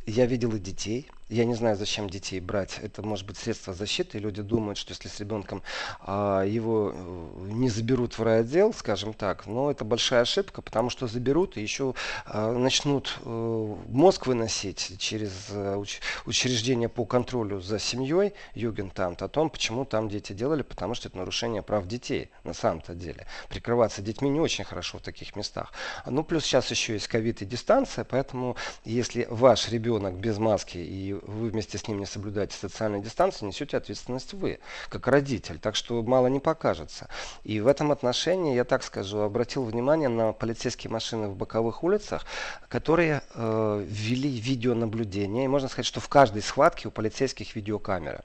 я 0.05 0.27
видел 0.27 0.53
и 0.53 0.59
детей, 0.59 1.09
я 1.29 1.45
не 1.45 1.55
знаю, 1.55 1.75
зачем 1.75 2.07
детей 2.07 2.39
брать. 2.39 2.79
Это 2.83 3.01
может 3.01 3.25
быть 3.25 3.37
средство 3.37 3.73
защиты. 3.73 4.19
Люди 4.19 4.43
думают, 4.43 4.77
что 4.77 4.91
если 4.91 5.07
с 5.07 5.19
ребенком 5.19 5.63
а, 6.01 6.43
его 6.43 6.91
э, 6.93 7.47
не 7.51 7.69
заберут 7.69 8.17
в 8.17 8.23
райотдел, 8.23 8.73
скажем 8.73 9.13
так, 9.13 9.47
но 9.47 9.71
это 9.71 9.83
большая 9.83 10.21
ошибка, 10.21 10.61
потому 10.61 10.91
что 10.91 11.07
заберут 11.07 11.57
и 11.57 11.61
еще 11.61 11.95
а, 12.25 12.51
начнут 12.53 13.17
а, 13.23 13.75
мозг 13.87 14.27
выносить 14.27 14.99
через 14.99 15.47
а, 15.49 15.77
уч, 15.77 15.99
учреждение 16.27 16.89
по 16.89 17.05
контролю 17.05 17.59
за 17.59 17.79
семьей, 17.79 18.33
Югентамт, 18.53 19.23
о 19.23 19.27
том, 19.27 19.49
почему 19.49 19.85
там 19.85 20.09
дети 20.09 20.33
делали, 20.33 20.61
потому 20.61 20.93
что 20.93 21.09
это 21.09 21.17
нарушение 21.17 21.63
прав 21.63 21.87
детей 21.87 22.29
на 22.43 22.53
самом-то 22.53 22.93
деле. 22.93 23.25
Прикрываться 23.49 24.03
детьми 24.03 24.29
не 24.29 24.39
очень 24.39 24.63
хорошо 24.63 24.99
в 24.99 25.01
таких 25.01 25.35
местах. 25.35 25.73
Ну, 26.05 26.23
плюс 26.23 26.43
сейчас 26.43 26.69
еще 26.69 26.93
есть 26.93 27.07
ковид 27.07 27.41
и 27.41 27.45
дистанция, 27.45 28.03
поэтому 28.03 28.55
если 28.83 29.25
ваш 29.29 29.69
ребенок 29.69 30.15
без 30.15 30.37
маски 30.37 30.77
и 30.77 31.14
вы 31.23 31.49
вместе 31.49 31.77
с 31.77 31.87
ним 31.87 31.99
не 31.99 32.05
соблюдаете 32.05 32.55
социальную 32.55 33.03
дистанцию, 33.03 33.49
несете 33.49 33.77
ответственность 33.77 34.33
вы, 34.33 34.59
как 34.89 35.07
родитель. 35.07 35.59
Так 35.59 35.75
что 35.75 36.01
мало 36.03 36.27
не 36.27 36.39
покажется. 36.39 37.07
И 37.43 37.59
в 37.59 37.67
этом 37.67 37.91
отношении, 37.91 38.55
я 38.55 38.63
так 38.63 38.83
скажу, 38.83 39.19
обратил 39.19 39.63
внимание 39.63 40.09
на 40.09 40.33
полицейские 40.33 40.91
машины 40.91 41.27
в 41.27 41.35
боковых 41.35 41.83
улицах, 41.83 42.25
которые 42.69 43.21
э, 43.33 43.85
ввели 43.87 44.29
видеонаблюдение. 44.29 45.45
И 45.45 45.47
можно 45.47 45.67
сказать, 45.67 45.85
что 45.85 45.99
в 45.99 46.09
каждой 46.09 46.41
схватке 46.41 46.87
у 46.87 46.91
полицейских 46.91 47.55
видеокамеры. 47.55 48.21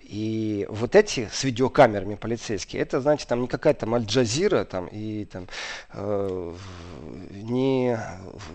И 0.00 0.66
вот 0.68 0.94
эти 0.94 1.28
с 1.32 1.44
видеокамерами 1.44 2.16
полицейские, 2.16 2.82
это, 2.82 3.00
знаете, 3.00 3.26
там 3.26 3.40
не 3.40 3.48
какая-то 3.48 3.86
Аль-Джазира 3.92 4.64
там, 4.64 4.86
и 4.86 5.24
там, 5.24 5.48
э, 5.92 6.54
не 7.30 7.98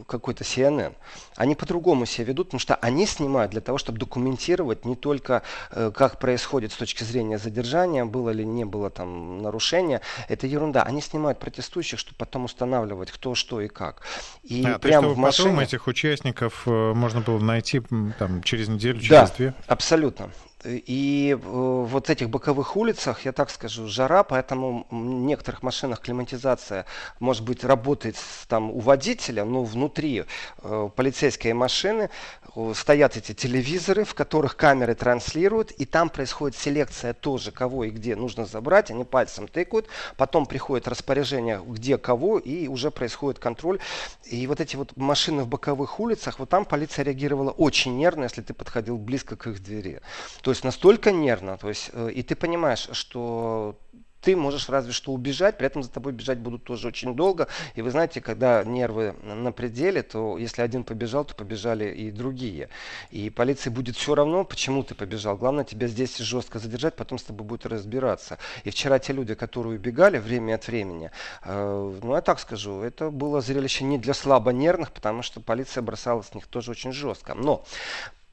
какой-то 0.08 0.44
CNN. 0.44 0.94
Они 1.36 1.56
по-другому 1.56 2.06
себя 2.06 2.26
ведут, 2.26 2.48
потому 2.48 2.60
что 2.60 2.76
они 2.76 3.06
снимают 3.06 3.52
для 3.52 3.62
того, 3.62 3.77
чтобы 3.78 4.00
документировать 4.00 4.86
не 4.86 4.96
только, 4.96 5.44
э, 5.72 5.92
как 5.94 6.20
происходит 6.20 6.72
с 6.72 6.76
точки 6.76 7.04
зрения 7.04 7.38
задержания, 7.38 8.06
было 8.06 8.30
ли 8.30 8.46
не 8.46 8.66
было 8.66 8.90
там 8.90 9.42
нарушения. 9.42 10.02
Это 10.28 10.48
ерунда. 10.48 10.84
Они 10.84 11.02
снимают 11.02 11.40
протестующих, 11.40 12.00
чтобы 12.00 12.18
потом 12.18 12.46
устанавливать, 12.46 13.12
кто, 13.12 13.36
что 13.36 13.62
и 13.62 13.68
как. 13.68 14.02
И 14.44 14.64
а, 14.66 14.80
прямо 14.80 15.10
в 15.10 15.18
машине... 15.18 15.50
потом 15.50 15.60
этих 15.60 15.88
участников 15.88 16.64
э, 16.66 16.94
можно 16.94 17.22
было 17.22 17.40
найти 17.40 17.82
там, 18.20 18.42
через 18.44 18.68
неделю, 18.68 19.00
через 19.00 19.10
да, 19.10 19.36
две? 19.36 19.54
абсолютно. 19.68 20.30
И 20.68 21.32
э, 21.32 21.38
вот 21.42 22.10
этих 22.10 22.30
боковых 22.30 22.76
улицах, 22.76 23.26
я 23.26 23.32
так 23.32 23.50
скажу, 23.50 23.88
жара, 23.88 24.24
поэтому 24.24 24.86
в 24.90 24.96
некоторых 24.96 25.64
машинах 25.64 26.02
климатизация, 26.02 26.86
может 27.20 27.44
быть, 27.44 27.64
работает 27.64 28.18
там 28.48 28.72
у 28.72 28.80
водителя, 28.80 29.46
но 29.46 29.64
внутри 29.64 30.26
э, 30.62 30.90
полицейской 30.96 31.54
машины 31.54 32.10
э, 32.56 32.74
стоят 32.76 33.16
эти 33.16 33.34
телевизоры, 33.34 34.04
в 34.04 34.14
которых 34.14 34.58
камеры 34.58 34.94
транслируют, 34.94 35.72
и 35.72 35.86
там 35.86 36.10
происходит 36.10 36.58
селекция 36.58 37.14
тоже, 37.14 37.52
кого 37.52 37.86
и 37.86 37.90
где 37.90 38.16
нужно 38.16 38.46
забрать, 38.46 38.92
они 38.92 39.06
пальцем 39.06 39.48
тыкают, 39.48 39.88
потом 40.18 40.46
приходит 40.46 40.88
распоряжение, 40.88 41.62
где 41.66 41.98
кого, 41.98 42.40
и 42.40 42.68
уже 42.68 42.92
происходит 42.92 43.40
контроль. 43.40 43.80
И 44.26 44.46
вот 44.48 44.60
эти 44.60 44.76
вот 44.76 44.98
машины 44.98 45.44
в 45.44 45.48
боковых 45.48 46.00
улицах, 46.00 46.40
вот 46.40 46.50
там 46.50 46.66
полиция 46.66 47.06
реагировала 47.06 47.52
очень 47.52 47.98
нервно, 47.98 48.24
если 48.24 48.42
ты 48.42 48.54
подходил 48.54 48.98
близко 48.98 49.38
к 49.38 49.48
их 49.48 49.64
двери. 49.64 50.02
То 50.42 50.52
есть 50.52 50.57
настолько 50.64 51.12
нервно, 51.12 51.58
то 51.58 51.70
есть, 51.70 51.90
э, 51.94 52.12
и 52.12 52.24
ты 52.24 52.36
понимаешь, 52.36 52.90
что 52.92 53.78
ты 54.22 54.36
можешь 54.36 54.68
разве 54.68 54.92
что 54.92 55.14
убежать, 55.14 55.58
при 55.58 55.68
этом 55.68 55.84
за 55.84 55.90
тобой 55.90 56.12
бежать 56.12 56.40
будут 56.40 56.64
тоже 56.64 56.88
очень 56.88 57.16
долго. 57.16 57.48
И 57.76 57.82
вы 57.82 57.92
знаете, 57.92 58.20
когда 58.20 58.64
нервы 58.64 59.16
на 59.24 59.52
пределе, 59.52 60.04
то 60.04 60.38
если 60.38 60.62
один 60.62 60.84
побежал, 60.84 61.24
то 61.24 61.36
побежали 61.36 61.94
и 61.94 62.12
другие. 62.12 62.70
И 63.10 63.30
полиции 63.30 63.70
будет 63.70 63.96
все 63.96 64.16
равно, 64.16 64.44
почему 64.44 64.84
ты 64.84 64.96
побежал. 64.96 65.38
Главное 65.38 65.64
тебя 65.64 65.88
здесь 65.88 66.18
жестко 66.18 66.60
задержать, 66.60 66.96
потом 66.96 67.20
с 67.20 67.24
тобой 67.24 67.48
будет 67.48 67.66
разбираться. 67.66 68.38
И 68.66 68.70
вчера 68.70 69.00
те 69.00 69.14
люди, 69.14 69.34
которые 69.34 69.78
убегали 69.78 70.18
время 70.18 70.56
от 70.56 70.68
времени, 70.68 71.12
э, 71.44 72.00
ну 72.04 72.14
я 72.14 72.22
так 72.22 72.40
скажу, 72.40 72.82
это 72.82 73.12
было 73.12 73.40
зрелище 73.40 73.86
не 73.86 73.98
для 73.98 74.14
слабонервных, 74.14 74.92
потому 74.92 75.22
что 75.22 75.40
полиция 75.40 75.82
бросала 75.82 76.22
с 76.22 76.34
них 76.34 76.48
тоже 76.48 76.72
очень 76.72 76.92
жестко. 76.92 77.34
Но 77.34 77.64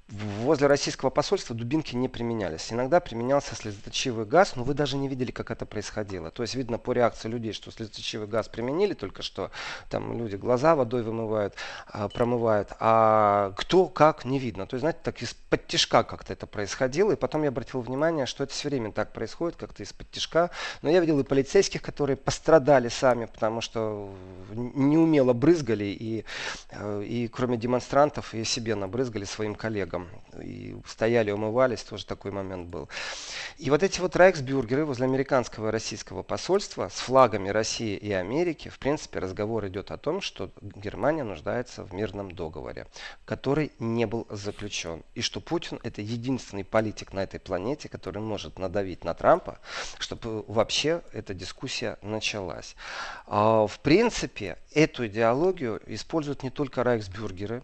возле 0.09 0.67
российского 0.67 1.09
посольства 1.11 1.57
дубинки 1.57 1.97
не 1.97 2.09
применялись. 2.09 2.73
Иногда 2.73 3.01
применялся 3.01 3.55
слезоточивый 3.55 4.27
газ, 4.27 4.55
но 4.55 4.63
вы 4.63 4.75
даже 4.75 4.97
не 4.97 5.09
видели, 5.09 5.31
как 5.31 5.51
это 5.51 5.65
происходило. 5.65 6.31
То 6.31 6.43
есть 6.43 6.55
видно 6.55 6.79
по 6.79 6.93
реакции 6.93 7.29
людей, 7.29 7.53
что 7.53 7.71
слезоточивый 7.71 8.27
газ 8.27 8.49
применили 8.49 8.93
только 8.93 9.23
что. 9.23 9.51
Там 9.89 10.17
люди 10.19 10.37
глаза 10.37 10.77
водой 10.77 11.03
вымывают, 11.03 11.55
а, 11.87 12.09
промывают. 12.09 12.71
А 12.81 13.53
кто, 13.57 13.87
как, 13.87 14.25
не 14.25 14.39
видно. 14.39 14.67
То 14.67 14.75
есть, 14.75 14.81
знаете, 14.81 14.99
так 15.03 15.23
из-под 15.23 15.67
тяжка 15.67 16.05
как-то 16.05 16.35
это 16.35 16.47
происходило. 16.47 17.13
И 17.13 17.17
потом 17.17 17.43
я 17.43 17.49
обратил 17.49 17.81
внимание, 17.81 18.27
что 18.27 18.45
это 18.45 18.53
все 18.53 18.69
время 18.69 18.93
так 18.93 19.13
происходит, 19.13 19.57
как-то 19.57 19.83
из-под 19.83 20.11
тяжка. 20.11 20.51
Но 20.83 20.91
я 20.91 21.01
видел 21.01 21.19
и 21.19 21.25
полицейских, 21.25 21.81
которые 21.81 22.17
пострадали 22.17 22.89
сами, 22.89 23.25
потому 23.25 23.63
что 23.63 24.15
неумело 24.53 25.33
брызгали. 25.33 25.85
И, 25.85 26.25
э, 26.73 27.03
и 27.05 27.29
кроме 27.29 27.57
демонстрантов, 27.57 28.35
и 28.35 28.45
себе 28.45 28.75
набрызгали 28.75 29.25
своим 29.25 29.55
коллегам 29.55 29.94
и 30.41 30.77
стояли, 30.87 31.31
умывались, 31.31 31.83
тоже 31.83 32.07
такой 32.07 32.31
момент 32.31 32.69
был. 32.69 32.89
И 33.59 33.71
вот 33.71 33.83
эти 33.83 34.01
вот 34.01 34.17
райксбюргеры 34.17 34.85
возле 34.85 35.05
американского 35.05 35.69
и 35.69 35.71
российского 35.71 36.23
посольства 36.23 36.89
с 36.89 37.01
флагами 37.01 37.49
России 37.49 37.97
и 37.97 38.13
Америки, 38.13 38.69
в 38.69 38.79
принципе, 38.79 39.19
разговор 39.19 39.67
идет 39.69 39.91
о 39.91 39.99
том, 39.99 40.21
что 40.21 40.51
Германия 40.61 41.25
нуждается 41.25 41.85
в 41.85 41.93
мирном 41.93 42.33
договоре, 42.33 42.87
который 43.25 43.73
не 43.79 44.07
был 44.07 44.27
заключен. 44.31 45.03
И 45.15 45.21
что 45.21 45.41
Путин 45.41 45.79
это 45.83 46.03
единственный 46.03 46.65
политик 46.65 47.13
на 47.13 47.23
этой 47.23 47.41
планете, 47.41 47.89
который 47.89 48.23
может 48.23 48.59
надавить 48.59 49.05
на 49.05 49.15
Трампа, 49.15 49.59
чтобы 49.99 50.43
вообще 50.49 51.03
эта 51.13 51.35
дискуссия 51.35 51.99
началась. 52.03 52.77
А, 53.27 53.67
в 53.67 53.79
принципе, 53.81 54.59
эту 54.73 55.07
идеологию 55.07 55.81
используют 55.87 56.43
не 56.43 56.51
только 56.51 56.83
райксбюргеры, 56.83 57.63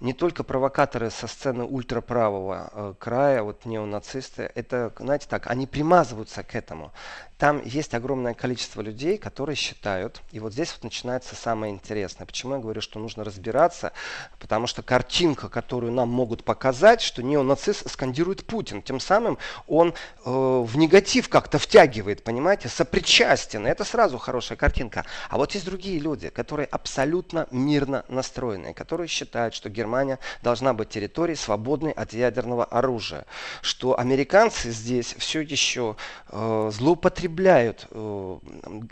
не 0.00 0.12
только 0.12 0.44
провокаторы 0.44 1.10
со 1.10 1.26
сцены 1.26 1.64
ультраправого 1.68 2.70
э, 2.72 2.94
края, 2.98 3.42
вот 3.42 3.64
неонацисты, 3.64 4.50
это, 4.54 4.92
знаете 4.98 5.26
так, 5.28 5.46
они 5.46 5.66
примазываются 5.66 6.42
к 6.42 6.54
этому. 6.54 6.92
Там 7.38 7.62
есть 7.64 7.94
огромное 7.94 8.34
количество 8.34 8.82
людей, 8.82 9.16
которые 9.16 9.54
считают, 9.54 10.22
и 10.32 10.40
вот 10.40 10.52
здесь 10.52 10.72
вот 10.72 10.82
начинается 10.82 11.36
самое 11.36 11.72
интересное. 11.72 12.26
Почему 12.26 12.54
я 12.54 12.58
говорю, 12.60 12.80
что 12.80 12.98
нужно 12.98 13.22
разбираться? 13.22 13.92
Потому 14.40 14.66
что 14.66 14.82
картинка, 14.82 15.48
которую 15.48 15.92
нам 15.92 16.08
могут 16.08 16.42
показать, 16.42 17.00
что 17.00 17.22
неонацист 17.22 17.88
скандирует 17.88 18.44
Путин, 18.44 18.82
тем 18.82 18.98
самым 18.98 19.38
он 19.68 19.90
э, 19.90 19.94
в 20.24 20.76
негатив 20.76 21.28
как-то 21.28 21.60
втягивает, 21.60 22.24
понимаете, 22.24 22.68
сопричастен. 22.68 23.68
Это 23.68 23.84
сразу 23.84 24.18
хорошая 24.18 24.58
картинка. 24.58 25.04
А 25.30 25.36
вот 25.36 25.54
есть 25.54 25.64
другие 25.64 26.00
люди, 26.00 26.30
которые 26.30 26.66
абсолютно 26.66 27.46
мирно 27.52 28.04
настроенные, 28.08 28.74
которые 28.74 29.06
считают, 29.06 29.54
что 29.54 29.68
Германия 29.68 30.18
должна 30.42 30.74
быть 30.74 30.88
территорией, 30.88 31.36
свободной 31.36 31.92
от 31.92 32.12
ядерного 32.12 32.64
оружия, 32.64 33.26
что 33.62 33.96
американцы 33.96 34.72
здесь 34.72 35.14
все 35.18 35.40
еще 35.40 35.94
э, 36.30 36.70
злоупотребляют 36.72 37.27
употребляют 37.28 37.86
э, 37.90 38.38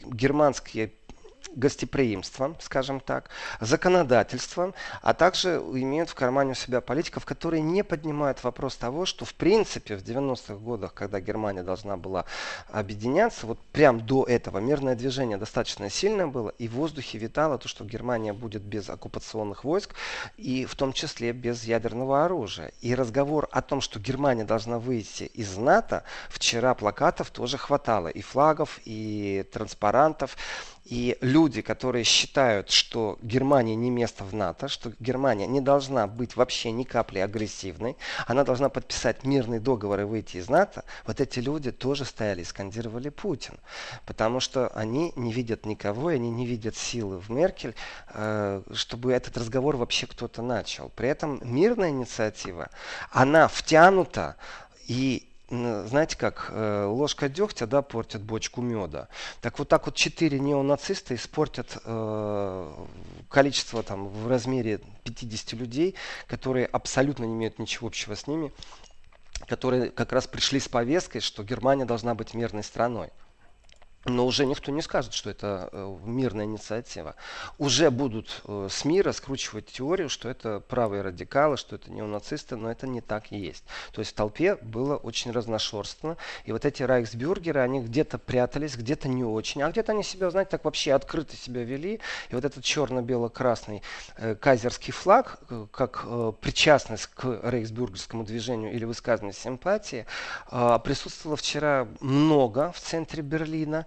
германские 0.07 0.93
гостеприимством, 1.57 2.57
скажем 2.61 3.01
так, 3.01 3.31
законодательством, 3.61 4.75
а 5.03 5.15
также 5.15 5.57
имеют 5.57 6.11
в 6.11 6.15
кармане 6.15 6.53
у 6.53 6.55
себя 6.55 6.81
политиков, 6.81 7.25
которые 7.25 7.63
не 7.63 7.83
поднимают 7.83 8.45
вопрос 8.45 8.77
того, 8.77 9.07
что 9.07 9.25
в 9.25 9.35
принципе 9.35 9.97
в 9.97 10.03
90-х 10.03 10.55
годах, 10.55 10.95
когда 10.95 11.21
Германия 11.21 11.63
должна 11.63 11.97
была 11.97 12.27
объединяться, 12.71 13.47
вот 13.47 13.59
прям 13.73 14.01
до 14.01 14.25
этого 14.25 14.59
мирное 14.59 14.95
движение 14.95 15.39
достаточно 15.39 15.91
сильное 15.91 16.27
было, 16.27 16.51
и 16.59 16.69
в 16.69 16.73
воздухе 16.73 17.19
витало 17.19 17.59
то, 17.59 17.69
что 17.69 17.85
Германия 17.85 18.33
будет 18.33 18.63
без 18.63 18.91
оккупационных 18.91 19.65
войск, 19.65 19.95
и 20.37 20.67
в 20.67 20.75
том 20.75 20.93
числе 20.93 21.33
без 21.33 21.65
ядерного 21.65 22.25
оружия. 22.25 22.73
И 22.83 22.95
разговор 22.95 23.49
о 23.51 23.63
том, 23.63 23.81
что 23.81 23.99
Германия 23.99 24.45
должна 24.45 24.79
выйти 24.79 25.25
из 25.25 25.57
НАТО, 25.57 26.05
вчера 26.29 26.75
плакатов 26.75 27.31
тоже 27.31 27.57
хватало, 27.57 28.09
и 28.09 28.21
флагов, 28.21 28.79
и 28.85 29.45
транспарантов, 29.53 30.37
и 30.85 31.19
люди, 31.21 31.46
которые 31.63 32.05
считают, 32.05 32.71
что 32.71 33.19
Германия 33.23 33.75
не 33.77 33.91
место 33.91 34.25
в 34.25 34.35
НАТО, 34.35 34.69
что 34.69 34.93
Германия 35.01 35.47
не 35.47 35.61
должна 35.61 36.07
быть 36.07 36.37
вообще 36.37 36.73
ни 36.73 36.85
капли 36.85 37.19
агрессивной, 37.19 37.97
она 38.27 38.45
должна 38.45 38.69
подписать 38.69 39.25
мирный 39.25 39.61
договор 39.61 40.01
и 40.01 40.05
выйти 40.05 40.39
из 40.39 40.49
НАТО, 40.49 40.85
вот 41.07 41.21
эти 41.21 41.39
люди 41.39 41.71
тоже 41.73 42.05
стояли 42.05 42.43
и 42.43 42.45
скандировали 42.45 43.09
Путин. 43.09 43.55
Потому 44.05 44.41
что 44.41 44.69
они 44.69 45.13
не 45.17 45.33
видят 45.33 45.67
никого, 45.67 46.09
они 46.09 46.31
не 46.31 46.47
видят 46.47 46.77
силы 46.77 47.19
в 47.19 47.31
Меркель, 47.31 47.75
э, 48.15 48.63
чтобы 48.73 49.13
этот 49.13 49.37
разговор 49.37 49.77
вообще 49.77 50.07
кто-то 50.07 50.43
начал. 50.43 50.91
При 50.97 51.09
этом 51.09 51.41
мирная 51.43 51.91
инициатива, 51.91 52.71
она 53.11 53.49
втянута 53.49 54.37
и 54.87 55.29
знаете 55.49 56.17
как, 56.17 56.49
э, 56.51 56.85
ложка 56.87 57.29
дегтя, 57.29 57.67
да, 57.67 57.83
портит 57.83 58.23
бочку 58.23 58.63
меда. 58.63 59.09
Так 59.41 59.59
вот 59.59 59.69
так 59.69 59.87
вот 59.87 59.95
четыре 59.95 60.41
неонациста 60.41 61.15
испортят 61.15 61.79
э, 61.85 62.73
количество 63.29 63.83
там 63.85 64.09
в 64.09 64.27
размере 64.27 64.81
50 65.05 65.53
людей, 65.53 65.95
которые 66.27 66.67
абсолютно 66.67 67.25
не 67.25 67.35
имеют 67.35 67.61
ничего 67.61 67.87
общего 67.87 68.15
с 68.15 68.27
ними, 68.27 68.53
которые 69.47 69.91
как 69.91 70.13
раз 70.13 70.27
пришли 70.27 70.59
с 70.59 70.69
повесткой, 70.69 71.21
что 71.21 71.45
Германия 71.45 71.85
должна 71.85 72.17
быть 72.17 72.35
мирной 72.35 72.65
страной. 72.65 73.11
Но 74.09 74.25
уже 74.25 74.47
никто 74.47 74.71
не 74.71 74.83
скажет, 74.83 75.13
что 75.13 75.31
это 75.31 75.69
э, 75.73 75.99
мирная 76.05 76.45
инициатива. 76.45 77.17
Уже 77.59 77.91
будут 77.91 78.43
э, 78.45 78.69
СМИ 78.71 79.03
раскручивать 79.03 79.67
теорию, 79.67 80.09
что 80.09 80.29
это 80.29 80.61
правые 80.61 81.03
радикалы, 81.03 81.57
что 81.57 81.75
это 81.75 81.91
неонацисты, 81.91 82.55
но 82.57 82.71
это 82.71 82.87
не 82.87 83.01
так 83.01 83.33
и 83.33 83.37
есть. 83.37 83.65
То 83.93 84.01
есть 84.01 84.13
в 84.13 84.15
толпе 84.15 84.57
было 84.57 84.97
очень 84.97 85.33
разношерстно. 85.33 86.17
И 86.45 86.53
вот 86.53 86.65
эти 86.65 86.85
райхсбюргеры, 86.85 87.61
они 87.61 87.81
где-то 87.81 88.19
прятались, 88.19 88.77
где-то 88.77 89.09
не 89.09 89.25
очень, 89.25 89.63
а 89.63 89.71
где-то 89.71 89.91
они 89.91 90.05
себя, 90.05 90.31
знаете, 90.31 90.53
так 90.53 90.65
вообще 90.65 90.93
открыто 90.93 91.37
себя 91.37 91.65
вели. 91.65 92.01
И 92.31 92.35
вот 92.37 92.45
этот 92.45 92.63
черно-бело-красный 92.63 93.83
э, 94.19 94.37
кайзерский 94.37 94.93
флаг, 94.93 95.41
э, 95.51 95.67
как 95.73 96.07
причастность 96.41 97.07
к 97.09 97.41
рейхсбюргерскому 97.43 98.23
движению 98.23 98.73
или 98.73 98.85
высказывание 98.85 99.35
симпатии, 99.35 100.07
э, 100.53 100.79
присутствовало 100.85 101.37
вчера 101.37 101.89
много 102.01 102.71
в 102.71 102.81
центре 102.81 103.23
Берлина. 103.23 103.87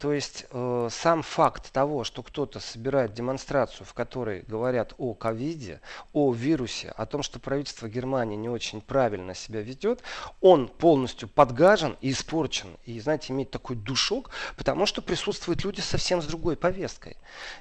То 0.00 0.14
есть 0.14 0.46
э, 0.50 0.88
сам 0.90 1.22
факт 1.22 1.70
того, 1.72 2.04
что 2.04 2.22
кто-то 2.22 2.58
собирает 2.58 3.12
демонстрацию, 3.12 3.86
в 3.86 3.92
которой 3.92 4.40
говорят 4.48 4.94
о 4.96 5.12
ковиде, 5.12 5.82
о 6.14 6.32
вирусе, 6.32 6.88
о 6.96 7.04
том, 7.04 7.22
что 7.22 7.38
правительство 7.38 7.86
Германии 7.86 8.36
не 8.36 8.48
очень 8.48 8.80
правильно 8.80 9.34
себя 9.34 9.60
ведет, 9.60 10.00
он 10.40 10.68
полностью 10.68 11.28
подгажен 11.28 11.98
и 12.00 12.12
испорчен. 12.12 12.78
И, 12.86 12.98
знаете, 12.98 13.34
имеет 13.34 13.50
такой 13.50 13.76
душок, 13.76 14.30
потому 14.56 14.86
что 14.86 15.02
присутствуют 15.02 15.64
люди 15.64 15.80
совсем 15.80 16.22
с 16.22 16.24
другой 16.24 16.56
повесткой. 16.56 17.18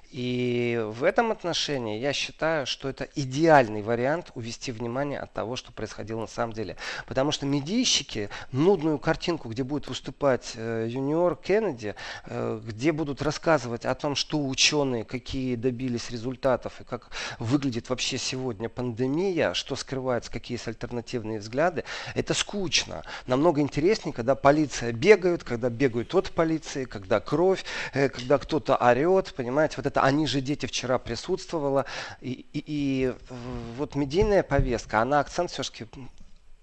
И 0.10 0.82
в 0.92 1.04
этом 1.04 1.32
отношении 1.32 2.00
я 2.00 2.14
считаю, 2.14 2.66
что 2.66 2.88
это 2.88 3.10
идеальный 3.16 3.82
вариант 3.82 4.32
увести 4.34 4.72
внимание 4.72 5.20
от 5.20 5.34
того, 5.34 5.58
что 5.58 5.74
происходило 5.74 6.22
на 6.22 6.28
самом 6.28 6.54
деле. 6.54 6.78
Потому 7.06 7.34
что 7.34 7.46
медийщики 7.46 8.30
нудную 8.54 8.98
картинку, 8.98 9.50
где 9.50 9.64
будет 9.64 9.90
выступать 9.90 10.54
э, 10.56 10.88
юниор 10.90 11.36
Кеннеди, 11.36 11.96
где 12.30 12.91
будут 12.91 13.21
рассказывать 13.21 13.86
о 13.86 13.95
том, 13.95 14.15
что 14.15 14.45
ученые, 14.45 15.03
какие 15.03 15.55
добились 15.55 16.11
результатов 16.11 16.80
и 16.80 16.84
как 16.84 17.09
выглядит 17.39 17.89
вообще 17.89 18.17
сегодня 18.17 18.69
пандемия, 18.69 19.53
что 19.53 19.75
скрывается, 19.75 20.32
какие 20.32 20.55
есть 20.55 20.67
альтернативные 20.67 21.39
взгляды, 21.39 21.84
это 22.13 22.34
скучно. 22.34 23.03
Намного 23.25 23.61
интереснее, 23.61 24.13
когда 24.13 24.36
полиция 24.36 24.91
бегает, 24.91 25.43
когда 25.43 25.69
бегают 25.69 26.13
от 26.13 26.32
полиции, 26.32 26.86
когда 26.86 27.19
кровь, 27.19 27.65
э, 27.93 28.09
когда 28.09 28.38
кто-то 28.38 28.75
орет, 28.75 29.34
понимаете, 29.36 29.75
вот 29.77 29.86
это 29.86 30.01
«они 30.01 30.27
же 30.27 30.41
дети» 30.41 30.65
вчера 30.65 30.99
присутствовало. 30.99 31.86
И, 32.21 32.45
и, 32.53 32.63
и 32.65 33.13
вот 33.77 33.95
медийная 33.95 34.43
повестка, 34.43 35.01
она 35.01 35.19
акцент 35.19 35.51
все-таки 35.51 35.88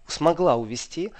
смогла 0.06 0.56
увести 0.56 1.12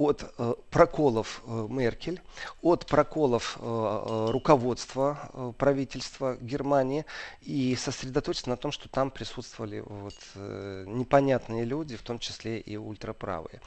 от 0.00 0.24
э, 0.38 0.54
проколов 0.70 1.42
э, 1.46 1.66
Меркель, 1.68 2.22
от 2.62 2.86
проколов 2.86 3.58
э, 3.60 4.26
руководства 4.30 5.52
правительства 5.58 6.38
Германии 6.40 7.04
и 7.42 7.76
сосредоточиться 7.76 8.48
на 8.48 8.56
том, 8.56 8.72
что 8.72 8.88
там 8.88 9.10
присутствовали 9.10 9.80
вот, 9.80 10.14
непонятные 10.34 11.64
люди, 11.64 11.96
в 11.96 12.02
том 12.02 12.18
числе 12.18 12.58
и 12.60 12.76
ультраправые. 12.76 13.60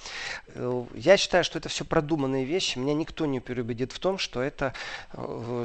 Я 0.95 1.17
считаю, 1.17 1.43
что 1.43 1.59
это 1.59 1.69
все 1.69 1.85
продуманные 1.85 2.45
вещи. 2.45 2.79
Меня 2.79 2.95
никто 2.95 3.25
не 3.25 3.39
переубедит 3.39 3.91
в 3.91 3.99
том, 3.99 4.17
что 4.17 4.41
это, 4.41 4.73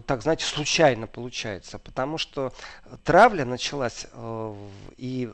так 0.07 0.23
знаете, 0.23 0.45
случайно 0.45 1.07
получается, 1.07 1.79
потому 1.79 2.19
что 2.19 2.53
травля 3.05 3.45
началась 3.45 4.07
и 4.97 5.31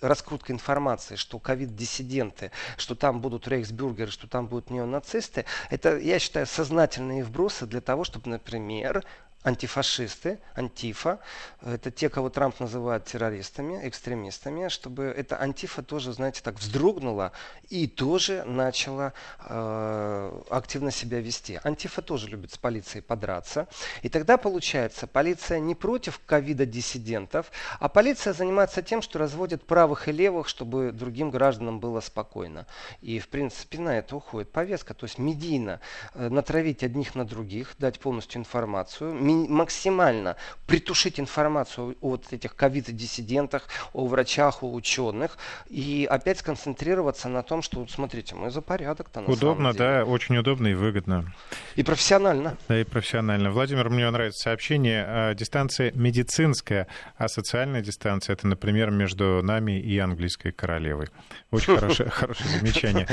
раскрутка 0.00 0.52
информации, 0.52 1.16
что 1.16 1.38
ковид-диссиденты, 1.38 2.50
что 2.76 2.94
там 2.94 3.20
будут 3.20 3.46
рейхсбюргеры, 3.46 4.10
что 4.10 4.26
там 4.26 4.46
будут 4.46 4.55
неонацисты, 4.70 5.44
это, 5.70 5.98
я 5.98 6.18
считаю, 6.18 6.46
сознательные 6.46 7.24
вбросы 7.24 7.66
для 7.66 7.80
того, 7.80 8.04
чтобы, 8.04 8.30
например, 8.30 9.04
антифашисты, 9.46 10.40
антифа, 10.56 11.20
это 11.62 11.92
те, 11.92 12.08
кого 12.08 12.30
Трамп 12.30 12.58
называет 12.58 13.04
террористами, 13.04 13.80
экстремистами, 13.86 14.66
чтобы 14.66 15.04
эта 15.04 15.40
антифа 15.40 15.84
тоже, 15.84 16.12
знаете, 16.12 16.40
так 16.42 16.56
вздрогнула 16.56 17.30
и 17.68 17.86
тоже 17.86 18.42
начала 18.44 19.12
э, 19.38 20.42
активно 20.50 20.90
себя 20.90 21.20
вести. 21.20 21.60
Антифа 21.62 22.02
тоже 22.02 22.26
любит 22.26 22.52
с 22.52 22.58
полицией 22.58 23.02
подраться. 23.02 23.68
И 24.02 24.08
тогда 24.08 24.36
получается, 24.36 25.06
полиция 25.06 25.60
не 25.60 25.76
против 25.76 26.20
ковида-диссидентов, 26.26 27.52
а 27.78 27.88
полиция 27.88 28.32
занимается 28.32 28.82
тем, 28.82 29.00
что 29.00 29.20
разводит 29.20 29.62
правых 29.62 30.08
и 30.08 30.12
левых, 30.12 30.48
чтобы 30.48 30.90
другим 30.90 31.30
гражданам 31.30 31.78
было 31.78 32.00
спокойно. 32.00 32.66
И, 33.00 33.20
в 33.20 33.28
принципе, 33.28 33.78
на 33.78 33.96
это 33.96 34.16
уходит 34.16 34.50
повестка. 34.50 34.92
То 34.92 35.06
есть 35.06 35.18
медийно 35.18 35.80
э, 36.14 36.28
натравить 36.28 36.82
одних 36.82 37.14
на 37.14 37.24
других, 37.24 37.76
дать 37.78 38.00
полностью 38.00 38.40
информацию, 38.40 39.14
максимально 39.48 40.36
притушить 40.66 41.20
информацию 41.20 41.96
о 42.00 42.10
вот 42.10 42.32
этих 42.32 42.54
ковид-диссидентах, 42.56 43.68
о 43.92 44.06
врачах, 44.06 44.62
о 44.62 44.72
ученых, 44.72 45.38
и 45.68 46.06
опять 46.10 46.38
сконцентрироваться 46.38 47.28
на 47.28 47.42
том, 47.42 47.62
что, 47.62 47.80
вот 47.80 47.90
смотрите, 47.90 48.34
мы 48.34 48.50
за 48.50 48.62
порядок-то 48.62 49.20
на 49.20 49.28
Удобно, 49.28 49.72
да, 49.74 50.04
очень 50.04 50.36
удобно 50.36 50.68
и 50.68 50.74
выгодно. 50.74 51.32
И 51.74 51.82
профессионально. 51.82 52.56
Да, 52.68 52.80
и 52.80 52.84
профессионально. 52.84 53.50
Владимир, 53.50 53.90
мне 53.90 54.10
нравится 54.10 54.44
сообщение. 54.44 55.04
А, 55.06 55.34
дистанция 55.34 55.92
медицинская, 55.94 56.88
а 57.16 57.28
социальная 57.28 57.82
дистанция, 57.82 58.34
это, 58.34 58.46
например, 58.46 58.90
между 58.90 59.42
нами 59.42 59.80
и 59.80 59.98
английской 59.98 60.52
королевой. 60.52 61.08
Очень 61.50 61.76
хорошее, 61.76 62.10
хорошее 62.10 62.48
замечание. 62.50 63.06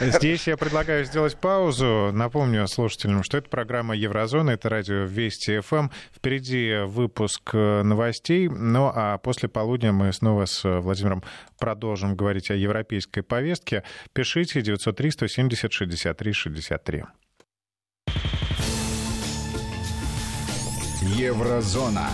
Здесь 0.00 0.46
я 0.46 0.56
предлагаю 0.56 1.04
сделать 1.04 1.36
паузу. 1.36 2.10
Напомню 2.12 2.66
слушателям, 2.68 3.22
что 3.22 3.38
это 3.38 3.48
программа 3.48 3.94
Еврозона, 3.94 4.50
это 4.50 4.68
радио 4.68 5.04
Вести 5.04 5.60
ФМ. 5.70 5.88
Впереди 6.12 6.84
выпуск 6.86 7.50
э, 7.54 7.82
новостей. 7.82 8.48
Ну 8.48 8.90
а 8.92 9.18
после 9.18 9.48
полудня 9.48 9.92
мы 9.92 10.12
снова 10.12 10.46
с 10.46 10.64
Владимиром 10.80 11.22
продолжим 11.58 12.16
говорить 12.16 12.50
о 12.50 12.54
европейской 12.54 13.22
повестке. 13.22 13.84
Пишите 14.12 14.62
903 14.62 15.10
170 15.10 15.72
63 15.72 16.32
63. 16.32 17.04
Еврозона. 21.02 22.08